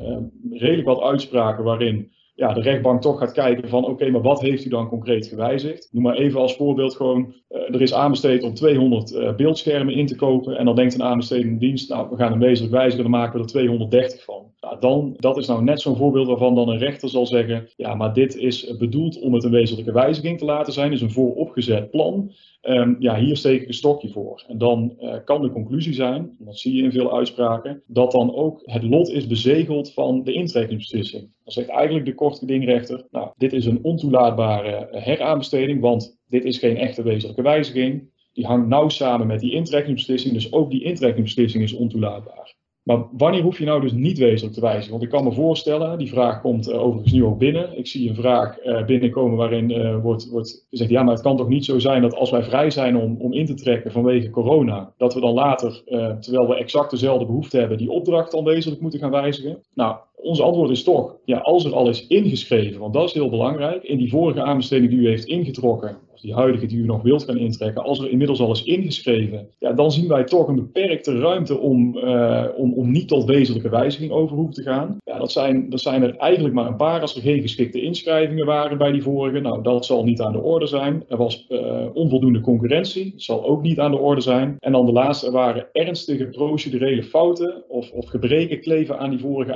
redelijk 0.50 0.86
wat 0.86 1.00
uitspraken 1.00 1.64
waarin 1.64 2.10
ja, 2.40 2.52
de 2.52 2.60
rechtbank 2.60 3.00
toch 3.00 3.18
gaat 3.18 3.32
kijken 3.32 3.68
van 3.68 3.84
oké, 3.84 4.10
maar 4.10 4.20
wat 4.22 4.40
heeft 4.40 4.64
u 4.64 4.68
dan 4.68 4.88
concreet 4.88 5.26
gewijzigd? 5.26 5.88
Noem 5.92 6.02
maar 6.02 6.16
even 6.16 6.40
als 6.40 6.56
voorbeeld 6.56 6.96
gewoon, 6.96 7.34
er 7.48 7.82
is 7.82 7.94
aanbesteed 7.94 8.42
om 8.42 8.54
200 8.54 9.36
beeldschermen 9.36 9.94
in 9.94 10.06
te 10.06 10.16
kopen 10.16 10.56
en 10.56 10.64
dan 10.64 10.76
denkt 10.76 10.94
een 10.94 11.02
aanbestedende 11.02 11.58
dienst, 11.58 11.88
nou 11.88 12.10
we 12.10 12.16
gaan 12.16 12.32
een 12.32 12.38
wezenlijk 12.38 12.74
wijzigen, 12.74 13.02
dan 13.02 13.12
maken 13.12 13.32
we 13.32 13.44
er 13.44 13.50
230 13.50 14.24
van. 14.24 14.49
Dan, 14.80 15.14
dat 15.16 15.36
is 15.36 15.46
nou 15.46 15.62
net 15.62 15.80
zo'n 15.80 15.96
voorbeeld 15.96 16.26
waarvan 16.26 16.54
dan 16.54 16.68
een 16.68 16.78
rechter 16.78 17.08
zal 17.08 17.26
zeggen, 17.26 17.68
ja, 17.76 17.94
maar 17.94 18.12
dit 18.12 18.36
is 18.36 18.76
bedoeld 18.76 19.20
om 19.20 19.34
het 19.34 19.44
een 19.44 19.50
wezenlijke 19.50 19.92
wijziging 19.92 20.38
te 20.38 20.44
laten 20.44 20.72
zijn, 20.72 20.92
is 20.92 21.00
een 21.00 21.10
vooropgezet 21.10 21.90
plan. 21.90 22.32
Um, 22.62 22.96
ja, 22.98 23.18
hier 23.18 23.36
steek 23.36 23.62
ik 23.62 23.68
een 23.68 23.74
stokje 23.74 24.08
voor. 24.08 24.44
En 24.48 24.58
dan 24.58 24.96
uh, 25.00 25.14
kan 25.24 25.42
de 25.42 25.50
conclusie 25.50 25.92
zijn, 25.92 26.36
dat 26.38 26.58
zie 26.58 26.74
je 26.74 26.82
in 26.82 26.92
veel 26.92 27.16
uitspraken, 27.16 27.82
dat 27.86 28.12
dan 28.12 28.34
ook 28.34 28.62
het 28.64 28.82
lot 28.82 29.08
is 29.08 29.26
bezegeld 29.26 29.92
van 29.92 30.22
de 30.24 30.32
intrekkingsbeslissing. 30.32 31.22
Dan 31.22 31.52
zegt 31.52 31.68
eigenlijk 31.68 32.06
de 32.06 32.14
kortgedingrechter, 32.14 33.06
nou, 33.10 33.30
dit 33.36 33.52
is 33.52 33.66
een 33.66 33.84
ontoelaatbare 33.84 34.70
eh, 34.70 35.04
heraanbesteding, 35.04 35.80
want 35.80 36.18
dit 36.28 36.44
is 36.44 36.58
geen 36.58 36.76
echte 36.76 37.02
wezenlijke 37.02 37.42
wijziging. 37.42 38.10
Die 38.32 38.46
hangt 38.46 38.68
nauw 38.68 38.88
samen 38.88 39.26
met 39.26 39.40
die 39.40 39.52
intrekkingsbeslissing, 39.52 40.34
dus 40.34 40.52
ook 40.52 40.70
die 40.70 40.82
intrekkingsbeslissing 40.82 41.62
is 41.62 41.72
ontoelaatbaar. 41.72 42.58
Maar 42.82 43.06
wanneer 43.12 43.42
hoef 43.42 43.58
je 43.58 43.64
nou 43.64 43.80
dus 43.80 43.92
niet 43.92 44.18
wezenlijk 44.18 44.54
te 44.54 44.60
wijzigen? 44.60 44.90
Want 44.90 45.02
ik 45.02 45.08
kan 45.08 45.24
me 45.24 45.32
voorstellen, 45.32 45.98
die 45.98 46.08
vraag 46.08 46.40
komt 46.40 46.68
uh, 46.68 46.82
overigens 46.82 47.12
nu 47.12 47.24
ook 47.24 47.38
binnen. 47.38 47.78
Ik 47.78 47.86
zie 47.86 48.08
een 48.08 48.14
vraag 48.14 48.64
uh, 48.64 48.84
binnenkomen 48.84 49.36
waarin 49.36 49.70
uh, 49.70 50.02
wordt, 50.02 50.30
wordt 50.30 50.66
gezegd, 50.70 50.90
ja, 50.90 51.02
maar 51.02 51.14
het 51.14 51.22
kan 51.22 51.36
toch 51.36 51.48
niet 51.48 51.64
zo 51.64 51.78
zijn 51.78 52.02
dat 52.02 52.14
als 52.14 52.30
wij 52.30 52.42
vrij 52.42 52.70
zijn 52.70 52.96
om, 52.96 53.16
om 53.18 53.32
in 53.32 53.46
te 53.46 53.54
trekken 53.54 53.92
vanwege 53.92 54.30
corona, 54.30 54.92
dat 54.96 55.14
we 55.14 55.20
dan 55.20 55.34
later, 55.34 55.82
terwijl 56.20 56.48
we 56.48 56.54
exact 56.54 56.90
dezelfde 56.90 57.26
behoefte 57.26 57.58
hebben, 57.58 57.78
die 57.78 57.90
opdracht 57.90 58.32
dan 58.32 58.44
wezenlijk 58.44 58.80
moeten 58.80 59.00
gaan 59.00 59.10
wijzigen? 59.10 59.62
Nou, 59.74 59.96
ons 60.22 60.40
antwoord 60.40 60.70
is 60.70 60.82
toch, 60.82 61.16
ja, 61.24 61.38
als 61.38 61.64
er 61.64 61.74
al 61.74 61.88
is 61.88 62.06
ingeschreven, 62.06 62.80
want 62.80 62.94
dat 62.94 63.04
is 63.04 63.12
heel 63.12 63.30
belangrijk, 63.30 63.82
in 63.82 63.98
die 63.98 64.10
vorige 64.10 64.42
aanbesteding 64.42 64.90
die 64.90 65.00
u 65.00 65.08
heeft 65.08 65.24
ingetrokken, 65.24 65.96
die 66.20 66.34
huidige 66.34 66.66
die 66.66 66.78
u 66.78 66.84
nog 66.84 67.02
wilt 67.02 67.24
gaan 67.24 67.38
intrekken, 67.38 67.82
als 67.82 67.98
er 67.98 68.10
inmiddels 68.10 68.40
al 68.40 68.52
is 68.52 68.64
ingeschreven, 68.64 69.48
ja, 69.58 69.72
dan 69.72 69.92
zien 69.92 70.08
wij 70.08 70.24
toch 70.24 70.48
een 70.48 70.54
beperkte 70.54 71.18
ruimte 71.18 71.58
om, 71.58 71.96
uh, 71.96 72.44
om, 72.56 72.72
om 72.72 72.90
niet 72.90 73.08
tot 73.08 73.24
wezenlijke 73.24 73.68
wijziging 73.68 74.10
over 74.10 74.50
te 74.50 74.62
gaan. 74.62 74.98
Ja, 75.04 75.18
dat 75.18 75.32
zijn, 75.32 75.70
dat 75.70 75.80
zijn 75.80 76.02
er 76.02 76.16
eigenlijk 76.16 76.54
maar 76.54 76.66
een 76.66 76.76
paar 76.76 77.00
als 77.00 77.16
er 77.16 77.22
geen 77.22 77.40
geschikte 77.40 77.80
inschrijvingen 77.82 78.46
waren 78.46 78.78
bij 78.78 78.92
die 78.92 79.02
vorige. 79.02 79.40
Nou, 79.40 79.62
dat 79.62 79.86
zal 79.86 80.04
niet 80.04 80.20
aan 80.20 80.32
de 80.32 80.40
orde 80.40 80.66
zijn. 80.66 81.04
Er 81.08 81.16
was 81.16 81.46
uh, 81.48 81.86
onvoldoende 81.92 82.40
concurrentie, 82.40 83.10
dat 83.10 83.22
zal 83.22 83.44
ook 83.44 83.62
niet 83.62 83.78
aan 83.78 83.90
de 83.90 83.98
orde 83.98 84.20
zijn. 84.20 84.56
En 84.58 84.72
dan 84.72 84.86
de 84.86 84.92
laatste, 84.92 85.26
er 85.26 85.32
waren 85.32 85.66
ernstige 85.72 86.24
procedurele 86.24 87.02
fouten 87.02 87.62
of, 87.68 87.90
of 87.90 88.06
gebreken 88.06 88.60
kleven 88.60 88.98
aan 88.98 89.10
die 89.10 89.18
vorige 89.18 89.54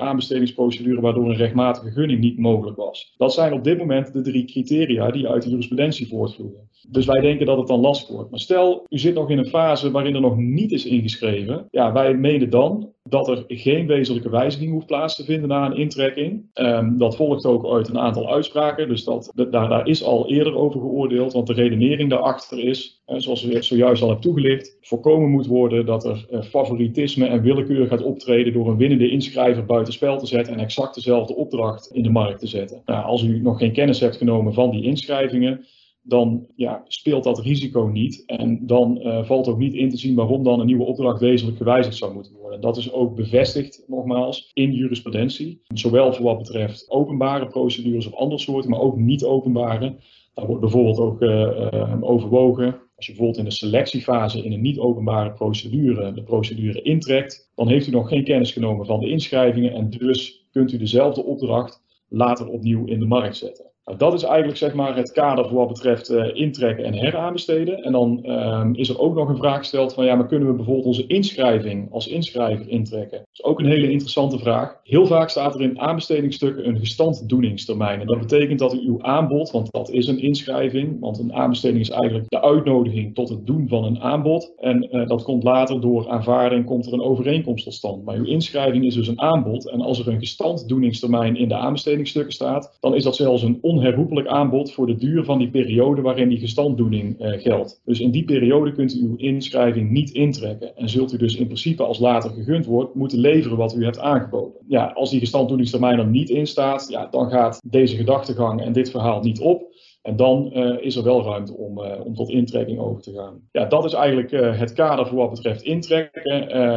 aanbestedingsprocedure, 0.58 1.00
waardoor 1.00 1.30
een 1.30 1.36
rechtmatige 1.36 1.90
gunning 1.90 2.20
niet 2.20 2.38
mogelijk 2.38 2.76
was. 2.76 3.14
Dat 3.16 3.32
zijn 3.34 3.52
op 3.52 3.64
dit 3.64 3.78
moment 3.78 4.12
de 4.12 4.20
drie 4.20 4.44
criteria 4.44 5.10
die 5.10 5.28
uit 5.28 5.42
de 5.42 5.48
jurisprudentie 5.48 6.08
voortvloeien. 6.08 6.68
Dus 6.88 7.06
wij 7.06 7.20
denken 7.20 7.46
dat 7.46 7.58
het 7.58 7.66
dan 7.66 7.80
lastig 7.80 8.14
wordt. 8.14 8.30
Maar 8.30 8.40
stel, 8.40 8.86
u 8.88 8.98
zit 8.98 9.14
nog 9.14 9.30
in 9.30 9.38
een 9.38 9.48
fase 9.48 9.90
waarin 9.90 10.14
er 10.14 10.20
nog 10.20 10.36
niet 10.36 10.72
is 10.72 10.86
ingeschreven. 10.86 11.68
Ja, 11.70 11.92
wij 11.92 12.14
menen 12.14 12.50
dan 12.50 12.92
dat 13.08 13.28
er 13.28 13.44
geen 13.48 13.86
wezenlijke 13.86 14.30
wijziging 14.30 14.72
hoeft 14.72 14.86
plaats 14.86 15.16
te 15.16 15.24
vinden 15.24 15.48
na 15.48 15.66
een 15.66 15.76
intrekking. 15.76 16.44
Um, 16.54 16.98
dat 16.98 17.16
volgt 17.16 17.46
ook 17.46 17.66
uit 17.66 17.88
een 17.88 17.98
aantal 17.98 18.32
uitspraken. 18.32 18.88
Dus 18.88 19.04
dat, 19.04 19.32
daar, 19.34 19.68
daar 19.68 19.86
is 19.86 20.04
al 20.04 20.30
eerder 20.30 20.56
over 20.56 20.80
geoordeeld. 20.80 21.32
Want 21.32 21.46
de 21.46 21.52
redenering 21.52 22.10
daarachter 22.10 22.58
is, 22.58 23.02
zoals 23.06 23.44
u 23.44 23.62
zojuist 23.62 24.02
al 24.02 24.08
hebt 24.08 24.22
toegelicht, 24.22 24.76
voorkomen 24.80 25.30
moet 25.30 25.46
worden 25.46 25.86
dat 25.86 26.04
er 26.04 26.26
uh, 26.30 26.42
favoritisme 26.42 27.26
en 27.26 27.42
willekeur 27.42 27.86
gaat 27.86 28.02
optreden 28.02 28.52
door 28.52 28.68
een 28.68 28.76
winnende 28.76 29.10
inschrijver 29.10 29.64
buitenspel 29.64 30.18
te 30.18 30.26
zetten 30.26 30.54
en 30.54 30.60
exact 30.60 30.94
dezelfde 30.94 31.36
opdracht 31.36 31.90
in 31.92 32.02
de 32.02 32.10
markt 32.10 32.40
te 32.40 32.46
zetten. 32.46 32.82
Nou, 32.84 33.04
als 33.04 33.22
u 33.22 33.40
nog 33.42 33.58
geen 33.58 33.72
kennis 33.72 34.00
hebt 34.00 34.16
genomen 34.16 34.54
van 34.54 34.70
die 34.70 34.82
inschrijvingen, 34.82 35.64
dan 36.06 36.46
ja, 36.56 36.82
speelt 36.86 37.24
dat 37.24 37.38
risico 37.38 37.86
niet. 37.86 38.22
En 38.26 38.66
dan 38.66 38.98
uh, 39.02 39.24
valt 39.24 39.48
ook 39.48 39.58
niet 39.58 39.74
in 39.74 39.88
te 39.90 39.96
zien 39.96 40.14
waarom 40.14 40.44
dan 40.44 40.60
een 40.60 40.66
nieuwe 40.66 40.84
opdracht 40.84 41.20
wezenlijk 41.20 41.56
gewijzigd 41.56 41.96
zou 41.96 42.14
moeten 42.14 42.32
worden. 42.32 42.60
Dat 42.60 42.76
is 42.76 42.92
ook 42.92 43.14
bevestigd, 43.14 43.84
nogmaals, 43.86 44.50
in 44.54 44.72
jurisprudentie. 44.72 45.60
Zowel 45.74 46.12
voor 46.12 46.24
wat 46.24 46.38
betreft 46.38 46.90
openbare 46.90 47.46
procedures 47.46 48.06
of 48.06 48.14
andere 48.14 48.40
soorten, 48.40 48.70
maar 48.70 48.80
ook 48.80 48.96
niet 48.96 49.24
openbare. 49.24 49.96
Daar 50.34 50.46
wordt 50.46 50.60
bijvoorbeeld 50.60 50.98
ook 50.98 51.22
uh, 51.22 51.30
uh, 51.30 51.96
overwogen. 52.00 52.82
Als 52.96 53.06
je 53.06 53.12
bijvoorbeeld 53.12 53.38
in 53.38 53.44
de 53.44 53.56
selectiefase 53.56 54.44
in 54.44 54.52
een 54.52 54.60
niet-openbare 54.60 55.32
procedure 55.32 56.12
de 56.12 56.22
procedure 56.22 56.82
intrekt, 56.82 57.50
dan 57.54 57.68
heeft 57.68 57.86
u 57.86 57.90
nog 57.90 58.08
geen 58.08 58.24
kennis 58.24 58.52
genomen 58.52 58.86
van 58.86 59.00
de 59.00 59.08
inschrijvingen 59.08 59.72
en 59.72 59.90
dus 59.90 60.46
kunt 60.52 60.72
u 60.72 60.78
dezelfde 60.78 61.24
opdracht 61.24 61.82
later 62.08 62.48
opnieuw 62.48 62.84
in 62.84 62.98
de 62.98 63.06
markt 63.06 63.36
zetten. 63.36 63.72
Nou, 63.84 63.98
dat 63.98 64.14
is 64.14 64.22
eigenlijk 64.22 64.58
zeg 64.58 64.74
maar, 64.74 64.96
het 64.96 65.12
kader 65.12 65.48
voor 65.48 65.58
wat 65.58 65.68
betreft 65.68 66.10
uh, 66.10 66.34
intrekken 66.34 66.84
en 66.84 66.94
heraanbesteden. 66.94 67.82
En 67.82 67.92
dan 67.92 68.20
uh, 68.22 68.68
is 68.72 68.88
er 68.88 68.98
ook 68.98 69.14
nog 69.14 69.28
een 69.28 69.36
vraag 69.36 69.58
gesteld 69.58 69.94
van 69.94 70.04
ja, 70.04 70.14
maar 70.14 70.26
kunnen 70.26 70.48
we 70.48 70.54
bijvoorbeeld 70.54 70.86
onze 70.86 71.06
inschrijving 71.06 71.92
als 71.92 72.08
inschrijver 72.08 72.68
intrekken? 72.68 73.23
Is 73.34 73.44
ook 73.44 73.60
een 73.60 73.66
hele 73.66 73.90
interessante 73.90 74.38
vraag. 74.38 74.80
Heel 74.82 75.06
vaak 75.06 75.28
staat 75.28 75.54
er 75.54 75.60
in 75.60 75.80
aanbestedingsstukken 75.80 76.68
een 76.68 76.78
gestanddoeningstermijn. 76.78 78.00
En 78.00 78.06
dat 78.06 78.18
betekent 78.18 78.58
dat 78.58 78.72
uw 78.72 79.02
aanbod, 79.02 79.50
want 79.50 79.72
dat 79.72 79.90
is 79.90 80.06
een 80.06 80.18
inschrijving, 80.18 81.00
want 81.00 81.18
een 81.18 81.32
aanbesteding 81.32 81.80
is 81.80 81.90
eigenlijk 81.90 82.30
de 82.30 82.42
uitnodiging 82.42 83.14
tot 83.14 83.28
het 83.28 83.46
doen 83.46 83.68
van 83.68 83.84
een 83.84 84.00
aanbod. 84.00 84.52
En 84.56 84.88
uh, 84.90 85.06
dat 85.06 85.22
komt 85.22 85.42
later 85.42 85.80
door 85.80 86.08
aanvaarding, 86.08 86.64
komt 86.64 86.86
er 86.86 86.92
een 86.92 87.02
overeenkomst 87.02 87.64
tot 87.64 87.74
stand. 87.74 88.04
Maar 88.04 88.16
uw 88.16 88.24
inschrijving 88.24 88.84
is 88.84 88.94
dus 88.94 89.08
een 89.08 89.20
aanbod. 89.20 89.68
En 89.70 89.80
als 89.80 89.98
er 89.98 90.08
een 90.08 90.18
gestanddoeningstermijn 90.18 91.36
in 91.36 91.48
de 91.48 91.56
aanbestedingsstukken 91.56 92.32
staat, 92.32 92.76
dan 92.80 92.94
is 92.94 93.04
dat 93.04 93.16
zelfs 93.16 93.42
een 93.42 93.58
onherroepelijk 93.60 94.26
aanbod 94.26 94.72
voor 94.72 94.86
de 94.86 94.96
duur 94.96 95.24
van 95.24 95.38
die 95.38 95.50
periode 95.50 96.02
waarin 96.02 96.28
die 96.28 96.38
gestanddoening 96.38 97.20
uh, 97.20 97.40
geldt. 97.40 97.80
Dus 97.84 98.00
in 98.00 98.10
die 98.10 98.24
periode 98.24 98.72
kunt 98.72 98.94
u 98.94 99.02
uw 99.02 99.16
inschrijving 99.16 99.90
niet 99.90 100.10
intrekken 100.10 100.76
en 100.76 100.88
zult 100.88 101.12
u 101.12 101.16
dus 101.16 101.36
in 101.36 101.46
principe 101.46 101.82
als 101.82 101.98
later 101.98 102.30
gegund 102.30 102.66
wordt 102.66 102.94
moeten 102.94 103.22
leveren 103.24 103.56
wat 103.56 103.74
u 103.74 103.84
hebt 103.84 103.98
aangeboden. 103.98 104.60
Ja, 104.66 104.86
als 104.86 105.10
die 105.10 105.20
gestanddoeningstermijn 105.20 105.98
er 105.98 106.06
niet 106.06 106.30
in 106.30 106.46
staat, 106.46 106.86
ja, 106.88 107.06
dan 107.06 107.30
gaat 107.30 107.60
deze 107.64 107.96
gedachtegang 107.96 108.62
en 108.62 108.72
dit 108.72 108.90
verhaal 108.90 109.20
niet 109.20 109.40
op. 109.40 109.73
En 110.04 110.16
dan 110.16 110.50
uh, 110.54 110.76
is 110.80 110.96
er 110.96 111.02
wel 111.02 111.24
ruimte 111.24 111.56
om, 111.56 111.78
uh, 111.78 112.04
om 112.04 112.14
tot 112.14 112.28
intrekking 112.28 112.78
over 112.78 113.02
te 113.02 113.12
gaan. 113.12 113.40
Ja, 113.52 113.64
dat 113.64 113.84
is 113.84 113.92
eigenlijk 113.92 114.32
uh, 114.32 114.58
het 114.58 114.72
kader 114.72 115.06
voor 115.06 115.18
wat 115.18 115.30
betreft 115.30 115.62
intrekken, 115.62 116.22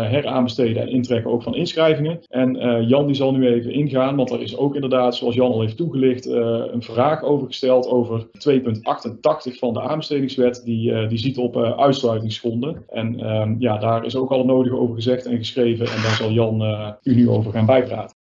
heraanbesteden 0.09 0.81
en 0.81 0.89
intrekken 0.89 1.31
ook 1.31 1.43
van 1.43 1.55
inschrijvingen. 1.55 2.19
En 2.29 2.85
Jan 2.87 3.05
die 3.05 3.15
zal 3.15 3.31
nu 3.31 3.47
even 3.47 3.71
ingaan, 3.71 4.15
want 4.15 4.31
er 4.31 4.41
is 4.41 4.57
ook 4.57 4.75
inderdaad, 4.75 5.15
zoals 5.15 5.35
Jan 5.35 5.51
al 5.51 5.61
heeft 5.61 5.77
toegelicht, 5.77 6.25
een 6.25 6.83
vraag 6.83 7.23
over 7.23 7.47
gesteld 7.47 7.87
over 7.87 8.25
2.88 8.25 9.57
van 9.59 9.73
de 9.73 9.81
aanbestedingswet. 9.81 10.61
Die, 10.65 11.07
die 11.07 11.17
ziet 11.17 11.37
op 11.37 11.57
uitsluitingsgronden. 11.57 12.83
En 12.87 13.19
ehm, 13.19 13.55
ja, 13.59 13.77
daar 13.77 14.05
is 14.05 14.15
ook 14.15 14.31
al 14.31 14.37
het 14.37 14.47
nodige 14.47 14.77
over 14.77 14.95
gezegd 14.95 15.25
en 15.25 15.37
geschreven. 15.37 15.85
En 15.85 16.01
daar 16.01 16.15
zal 16.15 16.31
Jan 16.31 16.61
u 17.03 17.15
nu 17.15 17.29
over 17.29 17.51
gaan 17.51 17.65
bijpraten. 17.65 18.16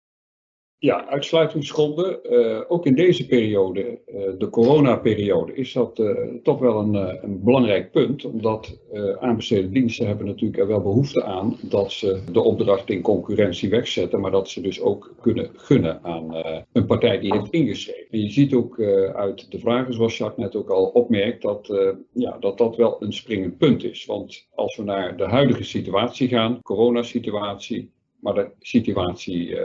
Ja, 0.78 1.06
uitsluitingsgronden. 1.08 2.18
Uh, 2.22 2.60
ook 2.68 2.86
in 2.86 2.94
deze 2.94 3.26
periode, 3.26 4.00
uh, 4.06 4.22
de 4.38 4.50
coronaperiode, 4.50 5.54
is 5.54 5.72
dat 5.72 5.98
uh, 5.98 6.16
toch 6.42 6.58
wel 6.58 6.78
een, 6.78 6.94
een, 6.94 7.42
belangrijk 7.44 7.90
punt. 7.90 8.24
Omdat 8.24 8.78
aanbesteden 9.20 9.72
diensten 9.72 10.06
hebben 10.06 10.26
natuurlijk 10.26 10.60
er 10.60 10.66
wel 10.66 10.80
behoefte 10.80 11.24
aan 11.24 11.56
dat 11.62 11.92
ze 11.92 12.22
de 12.32 12.40
opdracht 12.40 12.90
in 12.90 13.02
concurrentie 13.02 13.68
wegzetten. 13.68 14.20
Maar 14.20 14.30
dat 14.30 14.48
ze 14.48 14.60
dus 14.60 14.80
ook 14.80 15.14
kunnen 15.20 15.50
gunnen 15.56 16.00
aan 16.02 16.34
een 16.72 16.86
partij 16.86 17.18
die 17.18 17.32
heeft 17.32 17.50
ingeschreven. 17.50 18.06
En 18.10 18.20
je 18.20 18.30
ziet 18.30 18.54
ook 18.54 18.80
uit 19.12 19.50
de 19.50 19.58
vragen, 19.58 19.94
zoals 19.94 20.16
Jacques 20.18 20.44
net 20.44 20.56
ook 20.56 20.70
al 20.70 20.84
opmerkt, 20.84 21.42
dat, 21.42 21.94
ja, 22.12 22.36
dat 22.40 22.58
dat 22.58 22.76
wel 22.76 23.02
een 23.02 23.12
springend 23.12 23.58
punt 23.58 23.84
is. 23.84 24.06
Want 24.06 24.46
als 24.54 24.76
we 24.76 24.82
naar 24.82 25.16
de 25.16 25.24
huidige 25.24 25.64
situatie 25.64 26.28
gaan, 26.28 26.62
coronasituatie, 26.62 27.94
maar 28.26 28.34
de 28.34 28.50
situatie 28.60 29.56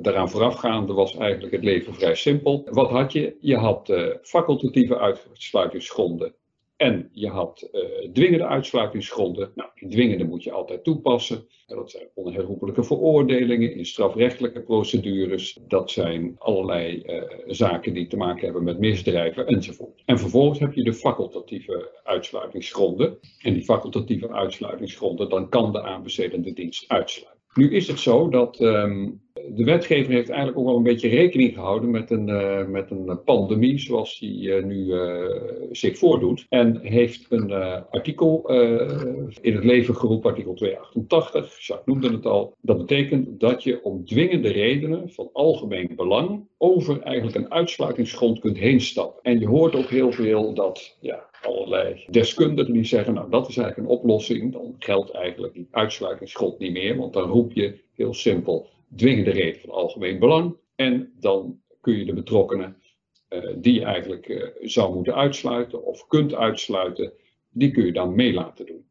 daaraan 0.00 0.30
voorafgaande 0.30 0.92
was 0.92 1.16
eigenlijk 1.16 1.52
het 1.52 1.64
leven 1.64 1.94
vrij 1.94 2.14
simpel. 2.14 2.68
Wat 2.70 2.90
had 2.90 3.12
je? 3.12 3.36
Je 3.40 3.56
had 3.56 3.88
uh, 3.88 4.14
facultatieve 4.22 4.98
uitsluitingsgronden 4.98 6.34
en 6.76 7.08
je 7.12 7.28
had 7.28 7.68
uh, 7.72 8.12
dwingende 8.12 8.46
uitsluitingsgronden. 8.46 9.52
Nou, 9.54 9.70
die 9.74 9.88
dwingende 9.88 10.24
moet 10.24 10.42
je 10.42 10.52
altijd 10.52 10.84
toepassen. 10.84 11.46
Dat 11.66 11.90
zijn 11.90 12.08
onherroepelijke 12.14 12.84
veroordelingen 12.84 13.74
in 13.74 13.86
strafrechtelijke 13.86 14.60
procedures. 14.60 15.58
Dat 15.68 15.90
zijn 15.90 16.34
allerlei 16.38 17.02
zaken 17.46 17.94
die 17.94 18.06
te 18.06 18.16
maken 18.16 18.44
hebben 18.44 18.64
met 18.64 18.78
misdrijven 18.78 19.46
enzovoort. 19.46 20.02
En 20.04 20.18
vervolgens 20.18 20.58
heb 20.58 20.72
je 20.72 20.84
de 20.84 20.94
facultatieve 20.94 22.00
uitsluitingsgronden. 22.04 23.18
En 23.42 23.54
die 23.54 23.64
facultatieve 23.64 24.32
uitsluitingsgronden, 24.32 25.28
dan 25.28 25.48
kan 25.48 25.72
de 25.72 25.82
aanbestedende 25.82 26.52
dienst 26.52 26.88
uitsluiten. 26.88 27.33
Nu 27.54 27.70
is 27.70 27.88
het 27.88 27.98
zo 27.98 28.28
dat 28.28 28.60
um, 28.60 29.22
de 29.48 29.64
wetgever 29.64 30.12
heeft 30.12 30.28
eigenlijk 30.28 30.58
ook 30.58 30.66
wel 30.66 30.76
een 30.76 30.82
beetje 30.82 31.08
rekening 31.08 31.54
gehouden 31.54 31.90
met 31.90 32.10
een, 32.10 32.28
uh, 32.28 32.66
met 32.66 32.90
een 32.90 33.22
pandemie 33.24 33.78
zoals 33.78 34.18
die 34.18 34.42
uh, 34.42 34.64
nu 34.64 34.84
uh, 34.84 35.30
zich 35.70 35.98
voordoet. 35.98 36.46
En 36.48 36.80
heeft 36.82 37.26
een 37.28 37.52
artikel 37.90 38.48
in 39.40 39.54
het 39.54 39.64
leven 39.64 39.96
geroepen, 39.96 40.30
artikel 40.30 40.54
288, 40.54 41.66
Jacques 41.66 41.94
noemde 41.94 42.16
het 42.16 42.26
al. 42.26 42.54
Dat 42.60 42.78
betekent 42.78 43.40
dat 43.40 43.62
je 43.62 43.82
om 43.82 44.04
dwingende 44.04 44.48
redenen 44.48 45.10
van 45.10 45.30
algemeen 45.32 45.92
belang 45.96 46.46
over 46.58 47.00
eigenlijk 47.00 47.36
een 47.36 47.52
uitsluitingsgrond 47.52 48.38
kunt 48.38 48.58
heen 48.58 48.80
stappen. 48.80 49.22
En 49.22 49.40
je 49.40 49.46
hoort 49.46 49.74
ook 49.74 49.88
heel 49.88 50.12
veel 50.12 50.54
dat 50.54 50.96
ja, 51.00 51.28
allerlei 51.42 52.04
deskundigen 52.10 52.72
die 52.72 52.84
zeggen, 52.84 53.14
nou 53.14 53.30
dat 53.30 53.48
is 53.48 53.56
eigenlijk 53.56 53.88
een 53.88 53.96
oplossing, 53.96 54.52
dan 54.52 54.74
geldt 54.78 55.10
eigenlijk 55.10 55.54
die 55.54 55.68
uitsluitingsgrond 55.70 56.58
niet 56.58 56.72
meer, 56.72 56.96
want 56.96 57.12
dan 57.12 57.28
roep 57.28 57.52
je 57.52 57.82
heel 57.94 58.14
simpel 58.14 58.66
dwingende 58.96 59.30
reden 59.30 59.60
van 59.60 59.70
algemeen 59.70 60.18
belang 60.18 60.56
en 60.74 61.12
dan 61.20 61.60
kun 61.80 61.98
je 61.98 62.04
de 62.04 62.14
betrokkenen 62.14 62.76
uh, 63.30 63.54
die 63.56 63.74
je 63.74 63.84
eigenlijk 63.84 64.28
uh, 64.28 64.44
zou 64.60 64.94
moeten 64.94 65.14
uitsluiten 65.14 65.84
of 65.84 66.06
kunt 66.06 66.34
uitsluiten, 66.34 67.12
die 67.50 67.70
kun 67.70 67.86
je 67.86 67.92
dan 67.92 68.14
mee 68.14 68.32
laten 68.32 68.66
doen. 68.66 68.84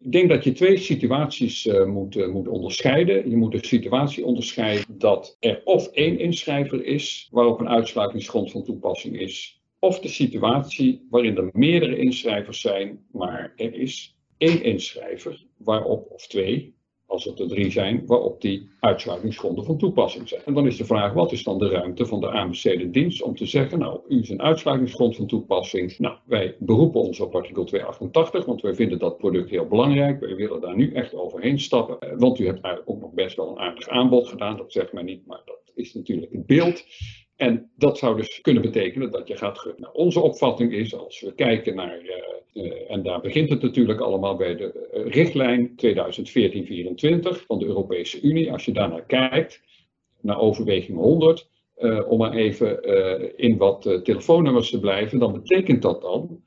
Ik 0.00 0.12
denk 0.12 0.28
dat 0.28 0.44
je 0.44 0.52
twee 0.52 0.76
situaties 0.76 1.66
uh, 1.66 1.84
moet, 1.84 2.32
moet 2.32 2.48
onderscheiden. 2.48 3.30
Je 3.30 3.36
moet 3.36 3.52
de 3.52 3.66
situatie 3.66 4.24
onderscheiden 4.24 4.98
dat 4.98 5.36
er 5.40 5.60
of 5.64 5.86
één 5.86 6.18
inschrijver 6.18 6.84
is 6.84 7.28
waarop 7.30 7.60
een 7.60 7.68
uitsluitingsgrond 7.68 8.50
van 8.50 8.64
toepassing 8.64 9.20
is, 9.20 9.62
of 9.78 10.00
de 10.00 10.08
situatie 10.08 11.06
waarin 11.10 11.36
er 11.36 11.50
meerdere 11.52 11.96
inschrijvers 11.96 12.60
zijn, 12.60 13.04
maar 13.12 13.52
er 13.56 13.74
is 13.74 14.16
één 14.38 14.62
inschrijver 14.62 15.46
waarop, 15.56 16.10
of 16.10 16.26
twee, 16.26 16.74
als 17.08 17.24
het 17.24 17.40
er 17.40 17.48
drie 17.48 17.70
zijn, 17.70 18.02
waarop 18.06 18.40
die 18.40 18.68
uitsluitingsgronden 18.80 19.64
van 19.64 19.78
toepassing 19.78 20.28
zijn. 20.28 20.42
En 20.44 20.54
dan 20.54 20.66
is 20.66 20.76
de 20.76 20.84
vraag, 20.84 21.12
wat 21.12 21.32
is 21.32 21.42
dan 21.42 21.58
de 21.58 21.68
ruimte 21.68 22.06
van 22.06 22.20
de 22.20 22.30
aanbesteden 22.30 22.92
dienst 22.92 23.22
om 23.22 23.36
te 23.36 23.46
zeggen, 23.46 23.78
nou, 23.78 24.00
u 24.08 24.20
is 24.20 24.28
een 24.28 24.42
uitsluitingsgrond 24.42 25.16
van 25.16 25.26
toepassing. 25.26 25.98
Nou, 25.98 26.16
wij 26.24 26.56
beroepen 26.58 27.00
ons 27.00 27.20
op 27.20 27.34
artikel 27.34 27.64
288, 27.64 28.44
want 28.44 28.60
wij 28.60 28.74
vinden 28.74 28.98
dat 28.98 29.18
product 29.18 29.50
heel 29.50 29.66
belangrijk. 29.66 30.20
Wij 30.20 30.34
willen 30.34 30.60
daar 30.60 30.76
nu 30.76 30.92
echt 30.92 31.14
overheen 31.14 31.60
stappen, 31.60 32.00
eh, 32.00 32.18
want 32.18 32.38
u 32.38 32.46
hebt 32.46 32.60
eigenlijk 32.60 32.96
ook 32.96 33.00
nog 33.00 33.12
best 33.12 33.36
wel 33.36 33.50
een 33.50 33.58
aardig 33.58 33.88
aanbod 33.88 34.28
gedaan. 34.28 34.56
Dat 34.56 34.72
zegt 34.72 34.92
mij 34.92 35.02
niet, 35.02 35.26
maar 35.26 35.42
dat 35.44 35.72
is 35.74 35.94
natuurlijk 35.94 36.32
het 36.32 36.46
beeld. 36.46 36.84
En 37.38 37.70
dat 37.76 37.98
zou 37.98 38.16
dus 38.16 38.40
kunnen 38.40 38.62
betekenen 38.62 39.10
dat 39.10 39.28
je 39.28 39.36
gaat 39.36 39.58
gunnen. 39.58 39.94
Onze 39.94 40.20
opvatting 40.20 40.72
is, 40.72 40.94
als 40.94 41.20
we 41.20 41.34
kijken 41.34 41.74
naar, 41.74 42.00
uh, 42.02 42.64
uh, 42.64 42.90
en 42.90 43.02
daar 43.02 43.20
begint 43.20 43.50
het 43.50 43.62
natuurlijk 43.62 44.00
allemaal 44.00 44.36
bij 44.36 44.56
de 44.56 44.90
uh, 44.94 45.12
richtlijn 45.12 45.70
2014-24 45.70 47.46
van 47.46 47.58
de 47.58 47.64
Europese 47.64 48.20
Unie. 48.20 48.52
Als 48.52 48.64
je 48.64 48.72
daarnaar 48.72 49.04
kijkt, 49.04 49.62
naar 50.20 50.40
overweging 50.40 50.98
100, 50.98 51.48
om 52.08 52.18
maar 52.18 52.32
even 52.32 52.82
in 53.36 53.56
wat 53.56 53.82
telefoonnummers 54.02 54.70
te 54.70 54.80
blijven, 54.80 55.18
dan 55.18 55.32
betekent 55.32 55.82
dat 55.82 56.02
dan 56.02 56.42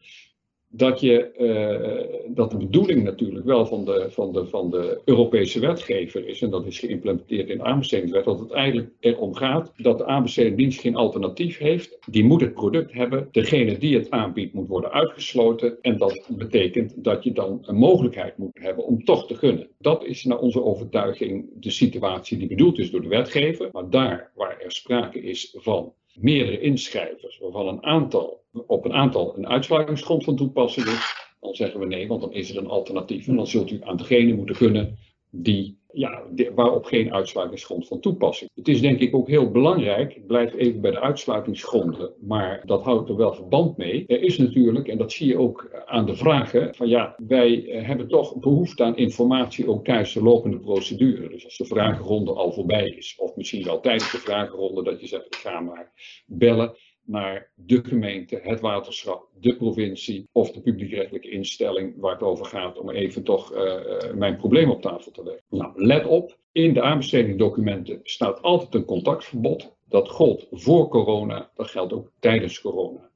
dat, 0.72 1.00
je, 1.00 1.32
uh, 1.38 2.36
dat 2.36 2.52
de 2.52 2.58
bedoeling 2.58 3.04
natuurlijk 3.04 3.46
wel 3.46 3.66
van 3.66 3.86
de, 3.86 4.06
van, 4.10 4.34
de, 4.34 4.46
van 4.46 4.70
de 4.70 5.02
Europese 5.06 5.60
wetgever 5.60 6.28
is, 6.28 6.42
en 6.42 6.50
dat 6.50 6.66
is 6.66 6.80
geïmplementeerd 6.80 7.50
in 7.50 7.58
de 7.58 7.64
aanbestedingswet, 7.64 8.26
dat 8.26 8.40
het 8.40 8.52
eigenlijk 8.52 8.90
erom 9.00 9.36
gaat 9.36 9.74
dat 9.78 9.98
de 9.98 10.06
aanbestedingsdienst 10.06 10.80
geen 10.80 10.96
alternatief 10.96 11.58
heeft. 11.58 11.98
Die 12.10 12.24
moet 12.24 12.42
het 12.42 12.54
product 12.54 12.94
hebben. 12.94 13.28
Degene 13.32 13.78
die 13.78 13.98
het 13.98 14.12
aanbiedt 14.12 14.54
moet 14.54 14.68
worden 14.68 14.92
uitgesloten. 14.92 15.78
En 15.82 15.98
dat 15.98 16.28
betekent 16.30 17.04
dat 17.04 17.24
je 17.24 17.32
dan 17.32 17.60
een 17.62 17.76
mogelijkheid 17.76 18.38
moet 18.38 18.60
hebben 18.60 18.86
om 18.86 19.04
toch 19.04 19.28
te 19.28 19.36
gunnen. 19.36 19.68
Dat 19.80 20.06
is 20.06 20.24
naar 20.24 20.40
onze 20.40 20.64
overtuiging 20.64 21.50
de 21.60 21.72
situatie 21.72 22.38
die 22.38 22.48
bedoeld 22.48 22.80
is 22.80 22.92
door 22.92 23.02
de 23.02 23.08
wetgever. 23.08 23.70
Maar 23.72 23.90
daar 23.90 24.32
waar 24.36 24.60
er 24.60 24.72
sprake 24.72 25.22
is 25.22 25.56
van 25.58 25.94
meerdere 26.14 26.60
inschrijvers, 26.60 27.38
waarvan 27.38 27.68
een 27.68 27.84
aantal 27.84 28.41
op 28.68 28.86
een 28.86 28.94
aantal 28.94 29.38
een 29.38 29.48
uitsluitingsgrond 29.48 30.24
van 30.24 30.36
toepassing 30.36 30.86
is, 30.86 31.30
dan 31.40 31.54
zeggen 31.54 31.80
we 31.80 31.86
nee, 31.86 32.08
want 32.08 32.22
dan 32.22 32.34
is 32.34 32.50
er 32.50 32.58
een 32.58 32.68
alternatief. 32.68 33.28
En 33.28 33.36
dan 33.36 33.48
zult 33.48 33.72
u 33.72 33.80
aan 33.84 33.98
degene 33.98 34.34
moeten 34.34 34.56
gunnen 34.56 34.98
die, 35.30 35.78
ja, 35.92 36.24
waarop 36.56 36.86
geen 36.86 37.14
uitsluitingsgrond 37.14 37.88
van 37.88 38.00
toepassing. 38.00 38.50
Het 38.56 38.68
is 38.68 38.82
denk 38.82 39.00
ik 39.00 39.16
ook 39.16 39.28
heel 39.28 39.52
belangrijk, 39.52 40.16
ik 40.16 40.28
blijf 40.28 40.54
even 40.54 40.82
bij 40.82 40.92
de 40.92 41.00
uitsluitingsgronden, 41.00 42.14
maar 42.20 42.62
dat 42.66 42.84
houdt 42.84 43.10
er 43.10 43.16
wel 43.16 43.34
verband 43.34 43.78
mee. 43.78 44.04
Er 44.08 44.22
is 44.22 44.38
natuurlijk, 44.38 44.88
en 44.88 44.98
dat 44.98 45.12
zie 45.12 45.28
je 45.28 45.38
ook 45.38 45.84
aan 45.86 46.06
de 46.06 46.16
vragen, 46.16 46.76
van 46.76 46.88
ja, 46.88 47.16
wij 47.28 47.66
eh, 47.66 47.88
hebben 47.88 48.08
toch 48.08 48.36
behoefte 48.40 48.84
aan 48.84 48.98
informatie 48.98 49.68
ook 49.68 49.86
tijdens 49.86 50.14
de 50.14 50.24
lopende 50.24 50.60
procedure. 50.60 51.30
Dus 51.30 51.46
als 51.46 51.58
de 51.58 51.66
vragenronde 51.66 52.34
al 52.34 52.52
voorbij 52.52 52.88
is, 52.90 53.16
of 53.18 53.36
misschien 53.36 53.64
wel 53.64 53.80
tijdens 53.80 54.12
de 54.12 54.18
vragenronde 54.18 54.84
dat 54.84 55.02
je 55.02 55.08
zegt, 55.08 55.36
ga 55.36 55.60
maar 55.60 55.92
bellen 56.26 56.76
naar 57.06 57.52
de 57.56 57.84
gemeente, 57.84 58.40
het 58.44 58.60
waterschap, 58.60 59.30
de 59.40 59.56
provincie 59.56 60.28
of 60.32 60.52
de 60.52 60.62
publiekrechtelijke 60.62 61.30
instelling 61.30 61.94
waar 61.98 62.14
het 62.14 62.22
over 62.22 62.46
gaat 62.46 62.80
om 62.80 62.90
even 62.90 63.24
toch 63.24 63.54
uh, 63.54 64.14
mijn 64.14 64.38
probleem 64.38 64.70
op 64.70 64.82
tafel 64.82 65.12
te 65.12 65.24
leggen. 65.24 65.44
Nou, 65.50 65.86
let 65.86 66.06
op, 66.06 66.38
in 66.52 66.74
de 66.74 66.82
aanbestedingsdocumenten 66.82 68.00
staat 68.04 68.42
altijd 68.42 68.74
een 68.74 68.86
contactverbod. 68.86 69.76
Dat 69.88 70.10
gold 70.10 70.48
voor 70.52 70.88
corona, 70.88 71.52
dat 71.56 71.68
geldt 71.68 71.94
ook 71.94 72.12
tijdens 72.20 72.62
corona. 72.62 73.10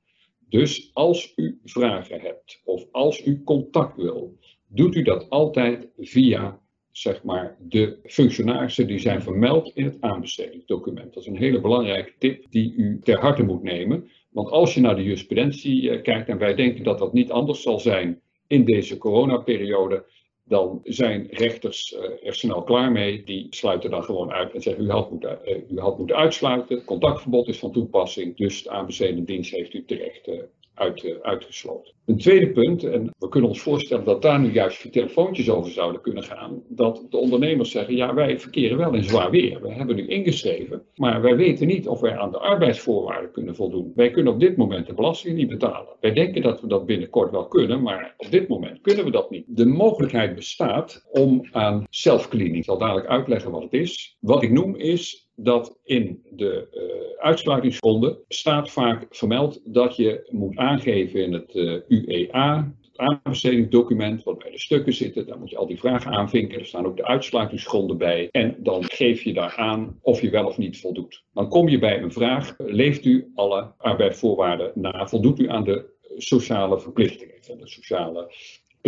Dus 0.49 0.91
als 0.93 1.33
u 1.35 1.59
vragen 1.63 2.19
hebt 2.19 2.61
of 2.63 2.85
als 2.91 3.25
u 3.25 3.43
contact 3.43 3.95
wil, 3.95 4.37
doet 4.67 4.95
u 4.95 5.01
dat 5.01 5.29
altijd 5.29 5.89
via 5.97 6.59
zeg 6.97 7.23
maar, 7.23 7.57
de 7.59 7.97
functionarissen 8.03 8.87
die 8.87 8.99
zijn 8.99 9.21
vermeld 9.21 9.71
in 9.73 9.83
het 9.83 9.97
aanbestedingsdocument. 9.99 11.13
Dat 11.13 11.23
is 11.23 11.29
een 11.29 11.37
hele 11.37 11.61
belangrijke 11.61 12.13
tip 12.17 12.45
die 12.49 12.73
u 12.75 12.99
ter 13.03 13.19
harte 13.19 13.43
moet 13.43 13.63
nemen. 13.63 14.09
Want 14.29 14.49
als 14.49 14.73
je 14.73 14.81
naar 14.81 14.95
de 14.95 15.03
jurisprudentie 15.03 15.81
uh, 15.81 16.01
kijkt, 16.01 16.29
en 16.29 16.37
wij 16.37 16.55
denken 16.55 16.83
dat 16.83 16.99
dat 16.99 17.13
niet 17.13 17.31
anders 17.31 17.61
zal 17.61 17.79
zijn 17.79 18.21
in 18.47 18.65
deze 18.65 18.97
coronaperiode, 18.97 20.05
dan 20.43 20.79
zijn 20.83 21.27
rechters 21.29 21.93
uh, 21.93 22.27
er 22.27 22.35
snel 22.35 22.63
klaar 22.63 22.91
mee. 22.91 23.23
Die 23.23 23.47
sluiten 23.49 23.89
dan 23.89 24.03
gewoon 24.03 24.31
uit 24.31 24.53
en 24.53 24.61
zeggen: 24.61 24.83
u 24.83 24.89
had, 24.89 25.11
moeten, 25.11 25.39
uh, 25.45 25.71
u 25.71 25.79
had 25.79 25.97
moeten 25.97 26.15
uitsluiten. 26.15 26.83
Contactverbod 26.83 27.47
is 27.47 27.59
van 27.59 27.71
toepassing, 27.71 28.37
dus 28.37 28.63
de 28.63 28.69
aanbestedende 28.69 29.23
dienst 29.23 29.51
heeft 29.51 29.73
u 29.73 29.85
terecht 29.85 30.27
uit, 30.75 31.03
uh, 31.03 31.15
uitgesloten. 31.21 31.93
Een 32.05 32.17
tweede 32.17 32.51
punt, 32.51 32.83
en 32.83 33.13
we 33.17 33.29
kunnen 33.29 33.49
ons 33.49 33.61
voorstellen 33.61 34.05
dat 34.05 34.21
daar 34.21 34.39
nu 34.39 34.51
juist 34.51 34.91
telefoontjes 34.91 35.49
over 35.49 35.71
zouden 35.71 36.01
kunnen 36.01 36.23
gaan, 36.23 36.63
dat 36.67 37.05
de 37.09 37.17
ondernemers 37.17 37.71
zeggen, 37.71 37.95
ja 37.95 38.13
wij 38.13 38.39
verkeren 38.39 38.77
wel 38.77 38.93
in 38.93 39.03
zwaar 39.03 39.29
weer, 39.29 39.61
we 39.61 39.71
hebben 39.71 39.95
nu 39.95 40.07
ingeschreven, 40.07 40.83
maar 40.95 41.21
wij 41.21 41.35
weten 41.35 41.67
niet 41.67 41.87
of 41.87 41.99
wij 41.99 42.17
aan 42.17 42.31
de 42.31 42.39
arbeidsvoorwaarden 42.39 43.31
kunnen 43.31 43.55
voldoen. 43.55 43.91
Wij 43.95 44.11
kunnen 44.11 44.33
op 44.33 44.39
dit 44.39 44.57
moment 44.57 44.87
de 44.87 44.93
belasting 44.93 45.35
niet 45.35 45.49
betalen. 45.49 45.95
Wij 45.99 46.13
denken 46.13 46.41
dat 46.41 46.61
we 46.61 46.67
dat 46.67 46.85
binnenkort 46.85 47.31
wel 47.31 47.47
kunnen, 47.47 47.81
maar 47.81 48.13
op 48.17 48.31
dit 48.31 48.47
moment 48.47 48.81
kunnen 48.81 49.05
we 49.05 49.11
dat 49.11 49.29
niet. 49.29 49.45
De 49.47 49.65
mogelijkheid 49.65 50.35
bestaat 50.35 51.05
om 51.11 51.47
aan 51.51 51.83
self-cleaning, 51.89 52.57
ik 52.57 52.63
zal 52.63 52.77
dadelijk 52.77 53.07
uitleggen 53.07 53.51
wat 53.51 53.63
het 53.63 53.73
is. 53.73 54.17
Wat 54.19 54.43
ik 54.43 54.51
noem 54.51 54.75
is 54.75 55.24
dat 55.35 55.79
in 55.83 56.21
de 56.31 56.67
uh, 56.73 57.23
uitsluitingsgronden 57.23 58.17
staat 58.27 58.71
vaak 58.71 59.05
vermeld 59.09 59.61
dat 59.63 59.95
je 59.95 60.27
moet 60.29 60.57
aangeven 60.57 61.23
in 61.23 61.33
het 61.33 61.55
uh, 61.55 61.81
UEA, 61.87 62.73
het 62.81 62.97
aanbestedingsdocument, 62.97 64.23
wat 64.23 64.37
bij 64.37 64.51
de 64.51 64.59
stukken 64.59 64.93
zitten. 64.93 65.27
Daar 65.27 65.39
moet 65.39 65.49
je 65.49 65.57
al 65.57 65.67
die 65.67 65.79
vragen 65.79 66.11
aanvinken. 66.11 66.59
Er 66.59 66.65
staan 66.65 66.85
ook 66.85 66.97
de 66.97 67.05
uitsluitingsgronden 67.05 67.97
bij. 67.97 68.29
En 68.31 68.55
dan 68.59 68.83
geef 68.83 69.21
je 69.21 69.33
daar 69.33 69.55
aan 69.55 69.99
of 70.01 70.21
je 70.21 70.29
wel 70.29 70.45
of 70.45 70.57
niet 70.57 70.79
voldoet. 70.79 71.23
Dan 71.33 71.49
kom 71.49 71.69
je 71.69 71.79
bij 71.79 72.01
een 72.01 72.11
vraag: 72.11 72.55
leeft 72.57 73.05
u 73.05 73.31
alle 73.35 73.73
arbeidsvoorwaarden 73.77 74.71
na? 74.75 75.07
Voldoet 75.07 75.39
u 75.39 75.49
aan 75.49 75.63
de 75.63 75.93
sociale 76.17 76.79
verplichtingen 76.79 77.37
van 77.41 77.57
de 77.57 77.67
sociale 77.67 78.31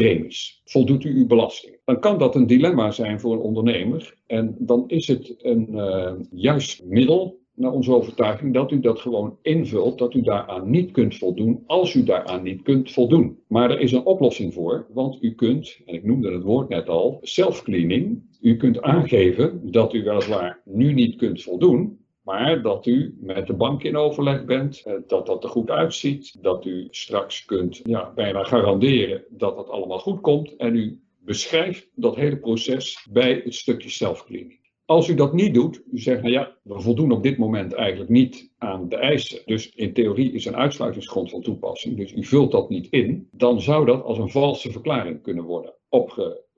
premies. 0.01 0.61
Voldoet 0.65 1.03
u 1.03 1.15
uw 1.15 1.27
belasting? 1.27 1.79
Dan 1.85 1.99
kan 1.99 2.17
dat 2.17 2.35
een 2.35 2.47
dilemma 2.47 2.91
zijn 2.91 3.19
voor 3.19 3.33
een 3.33 3.39
ondernemer. 3.39 4.15
En 4.27 4.55
dan 4.59 4.83
is 4.87 5.07
het 5.07 5.35
een 5.37 5.67
uh, 5.71 6.13
juist 6.31 6.83
middel, 6.85 7.39
naar 7.57 7.71
onze 7.71 7.93
overtuiging, 7.93 8.53
dat 8.53 8.71
u 8.71 8.79
dat 8.79 8.99
gewoon 8.99 9.37
invult, 9.41 9.97
dat 9.97 10.13
u 10.13 10.21
daaraan 10.21 10.69
niet 10.69 10.91
kunt 10.91 11.15
voldoen, 11.15 11.63
als 11.65 11.93
u 11.93 12.03
daaraan 12.03 12.43
niet 12.43 12.61
kunt 12.61 12.91
voldoen. 12.91 13.37
Maar 13.47 13.71
er 13.71 13.79
is 13.79 13.91
een 13.91 14.05
oplossing 14.05 14.53
voor, 14.53 14.87
want 14.93 15.17
u 15.23 15.35
kunt, 15.35 15.79
en 15.85 15.93
ik 15.93 16.03
noemde 16.03 16.31
het 16.31 16.43
woord 16.43 16.69
net 16.69 16.89
al, 16.89 17.19
self-cleaning. 17.21 18.21
U 18.41 18.57
kunt 18.57 18.81
aangeven 18.81 19.71
dat 19.71 19.93
u 19.93 20.03
weliswaar 20.03 20.61
nu 20.65 20.93
niet 20.93 21.15
kunt 21.15 21.43
voldoen, 21.43 21.99
maar 22.27 22.61
dat 22.61 22.85
u 22.85 23.17
met 23.19 23.47
de 23.47 23.53
bank 23.53 23.83
in 23.83 23.97
overleg 23.97 24.45
bent, 24.45 24.81
eh, 24.85 24.93
dat 25.07 25.25
dat 25.25 25.43
er 25.43 25.49
goed 25.49 25.69
uitziet, 25.69 26.37
dat 26.41 26.65
u 26.65 26.87
straks 26.89 27.45
kunt 27.45 27.81
ja, 27.83 28.11
bijna 28.15 28.43
garanderen 28.43 29.23
dat 29.29 29.55
dat 29.55 29.69
allemaal 29.69 29.99
goed 29.99 30.21
komt 30.21 30.55
en 30.55 30.75
u 30.75 30.99
beschrijft 31.19 31.89
dat 31.95 32.15
hele 32.15 32.37
proces 32.37 33.07
bij 33.11 33.41
het 33.43 33.55
stukje 33.55 33.89
self-cleaning. 33.89 34.59
Als 34.85 35.07
u 35.07 35.15
dat 35.15 35.33
niet 35.33 35.53
doet, 35.53 35.81
u 35.91 35.99
zegt, 35.99 36.21
nou 36.21 36.33
ja, 36.33 36.57
we 36.63 36.81
voldoen 36.81 37.11
op 37.11 37.23
dit 37.23 37.37
moment 37.37 37.73
eigenlijk 37.73 38.09
niet 38.09 38.51
aan 38.57 38.89
de 38.89 38.95
eisen. 38.95 39.41
Dus 39.45 39.71
in 39.75 39.93
theorie 39.93 40.31
is 40.31 40.45
een 40.45 40.55
uitsluitingsgrond 40.55 41.29
van 41.29 41.41
toepassing, 41.41 41.97
dus 41.97 42.13
u 42.13 42.23
vult 42.23 42.51
dat 42.51 42.69
niet 42.69 42.87
in, 42.89 43.27
dan 43.31 43.61
zou 43.61 43.85
dat 43.85 44.03
als 44.03 44.17
een 44.17 44.29
valse 44.29 44.71
verklaring 44.71 45.21
kunnen 45.21 45.43
worden 45.43 45.73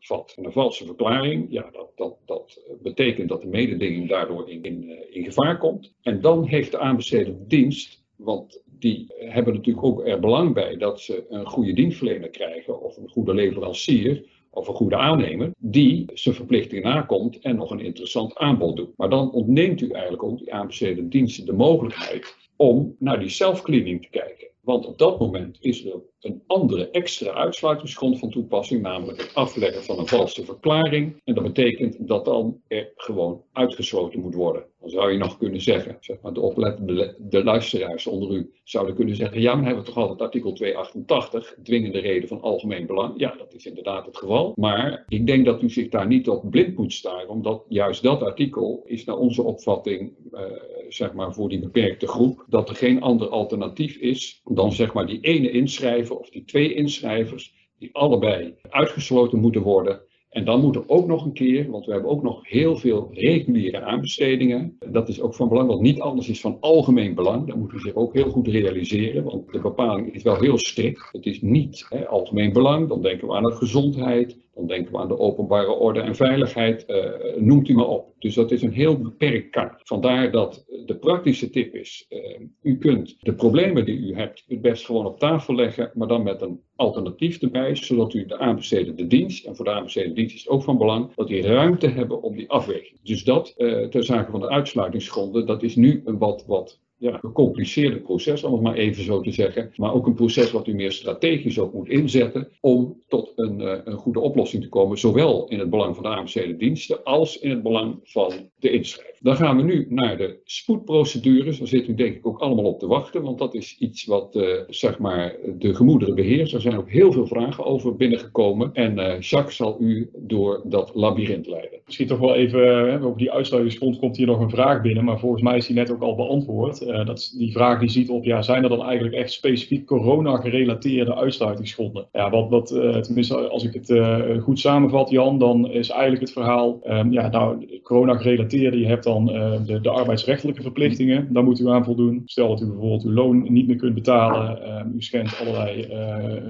En 0.08 0.46
een 0.46 0.52
valse 0.52 0.86
verklaring, 0.86 1.48
ja, 1.50 1.70
dat, 1.72 1.92
dat, 1.96 2.18
dat 2.26 2.62
betekent 2.82 3.30
dat 3.30 3.42
de 3.42 3.48
mededinging 3.48 4.10
daardoor 4.10 4.50
in, 4.50 4.64
in, 4.64 4.90
eh, 4.90 5.16
in 5.16 5.24
gevaar 5.24 5.58
komt. 5.58 5.94
En 6.02 6.22
dan 6.22 6.46
heeft 6.46 6.72
de 6.72 6.80
aanbestedende 6.80 7.48
dienst, 7.48 8.04
want 8.16 8.64
die 8.66 9.14
hebben 9.16 9.54
natuurlijk 9.54 9.86
ook 9.86 10.08
er 10.08 10.20
belang 10.20 10.54
bij 10.54 10.78
dat 10.78 11.02
ze 11.02 11.26
een 11.30 11.46
goede 11.46 11.74
dienstverlener 11.74 12.30
krijgen 12.30 12.82
of 12.82 12.98
een 12.98 13.10
goede 13.10 13.34
leverancier 13.34 14.26
of 14.50 14.68
een 14.68 14.74
goede 14.74 14.96
aannemer, 14.96 15.52
die 15.58 16.06
zijn 16.14 16.36
verplichtingen 16.36 16.84
nakomt 16.84 17.40
en 17.40 17.56
nog 17.56 17.72
een 17.72 17.80
interessant 17.80 18.38
aanbod 18.38 18.76
doet. 18.76 18.98
Maar 18.98 19.10
dan 19.10 19.32
ontneemt 19.32 19.82
u 19.82 19.90
eigenlijk 19.90 20.24
ook 20.24 20.38
die 20.38 20.54
aanbestedende 20.54 21.10
diensten 21.10 21.46
de 21.46 21.54
mogelijkheid 21.54 22.36
om 22.56 22.96
naar 23.00 23.20
die 23.20 23.30
self-cleaning 23.30 24.02
te 24.02 24.10
kijken. 24.10 24.48
Want 24.62 24.86
op 24.86 24.98
dat 24.98 25.20
moment 25.20 25.58
is 25.60 25.86
er 25.86 26.02
een 26.20 26.44
andere 26.48 26.90
extra 26.90 27.32
uitsluitingsgrond 27.32 28.20
van 28.20 28.30
toepassing, 28.30 28.82
namelijk 28.82 29.22
het 29.22 29.36
afleggen 29.36 29.84
van 29.84 30.00
een 30.00 30.08
valse 30.08 30.46
verklaring. 30.46 31.22
En 31.24 31.34
dat 31.34 31.44
betekent 31.44 32.08
dat 32.08 32.26
dan 32.26 32.62
er 32.68 32.92
gewoon 32.96 33.44
uitgesloten 33.54 34.20
moet 34.20 34.36
worden. 34.36 34.66
Dan 34.80 34.90
zou 34.90 35.12
je 35.12 35.18
nog 35.18 35.38
kunnen 35.38 35.62
zeggen, 35.62 35.98
zeg 36.00 36.22
maar 36.22 36.34
de 36.34 36.40
oplettende 36.40 37.16
de 37.20 37.44
luisteraars 37.44 38.08
onder 38.08 38.32
u 38.32 38.52
zouden 38.64 38.96
kunnen 38.96 39.16
zeggen, 39.16 39.42
ja, 39.42 39.56
maar 39.56 39.66
hebben 39.66 39.84
we 39.84 39.90
toch 39.90 39.98
altijd 39.98 40.22
artikel 40.22 40.54
288, 40.54 41.56
dwingende 41.64 42.00
reden 42.00 42.28
van 42.28 42.42
algemeen 42.42 42.86
belang. 42.86 43.14
Ja, 43.18 43.36
dat 43.38 43.54
is 43.54 43.66
inderdaad 43.66 44.06
het 44.06 44.18
geval. 44.18 44.54
Maar 44.56 45.06
ik 45.08 45.28
denk 45.28 45.46
dat 45.46 45.62
u 45.62 45.70
zich 45.70 45.90
daar 45.90 46.08
niet 46.08 46.30
op 46.30 46.52
blind 46.52 46.78
moet 46.78 46.94
staren, 46.94 47.30
omdat 47.30 47.64
juist 47.68 48.04
dat 48.04 48.24
artikel 48.24 48.84
is 48.86 49.06
naar 49.06 49.18
onze 49.18 49.44
opvatting, 49.44 50.12
uh, 50.32 50.42
zeg 50.90 51.14
maar 51.14 51.34
voor 51.34 51.50
die 51.50 51.60
beperkte 51.60 52.08
groep, 52.08 52.46
dat 52.48 52.70
er 52.70 52.76
geen 52.76 53.02
ander 53.02 53.30
alternatief 53.30 53.98
is 53.98 54.42
dan 54.44 54.72
zeg 54.72 54.94
maar 54.94 55.06
die 55.06 55.20
ene 55.20 55.52
inschrijving 55.52 56.09
of 56.18 56.30
die 56.30 56.44
twee 56.44 56.74
inschrijvers, 56.74 57.54
die 57.78 57.90
allebei 57.96 58.54
uitgesloten 58.70 59.40
moeten 59.40 59.62
worden. 59.62 60.02
En 60.30 60.46
dan 60.46 60.62
moet 60.62 60.76
er 60.76 60.90
ook 60.90 61.08
nog 61.08 61.26
een 61.26 61.34
keer, 61.34 61.70
want 61.70 61.86
we 61.86 61.92
hebben 61.92 62.12
ook 62.12 62.24
nog 62.24 62.48
heel 62.48 62.78
veel 62.78 63.10
reguliere 63.12 63.82
aanbestedingen. 63.82 64.78
Dat 64.92 65.10
is 65.10 65.22
ook 65.22 65.36
van 65.36 65.50
belang, 65.50 65.68
want 65.68 65.82
niet 65.82 66.00
alles 66.00 66.30
is 66.30 66.42
van 66.42 66.58
algemeen 66.60 67.16
belang. 67.16 67.48
Dat 67.48 67.56
moeten 67.56 67.78
we 67.78 67.84
zich 67.84 67.96
ook 67.96 68.14
heel 68.14 68.30
goed 68.30 68.48
realiseren, 68.48 69.24
want 69.24 69.52
de 69.52 69.60
bepaling 69.60 70.14
is 70.14 70.24
wel 70.24 70.40
heel 70.40 70.58
strikt. 70.58 71.10
Het 71.12 71.26
is 71.26 71.42
niet 71.42 71.86
hè, 71.90 72.08
algemeen 72.08 72.54
belang, 72.54 72.88
dan 72.88 73.02
denken 73.02 73.28
we 73.28 73.34
aan 73.34 73.44
de 73.44 73.52
gezondheid, 73.52 74.38
dan 74.60 74.68
denken 74.68 74.92
we 74.92 75.00
aan 75.00 75.08
de 75.08 75.20
openbare 75.20 75.72
orde 75.72 76.00
en 76.00 76.16
veiligheid, 76.16 76.86
uh, 76.88 76.98
noemt 77.38 77.68
u 77.68 77.74
maar 77.74 77.88
op. 77.88 78.14
Dus 78.20 78.34
dat 78.34 78.52
is 78.52 78.62
een 78.62 78.74
heel 78.74 78.98
beperkt 78.98 79.50
kaart. 79.50 79.82
Vandaar 79.84 80.32
dat 80.32 80.66
de 80.86 80.96
praktische 80.96 81.50
tip 81.50 81.76
is, 81.76 82.06
uh, 82.10 82.20
u 82.62 82.78
kunt 82.78 83.16
de 83.20 83.34
problemen 83.34 83.86
die 83.86 83.98
u 83.98 84.16
hebt 84.16 84.44
het 84.48 84.62
best 84.62 84.86
gewoon 84.86 85.06
op 85.06 85.20
tafel 85.20 85.56
leggen, 85.56 85.92
maar 85.94 86.08
dan 86.08 86.24
met 86.24 86.42
een 86.42 86.62
alternatief 86.76 87.42
erbij, 87.42 87.76
zodat 87.76 88.14
u 88.14 88.26
de 88.26 88.38
aanbestedende 88.38 89.08
dienst, 89.08 89.46
en 89.46 89.56
voor 89.56 89.66
de 89.66 89.72
aanbestedende 89.72 90.16
dienst 90.16 90.36
is 90.36 90.42
het 90.42 90.50
ook 90.50 90.64
van 90.64 90.78
belang, 90.78 91.16
dat 91.16 91.28
die 91.28 91.42
ruimte 91.42 91.88
hebben 91.88 92.22
om 92.22 92.36
die 92.36 92.50
afweging. 92.50 93.00
Dus 93.04 93.24
dat, 93.24 93.54
uh, 93.58 93.88
ter 93.88 94.04
zake 94.04 94.32
van 94.32 94.40
de 94.40 94.50
uitsluitingsgronden, 94.50 95.46
dat 95.46 95.64
is 95.64 95.76
nu 95.76 96.02
een 96.06 96.18
wat, 96.18 96.46
wat 96.48 96.80
ja, 97.00 97.18
gecompliceerde 97.18 98.00
proces, 98.00 98.44
om 98.44 98.54
het 98.54 98.62
maar 98.62 98.76
even 98.76 99.04
zo 99.04 99.22
te 99.22 99.32
zeggen. 99.32 99.72
Maar 99.76 99.94
ook 99.94 100.08
een 100.08 100.14
proces 100.14 100.52
wat 100.52 100.68
u 100.68 100.74
meer 100.74 100.92
strategisch 100.92 101.60
ook 101.60 101.74
moet 101.74 101.90
inzetten 101.90 102.48
om 102.62 102.98
tot 103.08 103.32
een, 103.36 103.60
uh, 103.60 103.74
een 103.84 103.98
goede 103.98 104.20
oplossing 104.20 104.64
te 104.64 104.70
komen. 104.70 104.98
Zowel 104.98 105.48
in 105.48 105.60
het 105.60 105.70
belang 105.70 105.96
van 105.96 106.04
de 106.04 106.10
AMC 106.10 106.60
diensten 106.60 107.04
als 107.04 107.40
in 107.40 107.50
het 107.50 107.64
belang 107.64 108.00
van 108.04 108.34
de 108.60 108.72
inschrijver. 108.72 109.18
Dan 109.20 109.36
gaan 109.36 109.58
we 109.58 109.64
nu 109.64 109.86
naar 109.90 110.18
de 110.18 110.40
spoedprocedures. 110.44 111.58
Daar 111.58 111.68
zit 111.68 111.88
u 111.88 111.96
denk 111.96 112.16
ik 112.16 112.28
ook 112.28 112.40
allemaal 112.40 112.66
op 112.66 112.80
te 112.80 112.88
wachten, 112.88 113.22
want 113.22 113.38
dat 113.38 113.56
is 113.56 113.76
iets 113.80 114.06
wat 114.06 114.36
uh, 114.36 114.48
zeg 114.68 115.00
maar 115.00 115.36
de 115.58 115.76
gemoederen 115.76 116.16
beheerst. 116.16 116.54
Er 116.54 116.62
zijn 116.62 116.78
ook 116.78 116.90
heel 116.90 117.12
veel 117.12 117.28
vragen 117.28 117.66
over 117.66 117.96
binnengekomen. 117.96 118.74
En 118.74 119.00
uh, 119.00 119.20
Jacques 119.20 119.56
zal 119.56 119.78
u 119.80 120.10
door 120.16 120.62
dat 120.66 120.92
labyrint 120.94 121.48
leiden. 121.48 121.80
Misschien 121.86 122.08
toch 122.08 122.20
wel 122.20 122.36
even, 122.36 123.02
over 123.02 123.18
die 123.18 123.32
uitsluitingsgrond 123.32 124.00
komt 124.00 124.18
hier 124.18 124.28
nog 124.28 124.40
een 124.40 124.50
vraag 124.50 124.82
binnen, 124.82 125.04
maar 125.04 125.20
volgens 125.20 125.42
mij 125.42 125.58
is 125.58 125.68
die 125.68 125.76
net 125.76 125.92
ook 125.92 126.02
al 126.02 126.16
beantwoord. 126.16 126.82
Uh, 126.90 127.06
dat, 127.06 127.34
die 127.38 127.52
vraag 127.52 127.80
die 127.80 127.90
ziet 127.90 128.10
op, 128.10 128.24
ja, 128.24 128.42
zijn 128.42 128.64
er 128.64 128.70
dan 128.70 128.84
eigenlijk 128.84 129.16
echt 129.16 129.32
specifiek 129.32 129.86
corona-gerelateerde 129.86 131.16
uitsluitingsgronden? 131.16 132.08
Ja, 132.12 132.30
wat, 132.30 132.50
wat 132.50 132.72
uh, 132.72 132.98
tenminste 132.98 133.36
als 133.36 133.64
ik 133.64 133.74
het 133.74 133.90
uh, 133.90 134.42
goed 134.42 134.60
samenvat, 134.60 135.10
Jan, 135.10 135.40
dan 135.40 135.72
is 135.72 135.90
eigenlijk 135.90 136.22
het 136.22 136.32
verhaal, 136.32 136.80
um, 136.90 137.12
ja, 137.12 137.30
nou, 137.30 137.80
corona-gerelateerde, 137.84 138.80
je 138.80 138.86
hebt 138.86 139.04
dan 139.04 139.26
de, 139.26 139.80
de, 139.82 139.90
arbeidsrechtelijke 139.90 140.62
verplichtingen, 140.62 141.34
daar 141.34 141.44
moet 141.44 141.60
u 141.60 141.70
aan 141.70 141.84
voldoen. 141.84 142.22
Stel 142.26 142.48
dat 142.48 142.62
u 142.62 142.66
bijvoorbeeld 142.66 143.04
uw 143.04 143.14
loon 143.14 143.54
niet 143.54 143.68
meer 143.68 143.76
kunt 143.76 143.94
betalen, 143.94 144.78
um, 144.80 144.94
u 144.96 145.02
schendt 145.02 145.40
allerlei 145.42 145.88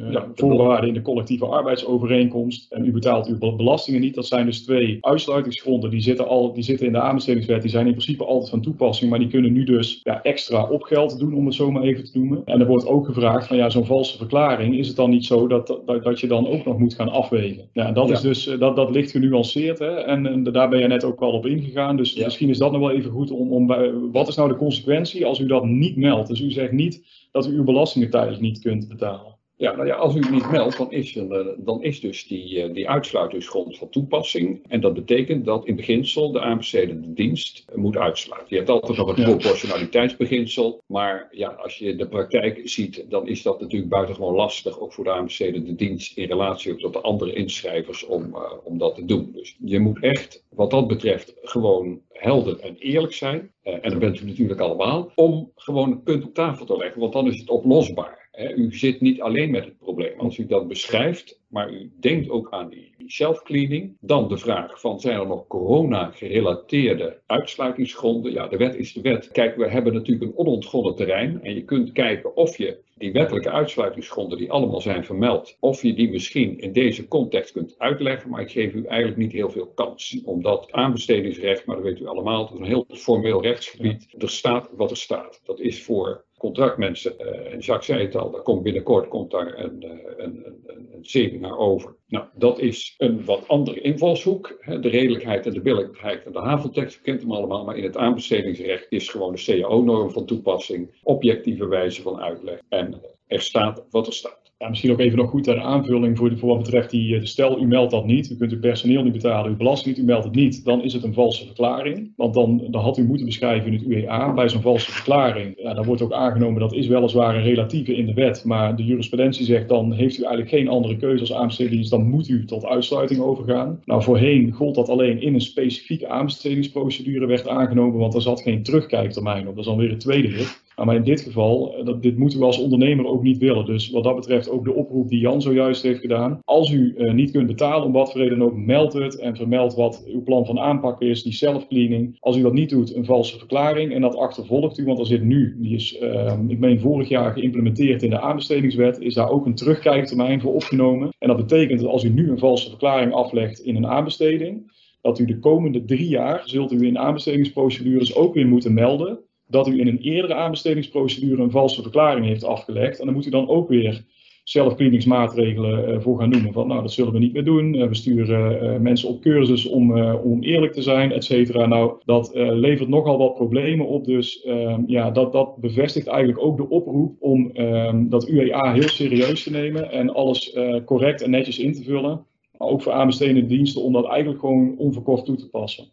ja, 0.09 0.27
voorwaarden 0.33 0.87
in 0.87 0.93
de 0.93 1.01
collectieve 1.01 1.45
arbeidsovereenkomst 1.45 2.71
en 2.71 2.85
u 2.85 2.91
betaalt 2.91 3.27
uw 3.27 3.55
belastingen 3.55 4.01
niet. 4.01 4.15
Dat 4.15 4.27
zijn 4.27 4.45
dus 4.45 4.63
twee 4.63 4.97
uitsluitingsgronden, 5.01 5.89
die 5.89 6.01
zitten, 6.01 6.27
al, 6.27 6.53
die 6.53 6.63
zitten 6.63 6.85
in 6.85 6.93
de 6.93 7.01
aanbestedingswet, 7.01 7.61
die 7.61 7.71
zijn 7.71 7.85
in 7.85 7.91
principe 7.91 8.25
altijd 8.25 8.49
van 8.49 8.61
toepassing, 8.61 9.09
maar 9.09 9.19
die 9.19 9.27
kunnen 9.27 9.53
nu 9.53 9.63
dus 9.63 9.99
ja, 10.03 10.23
extra 10.29 10.63
opgeld 10.63 11.19
doen, 11.19 11.33
om 11.33 11.45
het 11.45 11.55
zo 11.55 11.71
maar 11.71 11.81
even 11.81 12.03
te 12.03 12.17
noemen. 12.17 12.41
En 12.45 12.59
er 12.59 12.67
wordt 12.67 12.87
ook 12.87 13.05
gevraagd 13.05 13.47
van 13.47 13.57
ja, 13.57 13.69
zo'n 13.69 13.85
valse 13.85 14.17
verklaring, 14.17 14.77
is 14.77 14.87
het 14.87 14.95
dan 14.95 15.09
niet 15.09 15.25
zo 15.25 15.47
dat, 15.47 15.67
dat, 15.85 16.03
dat 16.03 16.19
je 16.19 16.27
dan 16.27 16.47
ook 16.47 16.65
nog 16.65 16.77
moet 16.77 16.93
gaan 16.93 17.09
afwegen? 17.09 17.69
Ja, 17.73 17.91
dat, 17.91 18.07
ja. 18.07 18.13
Is 18.13 18.21
dus, 18.21 18.43
dat, 18.43 18.75
dat 18.75 18.89
ligt 18.89 19.11
genuanceerd 19.11 19.79
hè? 19.79 19.91
En, 19.91 20.25
en, 20.25 20.43
daar 20.43 20.69
ben 20.69 20.79
je 20.79 20.87
net 20.87 21.03
ook 21.03 21.19
wel 21.19 21.31
op 21.31 21.45
ingegaan. 21.45 21.97
Dus 21.97 22.13
ja. 22.13 22.23
misschien 22.23 22.49
is 22.49 22.57
dat 22.57 22.71
nog 22.71 22.81
wel 22.81 22.91
even 22.91 23.11
goed 23.11 23.31
om, 23.31 23.51
om 23.51 23.67
wat 24.11 24.27
is 24.27 24.35
nou 24.35 24.49
de 24.49 24.55
consequentie 24.55 25.25
als 25.25 25.39
u 25.39 25.45
dat 25.45 25.65
niet 25.65 25.95
meldt? 25.95 26.27
Dus 26.27 26.41
u 26.41 26.51
zegt 26.51 26.71
niet 26.71 27.27
dat 27.31 27.47
u 27.47 27.55
uw 27.55 27.63
belastingen 27.63 28.09
tijdelijk 28.09 28.41
niet 28.41 28.59
kunt 28.59 28.87
betalen. 28.87 29.28
Ja, 29.59 29.75
nou 29.75 29.87
ja, 29.87 29.95
als 29.95 30.15
u 30.15 30.19
het 30.19 30.31
niet 30.31 30.51
meldt, 30.51 30.77
dan 30.77 30.91
is, 30.91 31.15
er, 31.15 31.55
dan 31.57 31.83
is 31.83 31.99
dus 31.99 32.27
die, 32.27 32.71
die 32.71 32.89
uitsluitingsgrond 32.89 33.77
van 33.77 33.89
toepassing. 33.89 34.65
En 34.67 34.81
dat 34.81 34.93
betekent 34.93 35.45
dat 35.45 35.65
in 35.65 35.75
beginsel 35.75 36.31
de 36.31 36.41
aanbestedende 36.41 37.13
dienst 37.13 37.65
moet 37.75 37.97
uitsluiten. 37.97 38.47
Je 38.49 38.55
hebt 38.55 38.69
altijd 38.69 38.97
nog 38.97 39.15
het 39.15 39.25
proportionaliteitsbeginsel. 39.25 40.83
Maar 40.85 41.27
ja, 41.31 41.47
als 41.47 41.77
je 41.77 41.95
de 41.95 42.07
praktijk 42.07 42.61
ziet, 42.63 43.05
dan 43.09 43.27
is 43.27 43.41
dat 43.41 43.59
natuurlijk 43.59 43.91
buitengewoon 43.91 44.35
lastig. 44.35 44.79
Ook 44.79 44.93
voor 44.93 45.03
de 45.03 45.11
aanbestedende 45.11 45.75
dienst 45.75 46.17
in 46.17 46.27
relatie 46.27 46.75
tot 46.75 46.93
de 46.93 47.01
andere 47.01 47.33
inschrijvers 47.33 48.05
om, 48.05 48.23
uh, 48.23 48.51
om 48.63 48.77
dat 48.77 48.95
te 48.95 49.05
doen. 49.05 49.31
Dus 49.33 49.55
je 49.65 49.79
moet 49.79 50.03
echt, 50.03 50.43
wat 50.49 50.71
dat 50.71 50.87
betreft, 50.87 51.33
gewoon 51.41 52.01
helder 52.09 52.59
en 52.59 52.75
eerlijk 52.77 53.13
zijn. 53.13 53.51
Uh, 53.63 53.73
en 53.73 53.89
dat 53.89 53.99
bent 53.99 54.21
u 54.21 54.25
natuurlijk 54.25 54.59
allemaal. 54.59 55.11
Om 55.15 55.51
gewoon 55.55 55.91
een 55.91 56.03
punt 56.03 56.25
op 56.25 56.33
tafel 56.33 56.65
te 56.65 56.77
leggen, 56.77 57.01
want 57.01 57.13
dan 57.13 57.27
is 57.27 57.39
het 57.39 57.49
oplosbaar. 57.49 58.28
U 58.55 58.73
zit 58.73 59.01
niet 59.01 59.21
alleen 59.21 59.51
met 59.51 59.65
het 59.65 59.77
probleem. 59.77 60.19
Als 60.19 60.37
u 60.37 60.45
dat 60.45 60.67
beschrijft, 60.67 61.41
maar 61.47 61.73
u 61.73 61.91
denkt 61.99 62.29
ook 62.29 62.47
aan 62.51 62.69
die 62.69 62.93
self-cleaning, 63.05 63.97
dan 63.99 64.27
de 64.27 64.37
vraag 64.37 64.79
van 64.79 64.99
zijn 64.99 65.19
er 65.19 65.27
nog 65.27 65.47
corona-gerelateerde 65.47 67.21
uitsluitingsgronden? 67.25 68.31
Ja, 68.31 68.47
de 68.47 68.57
wet 68.57 68.75
is 68.75 68.93
de 68.93 69.01
wet. 69.01 69.31
Kijk, 69.31 69.55
we 69.55 69.69
hebben 69.69 69.93
natuurlijk 69.93 70.31
een 70.31 70.37
onontgonnen 70.37 70.95
terrein 70.95 71.43
en 71.43 71.53
je 71.53 71.63
kunt 71.63 71.91
kijken 71.91 72.35
of 72.35 72.57
je 72.57 72.79
die 72.97 73.11
wettelijke 73.11 73.51
uitsluitingsgronden 73.51 74.37
die 74.37 74.51
allemaal 74.51 74.81
zijn 74.81 75.05
vermeld, 75.05 75.57
of 75.59 75.81
je 75.81 75.93
die 75.93 76.09
misschien 76.09 76.59
in 76.59 76.73
deze 76.73 77.07
context 77.07 77.51
kunt 77.51 77.75
uitleggen, 77.77 78.29
maar 78.29 78.41
ik 78.41 78.51
geef 78.51 78.73
u 78.73 78.85
eigenlijk 78.85 79.19
niet 79.19 79.31
heel 79.31 79.49
veel 79.49 79.67
kans. 79.67 80.21
Omdat 80.23 80.71
aanbestedingsrecht, 80.71 81.65
maar 81.65 81.75
dat 81.75 81.85
weet 81.85 81.99
u 81.99 82.05
allemaal, 82.05 82.43
het 82.43 82.53
is 82.53 82.59
een 82.59 82.65
heel 82.65 82.85
formeel 82.89 83.41
rechtsgebied, 83.41 84.07
er 84.17 84.29
staat 84.29 84.69
wat 84.75 84.91
er 84.91 84.97
staat. 84.97 85.41
Dat 85.45 85.59
is 85.59 85.83
voor 85.83 86.25
contractmensen, 86.39 87.13
uh, 87.19 87.53
en 87.53 87.59
Jacques 87.59 87.85
zei 87.85 88.01
het 88.01 88.15
al, 88.15 88.31
daar 88.31 88.41
komt 88.41 88.63
binnenkort 88.63 89.07
komt 89.07 89.31
daar 89.31 89.57
een, 89.57 89.83
uh, 89.83 89.91
een, 90.17 90.45
een, 90.65 90.89
een 90.93 91.05
seminar 91.05 91.57
over. 91.57 91.95
Nou, 92.07 92.25
dat 92.33 92.59
is 92.59 92.95
een 92.97 93.25
wat 93.25 93.47
andere 93.47 93.81
invalshoek. 93.81 94.63
De 94.65 94.89
redelijkheid 94.89 95.45
en 95.45 95.53
de 95.53 95.61
billijkheid 95.61 96.25
en 96.25 96.31
de 96.31 96.39
haveltekst 96.39 97.01
kent 97.01 97.21
hem 97.21 97.31
allemaal, 97.31 97.63
maar 97.65 97.77
in 97.77 97.83
het 97.83 97.97
aanbestedingsrecht 97.97 98.85
is 98.89 99.09
gewoon 99.09 99.33
de 99.35 99.43
CAO-norm 99.43 100.11
van 100.11 100.25
toepassing, 100.25 100.99
objectieve 101.03 101.67
wijze 101.67 102.01
van 102.01 102.19
uitleg. 102.19 102.59
En 102.69 103.01
er 103.29 103.41
staat 103.41 103.85
wat 103.89 104.07
er 104.07 104.13
staat. 104.13 104.49
Ja, 104.57 104.69
misschien 104.69 104.91
ook 104.91 104.99
even 104.99 105.17
nog 105.17 105.29
goed 105.29 105.43
ter 105.43 105.61
aanvulling 105.61 106.17
voor, 106.17 106.37
voor 106.37 106.49
wat 106.49 106.63
betreft 106.63 106.89
die, 106.89 107.19
de 107.19 107.25
stel, 107.25 107.61
u 107.61 107.67
meldt 107.67 107.91
dat 107.91 108.05
niet, 108.05 108.29
u 108.29 108.35
kunt 108.35 108.51
uw 108.51 108.59
personeel 108.59 109.03
niet 109.03 109.13
betalen, 109.13 109.51
uw 109.51 109.57
belasting 109.57 109.95
niet, 109.95 110.05
u 110.05 110.07
meldt 110.07 110.23
het 110.23 110.35
niet, 110.35 110.65
dan 110.65 110.83
is 110.83 110.93
het 110.93 111.03
een 111.03 111.13
valse 111.13 111.45
verklaring. 111.45 112.13
Want 112.15 112.33
dan, 112.33 112.67
dan 112.69 112.81
had 112.81 112.97
u 112.97 113.03
moeten 113.03 113.25
beschrijven 113.25 113.71
in 113.71 113.73
het 113.73 113.87
UEA 113.87 114.33
bij 114.33 114.49
zo'n 114.49 114.61
valse 114.61 114.91
verklaring. 114.91 115.53
Ja, 115.57 115.73
dan 115.73 115.85
wordt 115.85 116.01
ook 116.01 116.11
aangenomen 116.11 116.59
dat 116.59 116.73
is 116.73 116.87
weliswaar 116.87 117.35
een 117.35 117.43
relatieve 117.43 117.95
in 117.95 118.05
de 118.05 118.13
wet, 118.13 118.43
maar 118.45 118.75
de 118.75 118.85
jurisprudentie 118.85 119.45
zegt 119.45 119.69
dan 119.69 119.93
heeft 119.93 120.17
u 120.17 120.21
eigenlijk 120.21 120.55
geen 120.55 120.67
andere 120.67 120.97
keuze 120.97 121.19
als 121.19 121.33
aanbestedingsdienst, 121.33 121.91
dan 121.91 122.09
moet 122.09 122.27
u 122.27 122.45
tot 122.45 122.65
uitsluiting 122.65 123.19
overgaan. 123.19 123.81
Nou, 123.85 124.03
voorheen 124.03 124.51
gold 124.51 124.75
dat 124.75 124.89
alleen 124.89 125.21
in 125.21 125.33
een 125.33 125.41
specifieke 125.41 126.07
aanbestedingsprocedure 126.07 127.25
werd 127.25 127.47
aangenomen, 127.47 127.99
want 127.99 128.13
er 128.13 128.21
zat 128.21 128.41
geen 128.41 128.63
terugkijktermijn 128.63 129.47
op. 129.47 129.55
Dat 129.55 129.63
is 129.63 129.69
dan 129.69 129.77
weer 129.77 129.89
het 129.89 129.99
tweede 129.99 130.27
hit. 130.27 130.67
Nou, 130.79 130.91
maar 130.91 130.99
in 130.99 131.07
dit 131.07 131.21
geval, 131.21 131.75
eh, 131.75 131.85
dat, 131.85 132.01
dit 132.01 132.17
moeten 132.17 132.39
we 132.39 132.45
als 132.45 132.59
ondernemer 132.59 133.05
ook 133.05 133.23
niet 133.23 133.37
willen. 133.37 133.65
Dus 133.65 133.89
wat 133.89 134.03
dat 134.03 134.15
betreft 134.15 134.49
ook 134.49 134.63
de 134.63 134.73
oproep 134.73 135.09
die 135.09 135.19
Jan 135.19 135.41
zojuist 135.41 135.83
heeft 135.83 135.99
gedaan. 135.99 136.39
Als 136.43 136.71
u 136.71 136.93
uh, 136.97 137.13
niet 137.13 137.31
kunt 137.31 137.47
betalen, 137.47 137.85
om 137.85 137.91
wat 137.91 138.11
voor 138.11 138.21
reden 138.21 138.41
ook, 138.41 138.55
meld 138.55 138.93
het 138.93 139.19
en 139.19 139.35
vermeld 139.35 139.75
wat 139.75 140.03
uw 140.07 140.23
plan 140.23 140.45
van 140.45 140.59
aanpak 140.59 141.01
is, 141.01 141.23
die 141.23 141.33
self-cleaning. 141.33 142.17
Als 142.19 142.37
u 142.37 142.41
dat 142.41 142.53
niet 142.53 142.69
doet, 142.69 142.95
een 142.95 143.05
valse 143.05 143.37
verklaring 143.37 143.93
en 143.93 144.01
dat 144.01 144.15
achtervolgt 144.15 144.77
u, 144.77 144.85
want 144.85 144.99
er 144.99 145.05
zit 145.05 145.23
nu, 145.23 145.57
die 145.59 145.75
is, 145.75 146.01
uh, 146.01 146.33
ik 146.47 146.59
meen 146.59 146.79
vorig 146.79 147.09
jaar 147.09 147.33
geïmplementeerd 147.33 148.03
in 148.03 148.09
de 148.09 148.19
aanbestedingswet, 148.19 148.99
is 148.99 149.13
daar 149.13 149.29
ook 149.29 149.45
een 149.45 149.55
terugkijktermijn 149.55 150.41
voor 150.41 150.53
opgenomen. 150.53 151.09
En 151.17 151.27
dat 151.27 151.37
betekent 151.37 151.79
dat 151.79 151.89
als 151.89 152.03
u 152.03 152.09
nu 152.09 152.29
een 152.29 152.39
valse 152.39 152.69
verklaring 152.69 153.13
aflegt 153.13 153.59
in 153.59 153.75
een 153.75 153.87
aanbesteding, 153.87 154.71
dat 155.01 155.19
u 155.19 155.25
de 155.25 155.39
komende 155.39 155.85
drie 155.85 156.07
jaar 156.07 156.41
zult 156.45 156.71
u 156.71 156.87
in 156.87 156.97
aanbestedingsprocedures 156.97 158.15
ook 158.15 158.33
weer 158.33 158.47
moeten 158.47 158.73
melden 158.73 159.19
dat 159.49 159.67
u 159.67 159.79
in 159.79 159.87
een 159.87 160.01
eerdere 160.01 160.33
aanbestedingsprocedure 160.33 161.41
een 161.41 161.51
valse 161.51 161.81
verklaring 161.81 162.25
heeft 162.25 162.43
afgelegd. 162.43 162.99
En 162.99 163.05
dan 163.05 163.13
moet 163.13 163.25
u 163.25 163.29
dan 163.29 163.49
ook 163.49 163.69
weer 163.69 164.03
zelfcleaningsmaatregelen 164.43 165.89
uh, 165.89 165.99
voor 165.99 166.19
gaan 166.19 166.29
noemen. 166.29 166.53
Van 166.53 166.67
nou, 166.67 166.81
dat 166.81 166.91
zullen 166.91 167.13
we 167.13 167.19
niet 167.19 167.33
meer 167.33 167.43
doen. 167.43 167.73
Uh, 167.73 167.87
we 167.87 167.95
sturen 167.95 168.63
uh, 168.63 168.79
mensen 168.79 169.09
op 169.09 169.21
cursus 169.21 169.65
om, 169.65 170.01
om 170.03 170.43
eerlijk 170.43 170.73
te 170.73 170.81
zijn, 170.81 171.11
et 171.11 171.23
cetera. 171.23 171.65
Nou, 171.65 171.93
dat 172.05 172.31
levert 172.33 172.89
nogal 172.89 173.17
wat 173.17 173.35
problemen 173.35 173.87
op. 173.87 174.05
Dus 174.05 174.41
ehm, 174.41 174.81
ja, 174.87 175.11
dat, 175.11 175.31
dat 175.31 175.57
bevestigt 175.57 176.07
eigenlijk 176.07 176.43
ook 176.43 176.57
de 176.57 176.69
oproep 176.69 177.15
om 177.19 177.51
ehm, 177.51 178.09
dat 178.09 178.29
UEA 178.29 178.73
heel 178.73 178.89
serieus 178.89 179.43
te 179.43 179.51
nemen 179.51 179.91
en 179.91 180.13
alles 180.13 180.57
correct 180.85 181.21
en 181.21 181.29
netjes 181.29 181.59
in 181.59 181.73
te 181.73 181.83
vullen. 181.83 182.25
Maar 182.57 182.67
ook 182.67 182.81
voor 182.81 182.91
aanbestedende 182.91 183.45
diensten 183.45 183.81
om 183.81 183.93
dat 183.93 184.05
eigenlijk 184.05 184.39
gewoon 184.39 184.75
onverkort 184.77 185.25
toe 185.25 185.35
te 185.35 185.49
passen. 185.49 185.85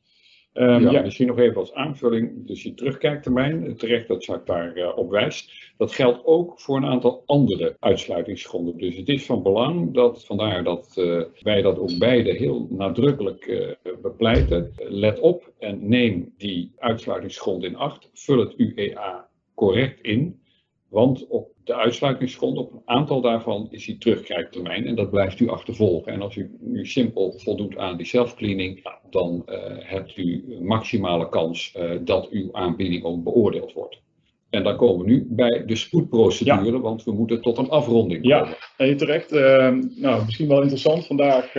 Um, 0.58 0.82
ja, 0.82 0.90
ja, 0.90 1.02
misschien 1.02 1.26
nog 1.26 1.38
even 1.38 1.56
als 1.56 1.74
aanvulling, 1.74 2.46
dus 2.46 2.62
je 2.62 2.74
terugkijktermijn, 2.74 3.76
terecht 3.76 4.08
dat 4.08 4.24
Jacques 4.24 4.56
daar 4.56 4.76
uh, 4.76 4.98
op 4.98 5.10
wijst, 5.10 5.72
dat 5.76 5.92
geldt 5.92 6.24
ook 6.24 6.60
voor 6.60 6.76
een 6.76 6.86
aantal 6.86 7.22
andere 7.26 7.76
uitsluitingsgronden. 7.80 8.78
Dus 8.78 8.96
het 8.96 9.08
is 9.08 9.26
van 9.26 9.42
belang 9.42 9.94
dat, 9.94 10.24
vandaar 10.24 10.64
dat 10.64 10.94
uh, 10.98 11.22
wij 11.42 11.62
dat 11.62 11.78
ook 11.78 11.98
beide 11.98 12.30
heel 12.32 12.66
nadrukkelijk 12.70 13.46
uh, 13.46 13.68
bepleiten. 14.02 14.72
Let 14.76 15.20
op 15.20 15.52
en 15.58 15.88
neem 15.88 16.34
die 16.36 16.72
uitsluitingsgrond 16.78 17.64
in 17.64 17.76
acht, 17.76 18.10
vul 18.12 18.38
het 18.38 18.54
UEA 18.56 19.28
correct 19.54 20.00
in, 20.00 20.40
want 20.88 21.26
op 21.26 21.48
de 21.64 21.74
uitsluitingsgrond, 21.74 22.56
op 22.56 22.72
een 22.72 22.82
aantal 22.84 23.20
daarvan 23.20 23.68
is 23.70 23.84
die 23.84 23.98
terugkijktermijn 23.98 24.86
en 24.86 24.94
dat 24.94 25.10
blijft 25.10 25.40
u 25.40 25.48
achtervolgen. 25.48 26.12
En 26.12 26.22
als 26.22 26.36
u 26.36 26.56
nu 26.60 26.86
simpel 26.86 27.34
voldoet 27.36 27.76
aan 27.76 27.96
die 27.96 28.06
selfcleaning, 28.06 28.82
nou, 28.82 28.96
dan 29.10 29.42
uh, 29.46 29.56
hebt 29.78 30.16
u 30.16 30.44
maximale 30.62 31.28
kans 31.28 31.74
uh, 31.76 31.90
dat 32.00 32.28
uw 32.28 32.48
aanbieding 32.52 33.04
ook 33.04 33.22
beoordeeld 33.22 33.72
wordt. 33.72 34.00
En 34.50 34.62
dan 34.62 34.76
komen 34.76 35.04
we 35.04 35.10
nu 35.10 35.26
bij 35.30 35.64
de 35.66 35.76
spoedprocedure, 35.76 36.72
ja. 36.72 36.80
want 36.80 37.04
we 37.04 37.12
moeten 37.12 37.40
tot 37.40 37.58
een 37.58 37.68
afronding 37.68 38.22
komen. 38.22 38.48
Ja, 38.48 38.56
en 38.76 38.96
terecht. 38.96 39.32
Uh, 39.32 39.78
nou, 39.96 40.24
misschien 40.24 40.48
wel 40.48 40.60
interessant 40.60 41.06
vandaag, 41.06 41.52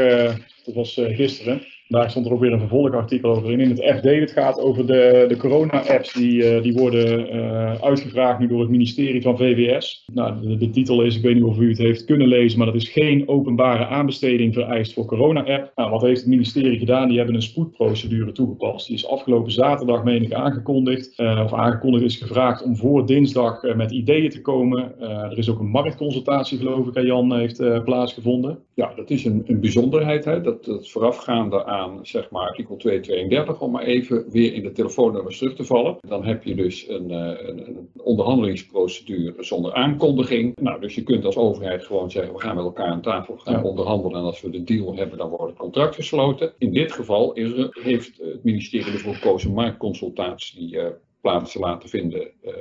dat 0.66 0.74
was 0.74 0.94
gisteren. 0.94 1.62
Daar 1.88 2.10
stond 2.10 2.26
er 2.26 2.32
ook 2.32 2.40
weer 2.40 2.54
een 2.54 2.60
vervolgartikel 2.60 3.30
over 3.30 3.52
in. 3.52 3.60
In 3.60 3.70
het 3.70 3.98
FD, 3.98 4.04
het 4.04 4.32
gaat 4.32 4.60
over 4.60 4.88
de, 4.88 5.26
de 5.28 5.38
corona-apps 5.38 6.14
die, 6.14 6.56
uh, 6.56 6.62
die 6.62 6.74
worden 6.74 7.36
uh, 7.36 7.82
uitgevraagd 7.82 8.40
nu 8.40 8.48
door 8.48 8.60
het 8.60 8.70
ministerie 8.70 9.22
van 9.22 9.38
VWS. 9.38 10.04
Nou, 10.14 10.58
de, 10.58 10.70
titel 10.70 11.02
is, 11.02 11.16
ik 11.16 11.22
weet 11.22 11.36
niet 11.36 11.44
of 11.44 11.58
u 11.58 11.70
het 11.70 11.78
heeft 11.78 12.06
kunnen 12.06 12.28
lezen, 12.28 12.58
maar 12.58 12.68
dat 12.68 12.76
is 12.76 12.90
geen 12.90 13.28
openbare 13.28 13.86
aanbesteding 13.86 14.54
vereist 14.54 14.94
voor 14.94 15.06
corona-app. 15.06 15.72
Nou, 15.76 15.90
wat 15.90 16.02
heeft 16.02 16.20
het 16.20 16.30
ministerie 16.30 16.80
gedaan? 16.80 17.08
Die 17.08 17.18
hebben 17.18 17.36
een 17.36 17.42
spoedprocedure 17.42 18.32
toegepast. 18.32 18.88
Die 18.88 18.96
is 18.96 19.08
afgelopen 19.08 19.52
zaterdag, 19.52 20.04
meen 20.04 20.24
ik, 20.24 20.34
aangekondigd. 20.34 21.20
Uh, 21.20 21.42
of 21.44 21.54
aangekondigd 21.54 22.04
is 22.04 22.16
gevraagd 22.16 22.64
om 22.64 22.76
voor 22.76 23.06
dinsdag 23.06 23.62
met 23.76 23.92
ideeën 23.92 24.30
te 24.30 24.42
komen. 24.42 25.00
er 25.00 25.38
is 25.38 25.50
ook 25.50 25.60
een 25.60 25.70
marktconsultatie, 25.70 26.58
geloof 26.58 26.88
ik, 26.88 27.06
Jan, 27.06 27.36
heeft 27.38 27.84
plaatsgevonden. 27.84 28.60
Ja, 28.74 28.92
dat 28.96 29.10
is 29.10 29.26
een, 29.26 29.44
een 29.46 29.60
bijzonderheid, 29.60 30.26
hè? 30.26 30.42
Dat, 30.42 30.66
dat 30.66 30.90
voorafgaande 30.90 31.66
aan 31.66 31.77
aan 31.78 32.06
zeg 32.06 32.30
maar, 32.30 32.48
artikel 32.48 32.78
232, 32.78 33.62
om 33.62 33.72
maar 33.72 33.84
even 33.84 34.26
weer 34.30 34.54
in 34.54 34.64
de 34.64 34.72
telefoonnummers 34.72 35.38
terug 35.38 35.56
te 35.56 35.64
vallen. 35.64 35.98
Dan 36.08 36.26
heb 36.26 36.44
je 36.44 36.56
dus 36.56 36.90
een, 36.90 37.12
eh, 37.12 37.48
een, 37.48 37.68
een 37.68 37.90
onderhandelingsprocedure 38.04 39.44
zonder 39.44 39.74
aankondiging. 39.74 40.56
Nou, 40.56 40.80
dus 40.80 40.96
je 40.96 41.04
kunt 41.04 41.26
als 41.26 41.38
overheid 41.38 41.86
gewoon 41.86 42.12
zeggen, 42.12 42.34
we 42.34 42.40
gaan 42.40 42.56
met 42.56 42.66
elkaar 42.66 42.88
aan 42.88 43.02
tafel 43.02 43.38
gaan 43.38 43.64
onderhandelen 43.64 44.20
en 44.20 44.26
als 44.26 44.42
we 44.42 44.50
de 44.50 44.64
deal 44.64 44.96
hebben, 44.96 45.18
dan 45.18 45.30
wordt 45.30 45.50
het 45.50 45.58
contract 45.58 45.96
gesloten. 45.96 46.54
In 46.58 46.74
dit 46.74 46.92
geval 46.92 47.34
is 47.34 47.52
er, 47.52 47.78
heeft 47.82 48.18
het 48.18 48.44
ministerie 48.44 48.94
ervoor 48.94 49.16
gekozen 49.16 49.54
marktconsultatie 49.54 50.76
uh, 50.76 50.86
plaats 51.22 51.52
te 51.52 51.60
laten 51.60 51.90
vinden, 51.90 52.32
uh, 52.46 52.54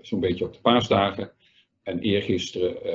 zo'n 0.00 0.20
beetje 0.20 0.44
op 0.44 0.52
de 0.52 0.60
paasdagen. 0.60 1.30
En 1.84 1.98
eergisteren 1.98 2.76
uh, 2.84 2.92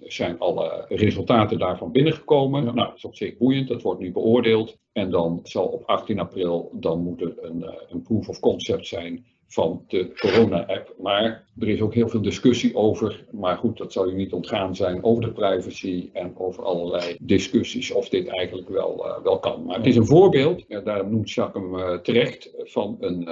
zijn 0.00 0.38
alle 0.38 0.84
resultaten 0.88 1.58
daarvan 1.58 1.92
binnengekomen. 1.92 2.64
Nou, 2.64 2.76
dat 2.76 2.96
is 2.96 3.04
op 3.04 3.16
zich 3.16 3.36
boeiend, 3.36 3.68
dat 3.68 3.82
wordt 3.82 4.00
nu 4.00 4.12
beoordeeld. 4.12 4.78
En 4.92 5.10
dan 5.10 5.40
zal 5.42 5.66
op 5.66 5.82
18 5.86 6.18
april, 6.18 6.70
dan 6.74 7.02
moet 7.02 7.20
er 7.20 7.34
een, 7.40 7.60
uh, 7.60 7.68
een 7.88 8.02
proof 8.02 8.28
of 8.28 8.40
concept 8.40 8.86
zijn 8.86 9.24
van 9.46 9.84
de 9.88 10.12
corona-app. 10.18 10.94
Maar 10.98 11.44
er 11.58 11.68
is 11.68 11.80
ook 11.80 11.94
heel 11.94 12.08
veel 12.08 12.22
discussie 12.22 12.74
over, 12.74 13.24
maar 13.30 13.56
goed, 13.56 13.78
dat 13.78 13.92
zal 13.92 14.10
u 14.10 14.14
niet 14.14 14.32
ontgaan 14.32 14.76
zijn, 14.76 15.04
over 15.04 15.22
de 15.22 15.32
privacy 15.32 16.10
en 16.12 16.38
over 16.38 16.64
allerlei 16.64 17.16
discussies 17.20 17.90
of 17.90 18.08
dit 18.08 18.28
eigenlijk 18.28 18.68
wel, 18.68 19.06
uh, 19.06 19.22
wel 19.22 19.38
kan. 19.38 19.64
Maar 19.64 19.76
het 19.76 19.86
is 19.86 19.96
een 19.96 20.06
voorbeeld, 20.06 20.84
daar 20.84 21.10
noemt 21.10 21.30
Jacques 21.30 21.62
hem 21.62 22.02
terecht, 22.02 22.50
van 22.56 22.96
een, 23.00 23.28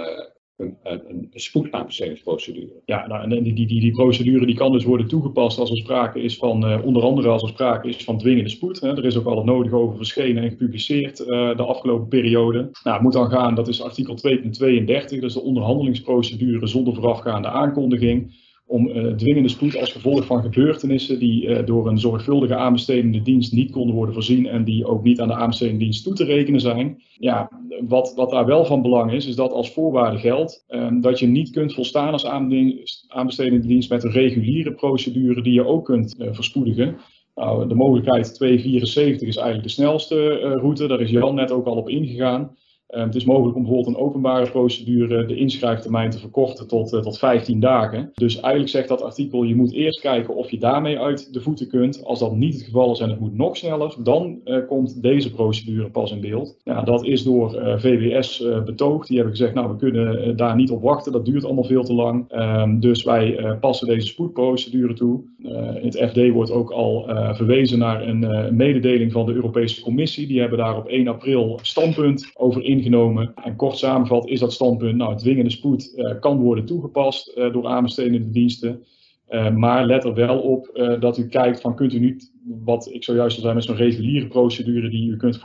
een, 0.60 0.76
een. 0.82 1.28
Ja, 2.84 3.06
nou, 3.06 3.22
en 3.22 3.42
die, 3.42 3.54
die, 3.54 3.66
die, 3.66 3.92
procedure 3.92 4.46
die 4.46 4.54
kan 4.54 4.72
dus 4.72 4.84
worden 4.84 5.08
toegepast 5.08 5.58
als 5.58 5.70
er 5.70 5.76
sprake 5.76 6.22
is 6.22 6.36
van, 6.36 6.70
uh, 6.70 6.84
onder 6.84 7.02
andere 7.02 7.28
als 7.28 7.42
er 7.42 7.48
sprake 7.48 7.88
is 7.88 8.04
van 8.04 8.18
dwingende 8.18 8.50
spoed. 8.50 8.80
Hè. 8.80 8.88
Er 8.88 9.04
is 9.04 9.16
ook 9.16 9.26
al 9.26 9.36
het 9.36 9.44
nodige 9.44 9.76
over 9.76 9.96
verschenen 9.96 10.42
en 10.42 10.50
gepubliceerd 10.50 11.20
uh, 11.20 11.26
de 11.56 11.64
afgelopen 11.64 12.08
periode. 12.08 12.58
Nou, 12.58 12.96
het 12.96 13.00
moet 13.00 13.12
dan 13.12 13.30
gaan, 13.30 13.54
dat 13.54 13.68
is 13.68 13.82
artikel 13.82 14.16
2.32, 14.16 14.84
dat 14.84 15.22
is 15.22 15.32
de 15.32 15.42
onderhandelingsprocedure 15.42 16.66
zonder 16.66 16.94
voorafgaande 16.94 17.48
aankondiging 17.48 18.32
om 18.70 18.88
uh, 18.88 19.12
dwingende 19.14 19.48
spoed 19.48 19.76
als 19.76 19.92
gevolg 19.92 20.24
van 20.24 20.42
gebeurtenissen 20.42 21.18
die 21.18 21.44
uh, 21.44 21.66
door 21.66 21.88
een 21.88 21.98
zorgvuldige 21.98 22.56
aanbestedende 22.56 23.22
dienst 23.22 23.52
niet 23.52 23.70
konden 23.70 23.94
worden 23.94 24.14
voorzien 24.14 24.46
en 24.46 24.64
die 24.64 24.86
ook 24.86 25.02
niet 25.02 25.20
aan 25.20 25.28
de 25.28 25.34
aanbestedende 25.34 25.84
dienst 25.84 26.04
toe 26.04 26.14
te 26.14 26.24
rekenen 26.24 26.60
zijn. 26.60 27.02
Ja, 27.18 27.50
wat, 27.88 28.12
wat 28.16 28.30
daar 28.30 28.46
wel 28.46 28.64
van 28.64 28.82
belang 28.82 29.12
is, 29.12 29.26
is 29.26 29.36
dat 29.36 29.52
als 29.52 29.72
voorwaarde 29.72 30.18
geldt 30.18 30.64
um, 30.68 31.00
dat 31.00 31.18
je 31.18 31.26
niet 31.26 31.50
kunt 31.50 31.74
volstaan 31.74 32.12
als 32.12 32.26
aanbestedende 33.08 33.66
dienst 33.66 33.90
met 33.90 34.04
een 34.04 34.10
reguliere 34.10 34.72
procedure 34.72 35.42
die 35.42 35.52
je 35.52 35.66
ook 35.66 35.84
kunt 35.84 36.14
uh, 36.18 36.28
verspoedigen. 36.32 36.96
Nou, 37.34 37.68
de 37.68 37.74
mogelijkheid 37.74 38.34
274 38.34 39.28
is 39.28 39.36
eigenlijk 39.36 39.66
de 39.66 39.72
snelste 39.72 40.38
route, 40.38 40.86
daar 40.86 41.00
is 41.00 41.10
Jan 41.10 41.34
net 41.34 41.50
ook 41.50 41.66
al 41.66 41.76
op 41.76 41.88
ingegaan. 41.88 42.56
Uh, 42.90 43.02
het 43.02 43.14
is 43.14 43.24
mogelijk 43.24 43.56
om 43.56 43.62
bijvoorbeeld 43.62 43.96
een 43.96 44.02
openbare 44.02 44.50
procedure 44.50 45.26
de 45.26 45.36
inschrijftermijn 45.36 46.10
te 46.10 46.18
verkorten 46.18 46.68
tot, 46.68 46.92
uh, 46.92 47.00
tot 47.00 47.18
15 47.18 47.60
dagen. 47.60 48.10
Dus 48.14 48.40
eigenlijk 48.40 48.72
zegt 48.72 48.88
dat 48.88 49.02
artikel, 49.02 49.42
je 49.42 49.56
moet 49.56 49.72
eerst 49.72 50.00
kijken 50.00 50.34
of 50.34 50.50
je 50.50 50.58
daarmee 50.58 50.98
uit 50.98 51.32
de 51.32 51.40
voeten 51.40 51.68
kunt. 51.68 52.04
Als 52.04 52.18
dat 52.18 52.36
niet 52.36 52.54
het 52.54 52.62
geval 52.62 52.92
is 52.92 53.00
en 53.00 53.10
het 53.10 53.20
moet 53.20 53.36
nog 53.36 53.56
sneller, 53.56 53.96
dan 54.02 54.40
uh, 54.44 54.66
komt 54.66 55.02
deze 55.02 55.32
procedure 55.32 55.90
pas 55.90 56.12
in 56.12 56.20
beeld. 56.20 56.56
Dat 56.84 57.04
is 57.04 57.22
door 57.22 57.78
VWS 57.78 58.44
betoogd. 58.64 59.08
Die 59.08 59.16
hebben 59.16 59.36
gezegd, 59.36 59.54
nou 59.54 59.68
we 59.68 59.76
kunnen 59.76 60.36
daar 60.36 60.56
niet 60.56 60.70
op 60.70 60.82
wachten, 60.82 61.12
dat 61.12 61.24
duurt 61.24 61.44
allemaal 61.44 61.64
veel 61.64 61.84
te 61.84 61.94
lang. 61.94 62.24
Ehm, 62.28 62.78
dus 62.80 63.04
wij 63.04 63.56
passen 63.60 63.86
deze 63.86 64.06
spoedprocedure 64.06 64.94
toe. 64.94 65.20
in 65.80 65.86
het 65.86 66.10
FD 66.10 66.30
wordt 66.30 66.50
ook 66.50 66.70
al 66.70 67.04
verwezen 67.32 67.78
naar 67.78 68.08
een 68.08 68.56
mededeling 68.56 69.12
van 69.12 69.26
de 69.26 69.32
Europese 69.32 69.82
Commissie. 69.82 70.26
Die 70.26 70.40
hebben 70.40 70.58
daar 70.58 70.76
op 70.76 70.88
1 70.88 71.08
april 71.08 71.58
standpunt 71.62 72.30
over 72.34 72.64
ingezet 72.64 72.79
ingenomen. 72.80 73.34
En 73.34 73.56
kort 73.56 73.78
samenvat 73.78 74.28
is 74.28 74.40
dat 74.40 74.52
standpunt, 74.52 74.96
nou, 74.96 75.16
dwingende 75.16 75.50
spoed 75.50 75.92
uh, 75.96 76.20
kan 76.20 76.38
worden 76.38 76.64
toegepast 76.64 77.32
uh, 77.36 77.52
door 77.52 77.66
aanbestedende 77.66 78.30
diensten. 78.30 78.84
Uh, 79.28 79.50
maar 79.50 79.86
let 79.86 80.04
er 80.04 80.14
wel 80.14 80.38
op 80.38 80.96
dat 81.00 81.18
u 81.18 81.28
kijkt 81.28 81.60
van 81.60 81.74
kunt 81.74 81.92
u 81.92 81.98
niet, 81.98 82.32
wat 82.64 82.88
ik 82.92 83.04
zojuist 83.04 83.36
al 83.36 83.42
zei, 83.42 83.54
met 83.54 83.64
zo'n 83.64 83.76
reguliere 83.76 84.26
procedure 84.26 84.88
die 84.88 85.10
u 85.10 85.16
kunt 85.16 85.40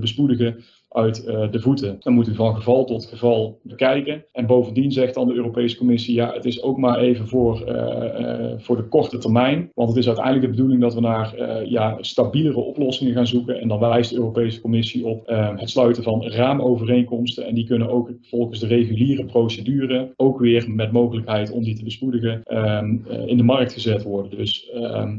bespoedigen, 0.00 0.64
uit 0.96 1.24
uh, 1.26 1.50
de 1.50 1.60
voeten. 1.60 1.96
Dan 2.00 2.12
moet 2.12 2.28
u 2.28 2.34
van 2.34 2.54
geval 2.54 2.84
tot 2.84 3.06
geval 3.06 3.58
bekijken. 3.62 4.24
En 4.32 4.46
bovendien 4.46 4.92
zegt 4.92 5.14
dan 5.14 5.26
de 5.26 5.34
Europese 5.34 5.76
Commissie, 5.76 6.14
ja, 6.14 6.32
het 6.32 6.44
is 6.44 6.62
ook 6.62 6.76
maar 6.76 6.98
even 6.98 7.28
voor, 7.28 7.62
uh, 7.68 7.74
uh, 8.20 8.52
voor 8.56 8.76
de 8.76 8.88
korte 8.88 9.18
termijn. 9.18 9.70
Want 9.74 9.88
het 9.88 9.98
is 9.98 10.06
uiteindelijk 10.06 10.44
de 10.44 10.50
bedoeling 10.50 10.80
dat 10.80 10.94
we 10.94 11.00
naar 11.00 11.34
ja, 11.68 11.96
stabielere 12.00 12.60
oplossingen 12.60 13.14
gaan 13.14 13.26
zoeken. 13.26 13.60
En 13.60 13.68
dan 13.68 13.78
wijst 13.78 14.10
de 14.10 14.16
Europese 14.16 14.60
Commissie 14.60 15.06
op 15.06 15.26
het 15.56 15.70
sluiten 15.70 16.02
van 16.02 16.24
raamovereenkomsten. 16.24 17.46
En 17.46 17.54
die 17.54 17.66
kunnen 17.66 17.88
ook 17.88 18.10
volgens 18.22 18.60
de 18.60 18.66
reguliere 18.66 19.24
procedure 19.24 20.12
ook 20.16 20.38
weer 20.38 20.70
met 20.70 20.92
mogelijkheid 20.92 21.50
om 21.50 21.62
die 21.62 21.76
te 21.76 21.84
bespoedigen 21.84 22.42
in 23.26 23.36
de 23.36 23.42
markt 23.42 23.72
gezet 23.72 24.02
worden. 24.02 24.38
Dus 24.38 24.70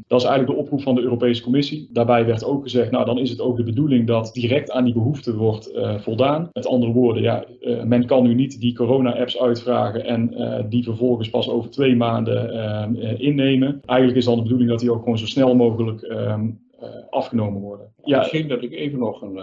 dat 0.07 0.21
is 0.21 0.27
eigenlijk 0.27 0.47
de 0.47 0.63
oproep 0.63 0.81
van 0.81 0.95
de 0.95 1.01
Europese 1.01 1.43
Commissie. 1.43 1.89
Daarbij 1.91 2.25
werd 2.25 2.45
ook 2.45 2.63
gezegd, 2.63 2.91
nou 2.91 3.05
dan 3.05 3.19
is 3.19 3.29
het 3.29 3.41
ook 3.41 3.57
de 3.57 3.63
bedoeling 3.63 4.07
dat 4.07 4.33
direct 4.33 4.71
aan 4.71 4.83
die 4.83 4.93
behoefte 4.93 5.35
wordt 5.35 5.66
voldaan. 5.97 6.49
Met 6.53 6.67
andere 6.67 6.91
woorden, 6.91 7.23
ja, 7.23 7.45
men 7.85 8.05
kan 8.05 8.23
nu 8.23 8.33
niet 8.33 8.59
die 8.59 8.75
corona-apps 8.75 9.39
uitvragen 9.39 10.05
en 10.05 10.35
die 10.69 10.83
vervolgens 10.83 11.29
pas 11.29 11.49
over 11.49 11.69
twee 11.69 11.95
maanden 11.95 13.19
innemen. 13.19 13.81
Eigenlijk 13.85 14.19
is 14.19 14.25
dan 14.25 14.35
de 14.35 14.41
bedoeling 14.41 14.69
dat 14.69 14.79
die 14.79 14.91
ook 14.91 15.03
gewoon 15.03 15.17
zo 15.17 15.25
snel 15.25 15.55
mogelijk 15.55 16.01
ehm, 16.01 16.49
afgenomen 17.09 17.61
worden. 17.61 17.91
Misschien 18.03 18.47
dat 18.47 18.63
ik 18.63 18.71
even 18.71 18.99
nog 18.99 19.21
een, 19.21 19.39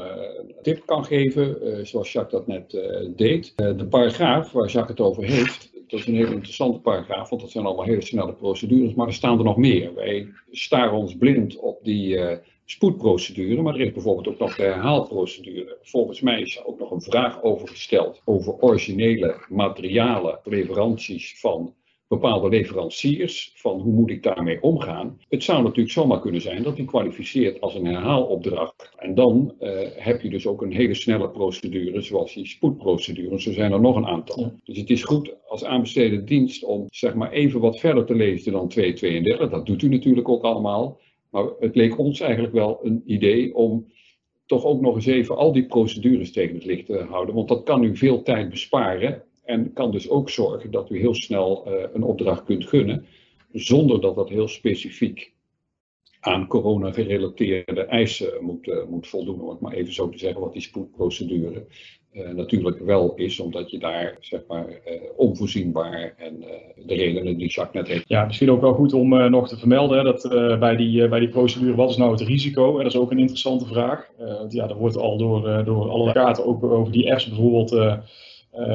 tip 0.62 0.83
kan 0.87 1.05
geven, 1.05 1.57
zoals 1.87 2.12
Jacques 2.12 2.41
dat 2.41 2.47
net 2.47 2.79
deed. 3.16 3.53
de 3.57 3.87
paragraaf 3.87 4.53
waar 4.53 4.68
Jacques 4.68 4.99
het 4.99 5.07
over 5.07 5.25
heeft, 5.25 5.72
dat 5.89 6.01
is 6.01 6.07
een 6.07 6.14
hele 6.14 6.35
interessante 6.35 6.79
paragraaf, 6.79 7.29
want 7.29 7.43
dat 7.43 7.51
zijn 7.51 7.64
allemaal 7.64 7.85
hele 7.85 8.03
snelle 8.03 8.33
procedures, 8.33 8.95
maar 8.95 9.07
er 9.07 9.12
staan 9.12 9.39
er 9.39 9.45
nog 9.45 9.57
meer. 9.57 9.95
Wij 9.95 10.29
staren 10.51 10.99
ons 10.99 11.16
blind 11.16 11.59
op 11.59 11.79
die 11.83 12.18
spoedprocedure, 12.65 13.62
maar 13.62 13.75
er 13.75 13.81
is 13.81 13.93
bijvoorbeeld 13.93 14.29
ook 14.29 14.39
nog 14.39 14.57
de 14.57 14.62
herhaalprocedure. 14.62 15.79
Volgens 15.83 16.21
mij 16.21 16.41
is 16.41 16.57
er 16.57 16.67
ook 16.67 16.79
nog 16.79 16.91
een 16.91 17.03
vraag 17.03 17.43
over 17.43 17.69
gesteld 17.69 18.23
over 18.25 18.55
originele 18.61 19.45
materialen, 19.49 20.41
leveranties 20.45 21.41
van 21.41 21.75
bepaalde 22.09 22.49
leveranciers 22.49 23.53
van 23.55 23.81
hoe 23.81 23.93
moet 23.93 24.11
ik 24.11 24.23
daarmee 24.23 24.62
omgaan. 24.62 25.21
Het 25.29 25.45
zou 25.45 25.62
natuurlijk 25.62 25.91
zomaar 25.91 26.21
kunnen 26.21 26.41
zijn 26.41 26.62
dat 26.62 26.77
die 26.77 26.85
kwalificeert 26.85 27.61
als 27.61 27.75
een 27.75 27.87
herhaalopdracht. 27.87 28.91
En 28.97 29.15
dan 29.15 29.55
uh, 29.61 29.71
heb 29.97 30.21
je 30.21 30.31
dus 30.31 30.47
ook 30.47 30.62
een 30.62 30.73
hele 30.73 30.95
snelle 30.95 31.31
procedure 31.31 32.01
zoals 32.01 32.35
die 32.35 32.47
spoedprocedure. 32.47 33.41
Zo 33.41 33.53
zijn 33.53 33.73
er 33.73 33.81
nog 33.81 33.97
een 33.97 34.07
aantal. 34.07 34.53
Dus 34.65 34.79
het 34.79 34.91
is 34.91 35.05
goed 35.05 35.35
als 35.49 35.65
aanbesteden 35.65 36.25
dienst 36.25 36.65
om 36.65 36.87
zeg 36.91 37.15
maar 37.15 37.31
even 37.31 37.61
wat 37.61 37.81
verder 37.81 38.05
te 38.05 38.15
lezen 38.15 38.53
dan 38.53 38.69
232. 38.69 39.51
Dat 39.51 39.67
doet 39.67 39.83
u 39.83 39.89
natuurlijk 39.89 40.29
ook 40.29 40.43
allemaal. 40.43 40.99
Maar 41.35 41.47
het 41.61 41.74
leek 41.74 41.99
ons 41.99 42.20
eigenlijk 42.20 42.53
wel 42.53 42.80
een 42.82 43.03
idee 43.07 43.55
om 43.55 43.93
toch 44.47 44.64
ook 44.64 44.80
nog 44.80 44.95
eens 44.95 45.07
even 45.07 45.37
al 45.37 45.53
die 45.53 45.66
procedures 45.66 46.32
tegen 46.32 46.55
het 46.55 46.64
licht 46.64 46.87
te 46.87 46.99
houden. 46.99 47.35
Want 47.35 47.49
dat 47.49 47.62
kan 47.62 47.82
u 47.82 47.97
veel 47.97 48.22
tijd 48.22 48.49
besparen 48.49 49.22
en 49.45 49.72
kan 49.72 49.91
dus 49.91 50.09
ook 50.09 50.30
zorgen 50.30 50.70
dat 50.70 50.91
u 50.91 50.99
heel 50.99 51.14
snel 51.14 51.64
uh, 51.66 51.85
een 51.93 52.03
opdracht 52.03 52.45
kunt 52.45 52.66
gunnen, 52.66 53.07
zonder 53.53 54.01
dat 54.01 54.14
dat 54.14 54.28
heel 54.28 54.49
specifiek 54.49 55.32
aan 56.20 56.47
corona-gerelateerde 56.47 57.85
eisen 57.85 58.45
moet, 58.45 58.66
uh, 58.66 58.85
moet 58.89 59.07
voldoen. 59.07 59.41
Om 59.41 59.49
het 59.49 59.61
maar 59.61 59.72
even 59.72 59.93
zo 59.93 60.09
te 60.09 60.18
zeggen, 60.18 60.41
wat 60.41 60.53
die 60.53 60.62
spoedprocedure 60.62 61.66
uh, 62.15 62.29
natuurlijk 62.29 62.79
wel 62.79 63.15
is, 63.15 63.41
omdat 63.41 63.71
je 63.71 63.79
daar 63.79 64.17
zeg 64.21 64.41
maar 64.49 64.67
onvoorzienbaar 65.17 66.15
en 66.19 66.45
de 66.87 66.95
redenen 66.95 67.37
die 67.37 67.49
Jacques 67.49 67.83
net 67.83 67.93
heeft. 67.93 68.09
Ja, 68.09 68.25
misschien 68.25 68.51
ook 68.51 68.61
wel 68.61 68.75
goed 68.75 68.93
om 68.93 69.31
nog 69.31 69.49
te 69.49 69.59
vermelden 69.59 70.05
dat 70.05 70.29
bij, 70.61 70.77
die, 70.77 71.09
bij 71.09 71.19
die 71.19 71.29
procedure, 71.29 71.75
wat 71.75 71.91
is 71.91 71.97
nou 71.97 72.11
het 72.11 72.21
risico? 72.21 72.77
dat 72.77 72.87
is 72.87 72.97
ook 72.97 73.11
een 73.11 73.19
interessante 73.19 73.67
vraag. 73.67 74.11
ja, 74.49 74.69
er 74.69 74.77
wordt 74.77 74.97
al 74.97 75.19
door, 75.19 75.65
door 75.65 75.91
alle 75.91 76.12
kaarten 76.12 76.47
ook 76.47 76.62
over 76.65 76.93
die 76.93 77.12
apps 77.12 77.29
bijvoorbeeld 77.29 77.73
uh, 77.73 77.97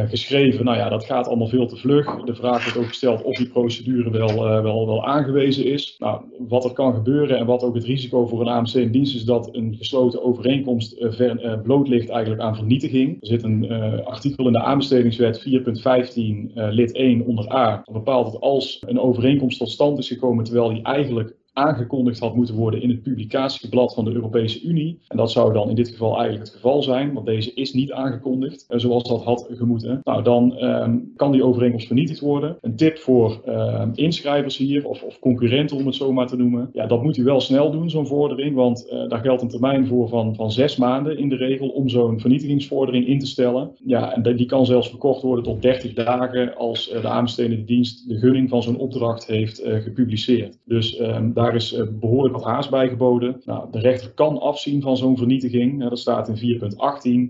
geschreven, 0.08 0.66
nou 0.66 0.78
ja, 0.78 0.90
dat 0.90 1.06
gaat 1.06 1.28
allemaal 1.28 1.48
veel 1.48 1.68
te 1.68 1.76
vlug. 1.76 2.24
De 2.24 2.36
vraag 2.36 2.64
wordt 2.64 2.78
ook 2.78 2.88
gesteld 2.88 3.24
of 3.24 3.36
die 3.36 3.50
procedure 3.50 4.10
wel, 4.10 4.30
uh, 4.30 4.62
wel, 4.62 4.88
wel 4.88 5.06
aangewezen 5.06 5.66
is. 5.66 5.96
Nou, 5.98 6.22
wat 6.48 6.66
er 6.66 6.74
kan 6.74 6.94
gebeuren 6.94 7.38
en 7.38 7.46
wat 7.46 7.64
ook 7.64 7.76
het 7.76 7.84
risico 7.84 8.28
voor 8.28 8.42
een 8.42 8.48
AMC 8.48 8.74
in 8.74 8.94
is 8.94 9.26
dat 9.26 9.56
een 9.56 9.76
gesloten 9.78 10.24
overeenkomst 10.24 10.96
ver, 11.00 11.60
bloot 11.64 11.88
ligt 11.88 12.10
eigenlijk 12.10 12.42
aan 12.42 12.56
vernietiging. 12.56 13.18
Er 13.22 13.28
zit 13.28 13.44
een 13.44 13.72
artikel 14.04 14.46
in 14.46 14.54
de 14.54 14.62
aanbestedingswet 14.62 15.40
4.15 15.40 16.54
lid 16.54 16.92
1 16.92 17.26
onder 17.26 17.54
A. 17.54 17.82
Dat 17.84 17.94
bepaalt 17.94 18.32
dat 18.32 18.42
als 18.42 18.84
een 18.88 19.00
overeenkomst 19.00 19.58
tot 19.58 19.70
stand 19.70 19.98
is 19.98 20.08
gekomen 20.08 20.44
terwijl 20.44 20.70
die 20.70 20.84
eigenlijk 20.84 21.36
aangekondigd 21.60 22.20
had 22.20 22.36
moeten 22.36 22.56
worden 22.56 22.82
in 22.82 22.90
het 22.90 23.04
publicatieblad 23.04 23.94
van 23.94 24.06
de 24.06 24.12
Europese 24.12 24.62
Unie. 24.62 25.00
En 25.08 25.18
dat 25.18 25.32
zou 25.32 25.54
dan 25.54 25.70
in 25.70 25.76
dit 25.76 25.90
geval 25.90 26.14
eigenlijk 26.18 26.46
het 26.46 26.56
geval 26.56 26.84
zijn, 26.84 27.14
want 27.14 27.26
deze 27.26 27.54
is 27.54 27.74
niet 27.74 27.92
aangekondigd 27.92 28.66
uh, 28.70 28.80
zoals 28.80 29.04
dat 29.04 29.24
had 29.24 29.48
gemoeten. 29.52 30.00
Nou, 30.04 30.24
dan 30.24 30.64
um, 30.64 31.12
kan 31.16 31.32
die 31.32 31.44
overeenkomst 31.44 31.88
vernietigd 31.88 32.20
worden. 32.20 32.58
Een 32.62 32.76
tip 32.76 32.98
voor 32.98 33.42
um, 33.48 33.92
inschrijvers 33.96 34.58
hier, 34.58 34.88
of, 34.88 35.04
of, 35.04 35.20
concurrenten 35.20 35.78
om 35.78 35.86
het 35.86 35.96
zo 35.96 36.12
maar 36.12 36.28
te 36.28 36.38
noemen. 36.38 36.70
Ja, 36.74 36.86
dat 36.86 37.04
moet 37.04 37.18
u 37.18 37.24
wel 37.24 37.42
snel 37.42 37.72
doen, 37.72 37.90
zo'n 37.90 38.08
vordering, 38.08 38.56
want 38.56 38.88
uh, 38.92 39.10
daar 39.10 39.20
geldt 39.20 39.42
een 39.42 39.50
termijn 39.50 39.88
voor 39.88 40.10
van, 40.10 40.36
van 40.36 40.52
zes 40.52 40.78
maanden 40.78 41.18
in 41.18 41.30
de 41.30 41.36
regel 41.36 41.68
om 41.68 41.90
zo'n 41.90 42.20
vernietigingsvordering 42.20 43.08
in 43.08 43.20
te 43.20 43.28
stellen. 43.28 43.72
Ja, 43.86 44.14
en 44.14 44.36
die 44.36 44.46
kan 44.46 44.66
zelfs 44.66 44.90
verkocht 44.90 45.22
worden 45.22 45.44
tot 45.44 45.62
30 45.62 45.94
dagen 45.94 46.56
als 46.56 46.94
uh, 46.94 47.02
de 47.02 47.08
aanbestedende 47.08 47.64
dienst 47.64 48.08
de 48.08 48.18
gunning 48.18 48.50
van 48.50 48.64
zo'n 48.64 48.78
opdracht 48.78 49.28
heeft 49.28 49.62
gepubliceerd. 49.66 50.60
Dus 50.66 51.00
um, 51.00 51.34
daar 51.34 51.49
is 51.56 51.74
uh, 51.74 51.88
behoorlijk 51.92 52.34
wat 52.34 52.44
haast 52.44 52.70
bij 52.70 52.90
geboden. 52.90 53.42
Nou, 53.46 53.72
de 53.72 53.80
rechter 53.80 54.12
kan 54.12 54.40
afzien 54.40 54.82
van 54.82 54.98
zo'n 54.98 55.18
vernietiging. 55.18 55.90
Dat 55.90 56.00
staat 56.00 56.28
in 56.28 56.60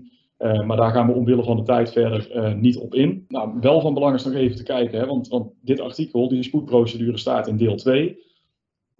4.18. 0.02 0.18
Uh, 0.38 0.66
maar 0.66 0.76
daar 0.76 0.90
gaan 0.90 1.06
we 1.06 1.12
omwille 1.12 1.42
van 1.42 1.56
de 1.56 1.62
tijd 1.62 1.92
verder 1.92 2.36
uh, 2.36 2.54
niet 2.54 2.76
op 2.76 2.94
in. 2.94 3.24
Nou, 3.28 3.50
wel 3.60 3.80
van 3.80 3.94
belang 3.94 4.14
is 4.14 4.24
nog 4.24 4.34
even 4.34 4.56
te 4.56 4.62
kijken, 4.62 4.98
hè, 4.98 5.06
want, 5.06 5.28
want, 5.28 5.52
dit 5.62 5.80
artikel, 5.80 6.28
die 6.28 6.42
spoedprocedure, 6.42 7.18
staat 7.18 7.48
in 7.48 7.56
deel 7.56 7.76
2. 7.76 8.18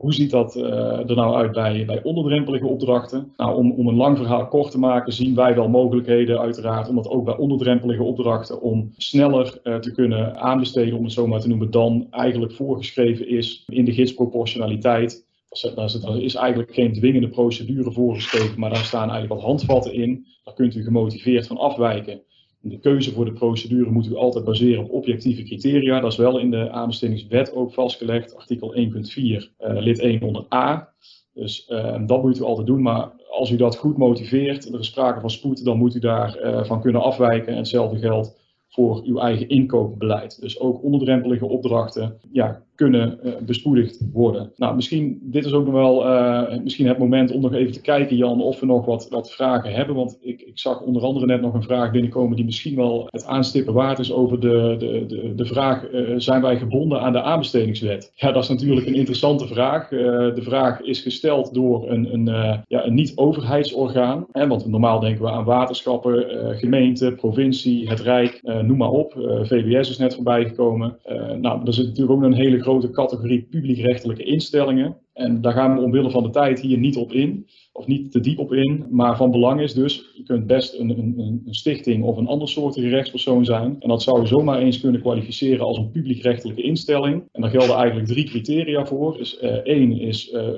Hoe 0.01 0.15
ziet 0.15 0.31
dat 0.31 0.57
uh, 0.57 1.11
er 1.11 1.15
nou 1.15 1.35
uit 1.35 1.53
bij, 1.53 1.85
bij 1.85 2.03
onderdrempelige 2.03 2.67
opdrachten? 2.67 3.33
Nou, 3.37 3.57
om, 3.57 3.73
om 3.73 3.89
een 3.89 3.95
lang 3.95 4.17
verhaal 4.17 4.49
kort 4.49 4.71
te 4.71 4.79
maken, 4.79 5.13
zien 5.13 5.35
wij 5.35 5.55
wel 5.55 5.69
mogelijkheden, 5.69 6.41
uiteraard, 6.41 6.89
om 6.89 6.95
dat 6.95 7.09
ook 7.09 7.25
bij 7.25 7.37
onderdrempelige 7.37 8.03
opdrachten, 8.03 8.61
om 8.61 8.93
sneller 8.97 9.61
uh, 9.65 9.77
te 9.77 9.93
kunnen 9.93 10.37
aanbesteden, 10.37 10.99
om 10.99 11.05
het 11.05 11.13
zo 11.13 11.27
maar 11.27 11.41
te 11.41 11.49
noemen, 11.49 11.71
dan 11.71 12.07
eigenlijk 12.11 12.53
voorgeschreven 12.53 13.29
is 13.29 13.65
in 13.69 13.85
de 13.85 13.93
gidsproportionaliteit. 13.93 15.27
Daar 15.75 16.19
is 16.19 16.35
eigenlijk 16.35 16.75
geen 16.75 16.93
dwingende 16.93 17.29
procedure 17.29 17.93
voorgeschreven, 17.93 18.61
maar 18.61 18.71
daar 18.71 18.85
staan 18.85 19.11
eigenlijk 19.11 19.33
wat 19.41 19.51
handvatten 19.51 19.93
in. 19.93 20.27
Daar 20.45 20.55
kunt 20.55 20.75
u 20.75 20.83
gemotiveerd 20.83 21.47
van 21.47 21.57
afwijken. 21.57 22.21
De 22.63 22.79
keuze 22.79 23.13
voor 23.13 23.25
de 23.25 23.33
procedure 23.33 23.91
moet 23.91 24.07
u 24.07 24.15
altijd 24.15 24.45
baseren 24.45 24.85
op 24.85 24.91
objectieve 24.91 25.43
criteria. 25.43 26.01
Dat 26.01 26.13
is 26.13 26.19
wel 26.19 26.39
in 26.39 26.51
de 26.51 26.71
aanbestedingswet 26.71 27.53
ook 27.55 27.73
vastgelegd, 27.73 28.37
artikel 28.37 28.75
1.4, 28.75 28.81
uh, 28.81 29.43
lid 29.59 29.99
1 29.99 30.23
onder 30.23 30.45
A. 30.55 30.89
Dus 31.35 31.69
uh, 31.69 32.07
dat 32.07 32.23
moet 32.23 32.39
u 32.39 32.43
altijd 32.43 32.67
doen, 32.67 32.83
maar 32.83 33.13
als 33.31 33.51
u 33.51 33.57
dat 33.57 33.77
goed 33.77 33.97
motiveert, 33.97 34.73
er 34.73 34.81
is 34.81 34.87
sprake 34.87 35.21
van 35.21 35.31
spoed, 35.31 35.65
dan 35.65 35.77
moet 35.77 35.95
u 35.95 35.99
daarvan 35.99 36.55
uh, 36.55 36.65
van 36.65 36.81
kunnen 36.81 37.03
afwijken. 37.03 37.53
En 37.53 37.59
hetzelfde 37.59 37.99
geldt 37.99 38.40
voor 38.81 39.03
uw 39.05 39.19
eigen 39.19 39.49
inkoopbeleid. 39.49 40.41
Dus 40.41 40.61
ook 40.61 40.83
onderdrempelige 40.83 41.47
opdrachten 41.47 42.19
ja, 42.33 42.63
kunnen 42.81 43.19
uh, 43.25 43.33
bespoedigd 43.47 44.01
worden. 44.13 44.53
Nou, 44.57 44.75
misschien, 44.75 45.19
dit 45.23 45.45
is 45.45 45.53
ook 45.53 45.65
nog 45.65 45.75
wel 45.75 46.07
uh, 46.07 46.63
misschien 46.63 46.87
het 46.87 46.99
moment 46.99 47.31
om 47.33 47.41
nog 47.41 47.53
even 47.53 47.73
te 47.73 47.81
kijken, 47.81 48.17
Jan, 48.17 48.43
of 48.43 48.61
we 48.61 48.67
nog 48.67 48.85
wat, 48.85 49.09
wat 49.11 49.33
vragen 49.33 49.73
hebben. 49.73 49.97
Want 49.97 50.19
ik, 50.21 50.41
ik 50.41 50.59
zag 50.59 50.81
onder 50.81 51.03
andere 51.03 51.27
net 51.27 51.41
nog 51.41 51.55
een 51.55 51.63
vraag 51.63 51.91
binnenkomen 51.91 52.37
die 52.37 52.45
misschien 52.45 52.77
wel 52.77 53.07
het 53.11 53.27
aanstippen 53.27 53.75
waard 53.75 53.99
is 53.99 54.13
over 54.13 54.41
de, 54.41 54.77
de, 54.79 55.05
de, 55.07 55.35
de 55.35 55.45
vraag, 55.45 55.93
uh, 55.93 56.15
zijn 56.17 56.43
wij 56.43 56.57
gebonden 56.57 57.01
aan 57.01 57.13
de 57.13 57.23
aanbestedingswet? 57.23 58.13
Ja, 58.15 58.33
dat 58.33 58.43
is 58.43 58.49
natuurlijk 58.49 58.87
een 58.87 58.95
interessante 58.95 59.47
vraag. 59.47 59.89
de 59.89 60.43
vraag 60.43 60.81
is 60.81 61.01
gesteld 61.01 61.55
door 61.55 61.91
een, 61.91 62.13
een, 62.13 62.25
ja, 62.69 62.87
een 62.87 62.95
niet-overheidsorgaan. 62.95 64.27
Want 64.33 64.67
normaal 64.67 65.01
denken 65.01 65.25
we 65.25 65.31
aan 65.31 65.45
waterschappen, 65.45 66.25
gemeente, 66.59 67.13
provincie, 67.17 67.89
het 67.89 68.01
Rijk, 68.01 68.41
noem 68.71 68.79
maar 68.79 68.91
op. 68.91 69.13
VWS 69.43 69.91
is 69.91 69.99
net 69.99 70.15
voorbij 70.15 70.45
gekomen. 70.45 70.99
nou, 71.41 71.67
er 71.67 71.75
zit 71.75 71.87
natuurlijk 71.87 72.19
ook 72.19 72.23
een 72.23 72.33
hele 72.33 72.61
grote 72.61 72.91
categorie 72.91 73.43
publiekrechtelijke 73.51 74.25
instellingen. 74.25 74.97
En 75.21 75.41
daar 75.41 75.53
gaan 75.53 75.75
we 75.75 75.83
omwille 75.83 76.11
van 76.11 76.23
de 76.23 76.31
tijd 76.31 76.61
hier 76.61 76.79
niet 76.79 76.97
op 76.97 77.13
in, 77.13 77.47
of 77.73 77.87
niet 77.87 78.13
te 78.13 78.21
diep 78.21 78.39
op 78.39 78.53
in. 78.53 78.87
Maar 78.91 79.17
van 79.17 79.31
belang 79.31 79.61
is 79.61 79.75
dus, 79.75 80.11
je 80.15 80.23
kunt 80.23 80.47
best 80.47 80.75
een, 80.79 80.91
een, 80.91 81.43
een 81.47 81.55
stichting 81.55 82.05
of 82.05 82.17
een 82.17 82.27
ander 82.27 82.49
soortige 82.49 82.89
rechtspersoon 82.89 83.45
zijn. 83.45 83.77
En 83.81 83.89
dat 83.89 84.03
zou 84.03 84.21
je 84.21 84.27
zomaar 84.27 84.59
eens 84.59 84.81
kunnen 84.81 85.01
kwalificeren 85.01 85.65
als 85.65 85.79
een 85.79 85.91
publiekrechtelijke 85.91 86.63
instelling. 86.63 87.23
En 87.33 87.41
daar 87.41 87.51
gelden 87.51 87.77
eigenlijk 87.77 88.07
drie 88.07 88.25
criteria 88.25 88.87
voor. 88.87 89.17
Dus 89.17 89.43
uh, 89.43 89.51
één 89.51 90.01
is, 90.01 90.33
uh, 90.33 90.49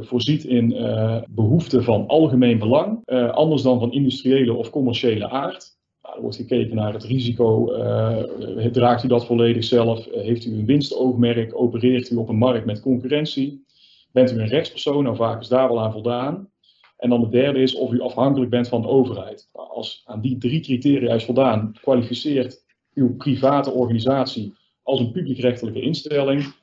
voorziet 0.00 0.44
in 0.44 0.72
uh, 0.72 1.22
behoeften 1.28 1.84
van 1.84 2.06
algemeen 2.06 2.58
belang, 2.58 3.06
anders 3.32 3.62
dan 3.62 3.80
van 3.80 3.92
industriële 3.92 4.52
of 4.52 4.70
commerciële 4.70 5.30
aard. 5.30 5.77
Nou, 6.18 6.30
wordt 6.30 6.48
gekeken 6.48 6.76
naar 6.76 6.92
het 6.92 7.04
risico. 7.04 7.74
Uh, 7.76 8.66
draagt 8.66 9.04
u 9.04 9.08
dat 9.08 9.26
volledig 9.26 9.64
zelf? 9.64 10.04
Heeft 10.10 10.44
u 10.44 10.52
een 10.52 10.66
winstoogmerk? 10.66 11.60
Opereert 11.60 12.10
u 12.10 12.16
op 12.16 12.28
een 12.28 12.36
markt 12.36 12.66
met 12.66 12.80
concurrentie? 12.80 13.64
Bent 14.12 14.32
u 14.32 14.40
een 14.40 14.46
rechtspersoon? 14.46 15.02
Nou, 15.02 15.16
vaak 15.16 15.40
is 15.40 15.48
daar 15.48 15.68
wel 15.68 15.80
aan 15.80 15.92
voldaan. 15.92 16.50
En 16.96 17.10
dan 17.10 17.20
de 17.20 17.28
derde 17.28 17.58
is 17.58 17.74
of 17.74 17.92
u 17.92 18.00
afhankelijk 18.00 18.50
bent 18.50 18.68
van 18.68 18.82
de 18.82 18.88
overheid. 18.88 19.48
Nou, 19.52 19.68
als 19.68 20.02
aan 20.04 20.20
die 20.20 20.38
drie 20.38 20.60
criteria 20.60 21.14
is 21.14 21.24
voldaan, 21.24 21.72
kwalificeert 21.80 22.64
uw 22.94 23.16
private 23.16 23.70
organisatie 23.70 24.54
als 24.82 25.00
een 25.00 25.12
publiekrechtelijke 25.12 25.80
instelling. 25.80 26.54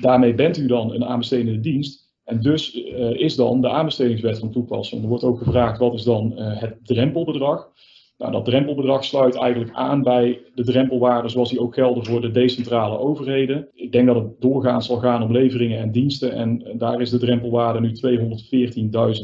Daarmee 0.00 0.34
bent 0.34 0.56
u 0.56 0.66
dan 0.66 0.94
een 0.94 1.04
aanbestedende 1.04 1.60
dienst. 1.60 2.12
En 2.24 2.40
dus 2.40 2.74
uh, 2.74 3.20
is 3.20 3.36
dan 3.36 3.60
de 3.60 3.68
aanbestedingswet 3.68 4.38
van 4.38 4.50
toepassing. 4.50 5.02
Er 5.02 5.08
wordt 5.08 5.24
ook 5.24 5.38
gevraagd 5.38 5.78
wat 5.78 5.94
is 5.94 6.02
dan 6.02 6.32
het 6.36 6.76
drempelbedrag. 6.82 7.72
Nou, 8.18 8.32
dat 8.32 8.44
drempelbedrag 8.44 9.04
sluit 9.04 9.34
eigenlijk 9.34 9.72
aan 9.72 10.02
bij 10.02 10.40
de 10.54 10.64
drempelwaarden 10.64 11.30
zoals 11.30 11.50
die 11.50 11.60
ook 11.60 11.74
gelden 11.74 12.04
voor 12.04 12.20
de 12.20 12.30
decentrale 12.30 12.98
overheden. 12.98 13.68
Ik 13.74 13.92
denk 13.92 14.06
dat 14.06 14.16
het 14.16 14.40
doorgaans 14.40 14.86
zal 14.86 14.96
gaan 14.96 15.22
om 15.22 15.32
leveringen 15.32 15.78
en 15.78 15.92
diensten 15.92 16.32
en 16.32 16.64
daar 16.76 17.00
is 17.00 17.10
de 17.10 17.18
drempelwaarde 17.18 17.80
nu 17.80 17.92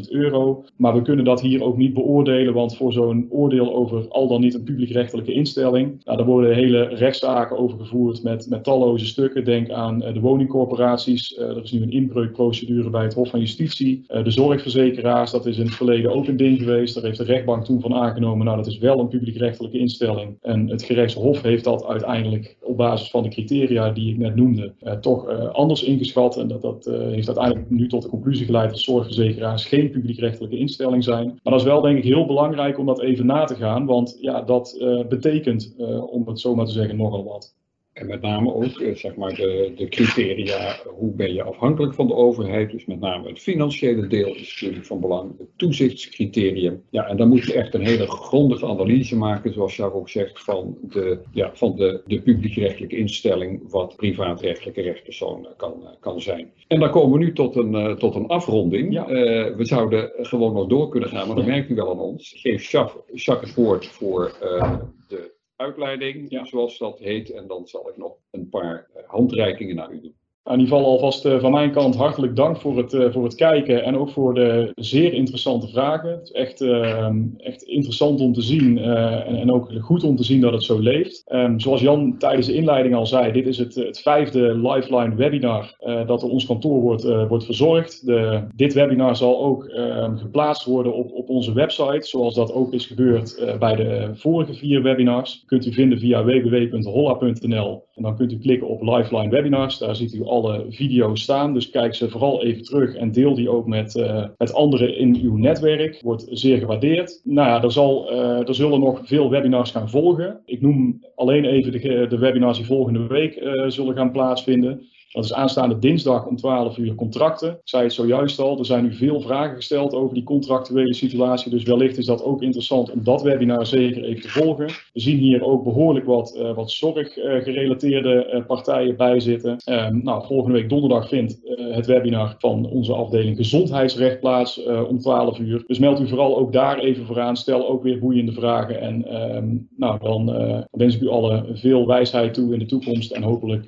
214.000 0.05 0.11
euro. 0.11 0.65
Maar 0.77 0.95
we 0.95 1.03
kunnen 1.03 1.25
dat 1.25 1.41
hier 1.41 1.63
ook 1.63 1.77
niet 1.77 1.95
beoordelen, 1.95 2.55
want 2.55 2.77
voor 2.77 2.93
zo'n 2.93 3.27
oordeel 3.31 3.75
over 3.75 4.09
al 4.09 4.29
dan 4.29 4.41
niet 4.41 4.55
een 4.55 4.63
publiekrechtelijke 4.63 5.33
instelling, 5.33 6.05
nou, 6.05 6.17
daar 6.17 6.27
worden 6.27 6.55
hele 6.55 6.83
rechtszaken 6.83 7.59
over 7.59 7.79
gevoerd 7.79 8.23
met, 8.23 8.47
met 8.49 8.65
talloze 8.65 9.07
stukken. 9.07 9.45
Denk 9.45 9.71
aan 9.71 10.03
uh, 10.03 10.15
de 10.15 10.21
woningcorporaties, 10.21 11.39
uh, 11.39 11.49
er 11.49 11.63
is 11.63 11.73
nu 11.73 11.83
een 11.83 11.91
inbreukprocedure 11.91 12.91
bij 12.91 13.03
het 13.03 13.15
Hof 13.15 13.31
van 13.31 13.41
Justitie. 13.41 14.05
Uh, 14.09 14.25
de 14.25 14.31
zorgverzekeraars, 14.31 15.31
dat 15.31 15.47
is 15.47 15.59
in 15.59 15.65
het 15.65 15.75
verleden 15.75 16.15
ook 16.15 16.27
een 16.27 16.37
ding 16.37 16.59
geweest. 16.59 16.95
Daar 16.95 17.05
heeft 17.05 17.19
de 17.19 17.25
rechtbank 17.25 17.65
toen 17.65 17.81
van 17.81 17.95
aangenomen, 17.95 18.45
nou 18.45 18.57
dat 18.57 18.67
is 18.67 18.79
wel 18.81 18.99
een 18.99 19.09
publiekrechtelijke 19.09 19.79
instelling. 19.79 20.37
En 20.41 20.69
het 20.69 20.83
gerechtshof 20.83 21.43
heeft 21.43 21.65
dat 21.65 21.87
uiteindelijk 21.87 22.57
op 22.63 22.77
basis 22.77 23.11
van 23.11 23.23
de 23.23 23.29
criteria 23.29 23.91
die 23.91 24.11
ik 24.11 24.19
net 24.19 24.37
noemde, 24.37 24.73
toch 25.01 25.29
anders 25.53 25.83
ingeschat. 25.83 26.37
En 26.37 26.49
dat, 26.49 26.63
dat 26.63 26.85
heeft 26.85 27.27
uiteindelijk 27.27 27.71
nu 27.71 27.89
tot 27.89 28.03
de 28.03 28.09
conclusie 28.09 28.47
geleid 28.47 28.71
dat 28.71 28.79
zorgverzekeraars 28.79 29.65
geen 29.65 29.91
publiekrechtelijke 29.91 30.59
instelling 30.59 31.05
zijn. 31.05 31.27
Maar 31.27 31.53
dat 31.53 31.61
is 31.61 31.67
wel 31.67 31.81
denk 31.81 31.99
ik 31.99 32.05
heel 32.05 32.27
belangrijk 32.27 32.79
om 32.79 32.87
dat 32.87 33.01
even 33.01 33.27
na 33.27 33.45
te 33.45 33.55
gaan, 33.55 33.87
want 33.87 34.19
ja, 34.21 34.43
dat 34.43 34.85
betekent, 35.09 35.75
om 36.11 36.29
het 36.29 36.41
zo 36.41 36.55
maar 36.55 36.67
te 36.67 36.73
zeggen, 36.73 36.97
nogal 36.97 37.25
wat. 37.25 37.59
En 38.01 38.07
met 38.07 38.21
name 38.21 38.55
ook 38.55 38.81
eh, 38.81 38.95
zeg 38.95 39.15
maar 39.15 39.35
de, 39.35 39.73
de 39.77 39.89
criteria, 39.89 40.77
hoe 40.87 41.13
ben 41.13 41.35
je 41.35 41.43
afhankelijk 41.43 41.95
van 41.95 42.07
de 42.07 42.15
overheid. 42.15 42.71
Dus 42.71 42.87
met 42.87 43.01
name 43.01 43.29
het 43.29 43.39
financiële 43.39 44.07
deel 44.07 44.35
is 44.35 44.61
natuurlijk 44.61 44.87
van 44.87 45.01
belang. 45.01 45.39
Het 45.39 45.49
toezichtscriterium. 45.57 46.83
Ja, 46.91 47.07
en 47.07 47.17
dan 47.17 47.29
moet 47.29 47.45
je 47.45 47.55
echt 47.55 47.75
een 47.75 47.85
hele 47.85 48.07
grondige 48.07 48.67
analyse 48.67 49.17
maken, 49.17 49.53
zoals 49.53 49.77
Jacques 49.77 50.01
ook 50.01 50.09
zegt, 50.09 50.43
van 50.43 50.77
de, 50.83 51.19
ja, 51.33 51.51
van 51.55 51.77
de, 51.77 52.03
de 52.07 52.21
publiekrechtelijke 52.21 52.97
instelling, 52.97 53.71
wat 53.71 53.97
privaatrechtelijke 53.97 54.81
rechtspersoon 54.83 55.49
kan, 55.57 55.75
kan 56.01 56.21
zijn. 56.21 56.53
En 56.69 56.81
dan 56.81 56.91
komen 56.91 57.19
we 57.19 57.25
nu 57.25 57.33
tot 57.33 57.57
een, 57.57 57.73
uh, 57.73 57.93
tot 57.93 58.15
een 58.15 58.27
afronding. 58.27 58.93
Ja. 58.93 59.09
Uh, 59.09 59.57
we 59.57 59.65
zouden 59.65 60.13
gewoon 60.17 60.53
nog 60.53 60.67
door 60.67 60.89
kunnen 60.89 61.09
gaan, 61.09 61.27
maar 61.27 61.37
dan 61.37 61.47
merkt 61.47 61.71
u 61.71 61.75
wel 61.75 61.91
aan 61.91 61.99
ons. 61.99 62.33
Ik 62.33 62.41
geef 62.41 62.71
Jacques, 62.71 63.25
Jacques 63.25 63.51
het 63.51 63.59
woord 63.59 63.87
voor 63.87 64.39
uh, 64.43 64.75
de 65.09 65.39
uitleiding, 65.61 66.31
ja. 66.31 66.45
zoals 66.45 66.79
dat 66.79 66.99
heet. 66.99 67.31
En 67.31 67.47
dan 67.47 67.67
zal 67.67 67.89
ik 67.89 67.97
nog 67.97 68.17
een 68.31 68.49
paar 68.49 68.91
eh, 68.95 69.03
handreikingen 69.09 69.77
naar 69.77 69.93
u 69.93 70.01
doen. 70.01 70.20
In 70.45 70.59
ieder 70.59 70.77
geval 70.77 70.91
alvast 70.91 71.27
uh, 71.27 71.41
van 71.41 71.51
mijn 71.51 71.73
kant 71.73 71.97
hartelijk 71.97 72.37
dank 72.37 72.57
voor 72.57 72.77
het, 72.77 72.93
uh, 72.93 73.13
voor 73.13 73.25
het 73.25 73.35
kijken 73.35 73.85
en 73.85 73.97
ook 73.97 74.11
voor 74.11 74.35
de 74.35 74.73
zeer 74.75 75.13
interessante 75.13 75.69
vragen. 75.69 76.11
Het 76.11 76.23
is 76.23 76.31
echt, 76.31 76.61
uh, 76.61 77.09
echt 77.37 77.63
interessant 77.63 78.21
om 78.21 78.33
te 78.33 78.43
zien 78.43 78.79
en, 78.79 79.37
en, 79.37 79.53
ook 79.53 79.73
goed 79.81 80.05
om 80.05 80.17
te 80.17 80.25
zien 80.25 80.41
dat 80.41 80.53
het 80.53 80.63
zo 80.63 80.79
leeft. 80.79 81.25
Um, 81.33 81.61
zoals 81.61 81.81
Jan 81.81 82.19
tijdens 82.19 82.47
de 82.47 82.55
inleiding 82.55 82.95
al 82.95 83.07
zei, 83.07 83.33
dit 83.33 83.47
is 83.47 83.59
het, 83.59 83.75
het 83.75 84.01
vijfde 84.01 84.59
Lifeline 84.59 85.15
webinar 85.15 85.75
dat 86.07 86.21
door 86.21 86.31
ons 86.31 86.47
kantoor 86.47 86.81
wordt, 86.81 87.29
wordt 87.29 87.45
verzorgd. 87.45 88.07
De, 88.07 88.45
dit 88.55 88.73
webinar 88.73 89.17
zal 89.17 89.41
ook 89.41 89.65
ehm, 89.65 90.17
geplaatst 90.17 90.65
worden 90.65 90.95
op, 90.95 91.13
op 91.13 91.29
onze 91.29 91.53
website, 91.53 92.07
zoals 92.07 92.35
dat 92.35 92.53
ook 92.53 92.73
is 92.73 92.87
gebeurd 92.87 93.57
bij 93.59 93.77
de 93.77 94.11
vorige 94.15 94.55
vier 94.55 94.83
webinars. 94.83 95.43
Kunt 95.47 95.67
u 95.67 95.73
vinden 95.73 95.99
via 95.99 96.25
www.holla.nl 96.25 97.89
en 97.95 98.07
dan 98.07 98.17
kunt 98.17 98.33
u 98.33 98.39
klikken 98.39 98.69
op 98.69 98.83
Lifeline 98.83 99.31
webinars. 99.31 99.79
Daar 99.79 99.97
ziet 99.97 100.15
u 100.15 100.25
alle 100.31 100.67
video's 100.69 101.23
staan. 101.23 101.55
Dus 101.55 101.71
kijk 101.71 101.95
ze 101.95 102.09
vooral 102.09 102.43
even 102.43 102.63
terug 102.63 102.95
en 102.95 103.13
deel 103.13 103.35
die 103.35 103.51
ook 103.51 103.67
met, 103.67 103.95
uh, 103.95 104.25
met 104.39 104.55
anderen 104.55 104.97
in 104.97 105.19
uw 105.23 105.37
netwerk. 105.37 106.01
Wordt 106.03 106.27
zeer 106.31 106.59
gewaardeerd. 106.59 107.21
Nou 107.25 107.49
ja, 107.49 107.63
er, 107.63 107.73
zal, 107.73 108.13
uh, 108.13 108.49
er 108.49 108.55
zullen 108.55 108.81
nog 108.81 109.01
veel 109.05 109.31
webinars 109.31 109.71
gaan 109.71 109.91
volgen. 109.91 110.41
Ik 110.45 110.61
noem 110.61 111.05
alleen 111.15 111.45
even 111.45 111.73
de, 111.73 112.07
de 112.09 112.19
webinars 112.19 112.57
die 112.57 112.67
volgende 112.67 113.07
week 113.07 113.37
uh, 113.37 113.65
zullen 113.69 113.97
gaan 113.97 114.13
plaatsvinden. 114.13 114.89
Dat 115.13 115.25
is 115.25 115.35
aanstaande 115.35 115.79
dinsdag 115.79 116.27
om 116.27 116.37
12 116.37 116.77
uur 116.77 116.95
contracten. 116.95 117.51
Ik 117.51 117.59
zei 117.65 117.83
het 117.83 117.93
zojuist 117.93 118.39
al, 118.39 118.59
er 118.59 118.65
zijn 118.65 118.85
nu 118.85 118.95
veel 118.95 119.21
vragen 119.21 119.57
gesteld 119.57 119.95
over 119.95 120.15
die 120.15 120.23
contractuele 120.23 120.95
situatie. 120.95 121.51
Dus 121.51 121.63
wellicht 121.63 121.99
is 121.99 122.07
dat 122.07 122.25
ook 122.25 122.43
interessant 122.43 122.91
om 122.91 123.05
dat 123.05 123.23
webinar 123.23 123.67
zeker 123.67 124.05
even 124.05 124.23
te 124.23 124.29
volgen. 124.29 124.67
We 124.67 125.01
zien 125.01 125.19
hier 125.19 125.45
ook 125.45 125.65
behoorlijk 125.65 126.07
wat, 126.07 126.37
uh, 126.37 126.55
wat 126.55 126.71
zorggerelateerde 126.71 128.31
uh, 128.33 128.47
partijen 128.47 128.97
bij 128.97 129.21
zitten. 129.21 129.57
Um, 129.65 130.01
nou, 130.03 130.27
volgende 130.27 130.59
week 130.59 130.69
donderdag 130.69 131.09
vindt 131.09 131.39
het 131.45 131.87
webinar 131.87 132.35
van 132.39 132.67
onze 132.67 132.93
afdeling 132.93 133.37
gezondheidsrecht 133.37 134.21
plaats 134.21 134.63
om 134.65 134.99
12 134.99 135.39
uur. 135.39 135.65
Dus 135.67 135.79
meld 135.79 136.01
u 136.01 136.09
vooral 136.09 136.39
ook 136.39 136.53
daar 136.53 136.79
even 136.79 137.07
voor 137.07 137.21
aan. 137.21 137.37
Stel 137.37 137.69
ook 137.69 137.83
weer 137.83 137.99
boeiende 137.99 138.33
vragen. 138.33 138.81
En 138.81 139.23
um, 139.37 139.69
nou, 139.77 139.99
dan 139.99 140.25
wens 140.71 140.95
ik 140.95 141.01
u 141.01 141.09
alle 141.09 141.45
veel 141.53 141.87
wijsheid 141.87 142.35
toe 142.35 142.53
in 142.53 142.59
de 142.59 142.67
toekomst. 142.67 143.13
En 143.13 143.23
hopelijk 143.23 143.65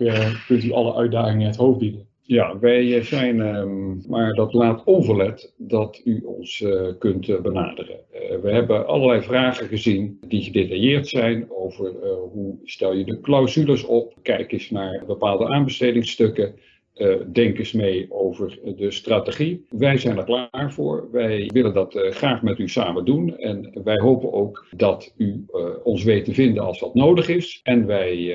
kunt 0.46 0.64
u 0.64 0.72
alle 0.72 0.94
uitdagingen 0.94 1.31
het 1.40 1.56
hoofd 1.56 1.78
bieden. 1.78 2.06
Ja, 2.22 2.58
wij 2.58 3.02
zijn, 3.02 3.40
um, 3.40 4.02
maar 4.08 4.34
dat 4.34 4.52
laat 4.52 4.84
onverlet 4.84 5.54
dat 5.56 6.00
u 6.04 6.22
ons 6.24 6.60
uh, 6.60 6.88
kunt 6.98 7.28
uh, 7.28 7.40
benaderen. 7.40 7.96
We 8.42 8.50
hebben 8.50 8.86
allerlei 8.86 9.22
vragen 9.22 9.68
gezien 9.68 10.18
die 10.26 10.42
gedetailleerd 10.42 11.08
zijn 11.08 11.50
over 11.50 11.92
hoe 12.32 12.58
stel 12.64 12.92
je 12.92 13.04
de 13.04 13.20
clausules 13.20 13.84
op. 13.84 14.14
Kijk 14.22 14.52
eens 14.52 14.70
naar 14.70 15.04
bepaalde 15.06 15.48
aanbestedingsstukken. 15.48 16.54
Uh, 16.96 17.16
eens 17.34 17.72
mee 17.72 18.06
over 18.10 18.58
de 18.76 18.90
strategie. 18.90 19.66
Wij 19.68 19.98
zijn 19.98 20.18
er 20.18 20.24
klaar 20.24 20.72
voor. 20.72 21.08
Wij 21.12 21.50
willen 21.52 21.74
dat 21.74 21.94
uh, 21.94 22.10
graag 22.10 22.42
met 22.42 22.58
u 22.58 22.68
samen 22.68 23.04
doen. 23.04 23.38
En 23.38 23.80
wij 23.84 23.98
hopen 23.98 24.32
ook 24.32 24.66
dat 24.76 25.12
u 25.16 25.44
uh, 25.52 25.68
ons 25.82 26.04
weet 26.04 26.24
te 26.24 26.34
vinden 26.34 26.62
als 26.62 26.78
dat 26.78 26.94
nodig 26.94 27.28
is. 27.28 27.60
En 27.62 27.86
wij 27.86 28.34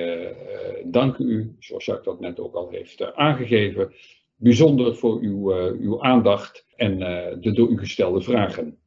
danken 0.86 1.28
u, 1.28 1.55
zoals 1.60 1.86
Jacques 1.86 2.05
dat 2.05 2.20
net 2.20 2.39
ook 2.39 2.55
al 2.55 2.70
heeft 2.70 3.16
aangegeven, 3.16 3.93
bijzonder 4.36 4.95
voor 4.95 5.20
uw, 5.20 5.51
uw 5.80 6.01
aandacht 6.01 6.66
en 6.76 6.99
de 7.41 7.51
door 7.51 7.70
u 7.70 7.78
gestelde 7.78 8.22
vragen. 8.22 8.78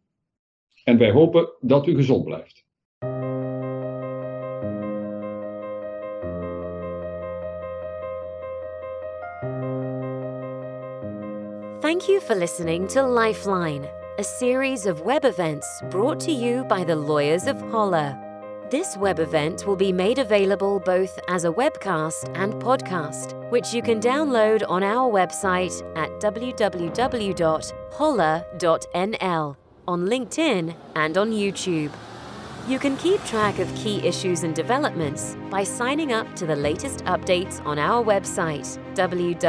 En 0.84 0.98
wij 0.98 1.10
hopen 1.10 1.48
dat 1.60 1.86
u 1.86 1.94
gezond 1.94 2.24
blijft. 2.24 2.59
Thank 12.00 12.12
you 12.12 12.20
for 12.20 12.34
listening 12.34 12.88
to 12.88 13.02
Lifeline, 13.02 13.86
a 14.18 14.24
series 14.24 14.86
of 14.86 15.02
web 15.02 15.26
events 15.26 15.82
brought 15.90 16.18
to 16.20 16.32
you 16.32 16.64
by 16.64 16.82
the 16.82 16.96
lawyers 16.96 17.46
of 17.46 17.60
Holler. 17.70 18.16
This 18.70 18.96
web 18.96 19.18
event 19.18 19.66
will 19.66 19.76
be 19.76 19.92
made 19.92 20.18
available 20.18 20.80
both 20.80 21.20
as 21.28 21.44
a 21.44 21.52
webcast 21.52 22.34
and 22.38 22.54
podcast, 22.54 23.34
which 23.50 23.74
you 23.74 23.82
can 23.82 24.00
download 24.00 24.62
on 24.66 24.82
our 24.82 25.12
website 25.12 25.82
at 25.94 26.08
www.holler.nl, 26.22 27.36
on 29.86 30.06
LinkedIn, 30.06 30.74
and 30.96 31.18
on 31.18 31.32
YouTube. 31.32 31.92
You 32.68 32.78
can 32.78 32.96
keep 32.96 33.24
track 33.24 33.58
of 33.58 33.74
key 33.74 34.06
issues 34.06 34.44
and 34.44 34.54
developments 34.54 35.36
by 35.50 35.64
signing 35.64 36.12
up 36.12 36.36
to 36.36 36.46
the 36.46 36.54
latest 36.54 37.04
updates 37.04 37.64
on 37.64 37.78
our 37.78 38.04
website, 38.04 38.78
www.holler.nl. 38.94 39.40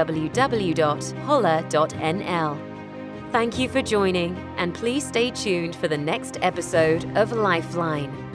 Thank 3.32 3.60
you 3.60 3.70
for 3.70 3.82
joining, 3.82 4.36
and 4.58 4.74
please 4.74 5.08
stay 5.08 5.32
tuned 5.32 5.76
for 5.76 5.88
the 5.88 5.98
next 5.98 6.38
episode 6.42 7.06
of 7.16 7.32
Lifeline. 7.32 8.31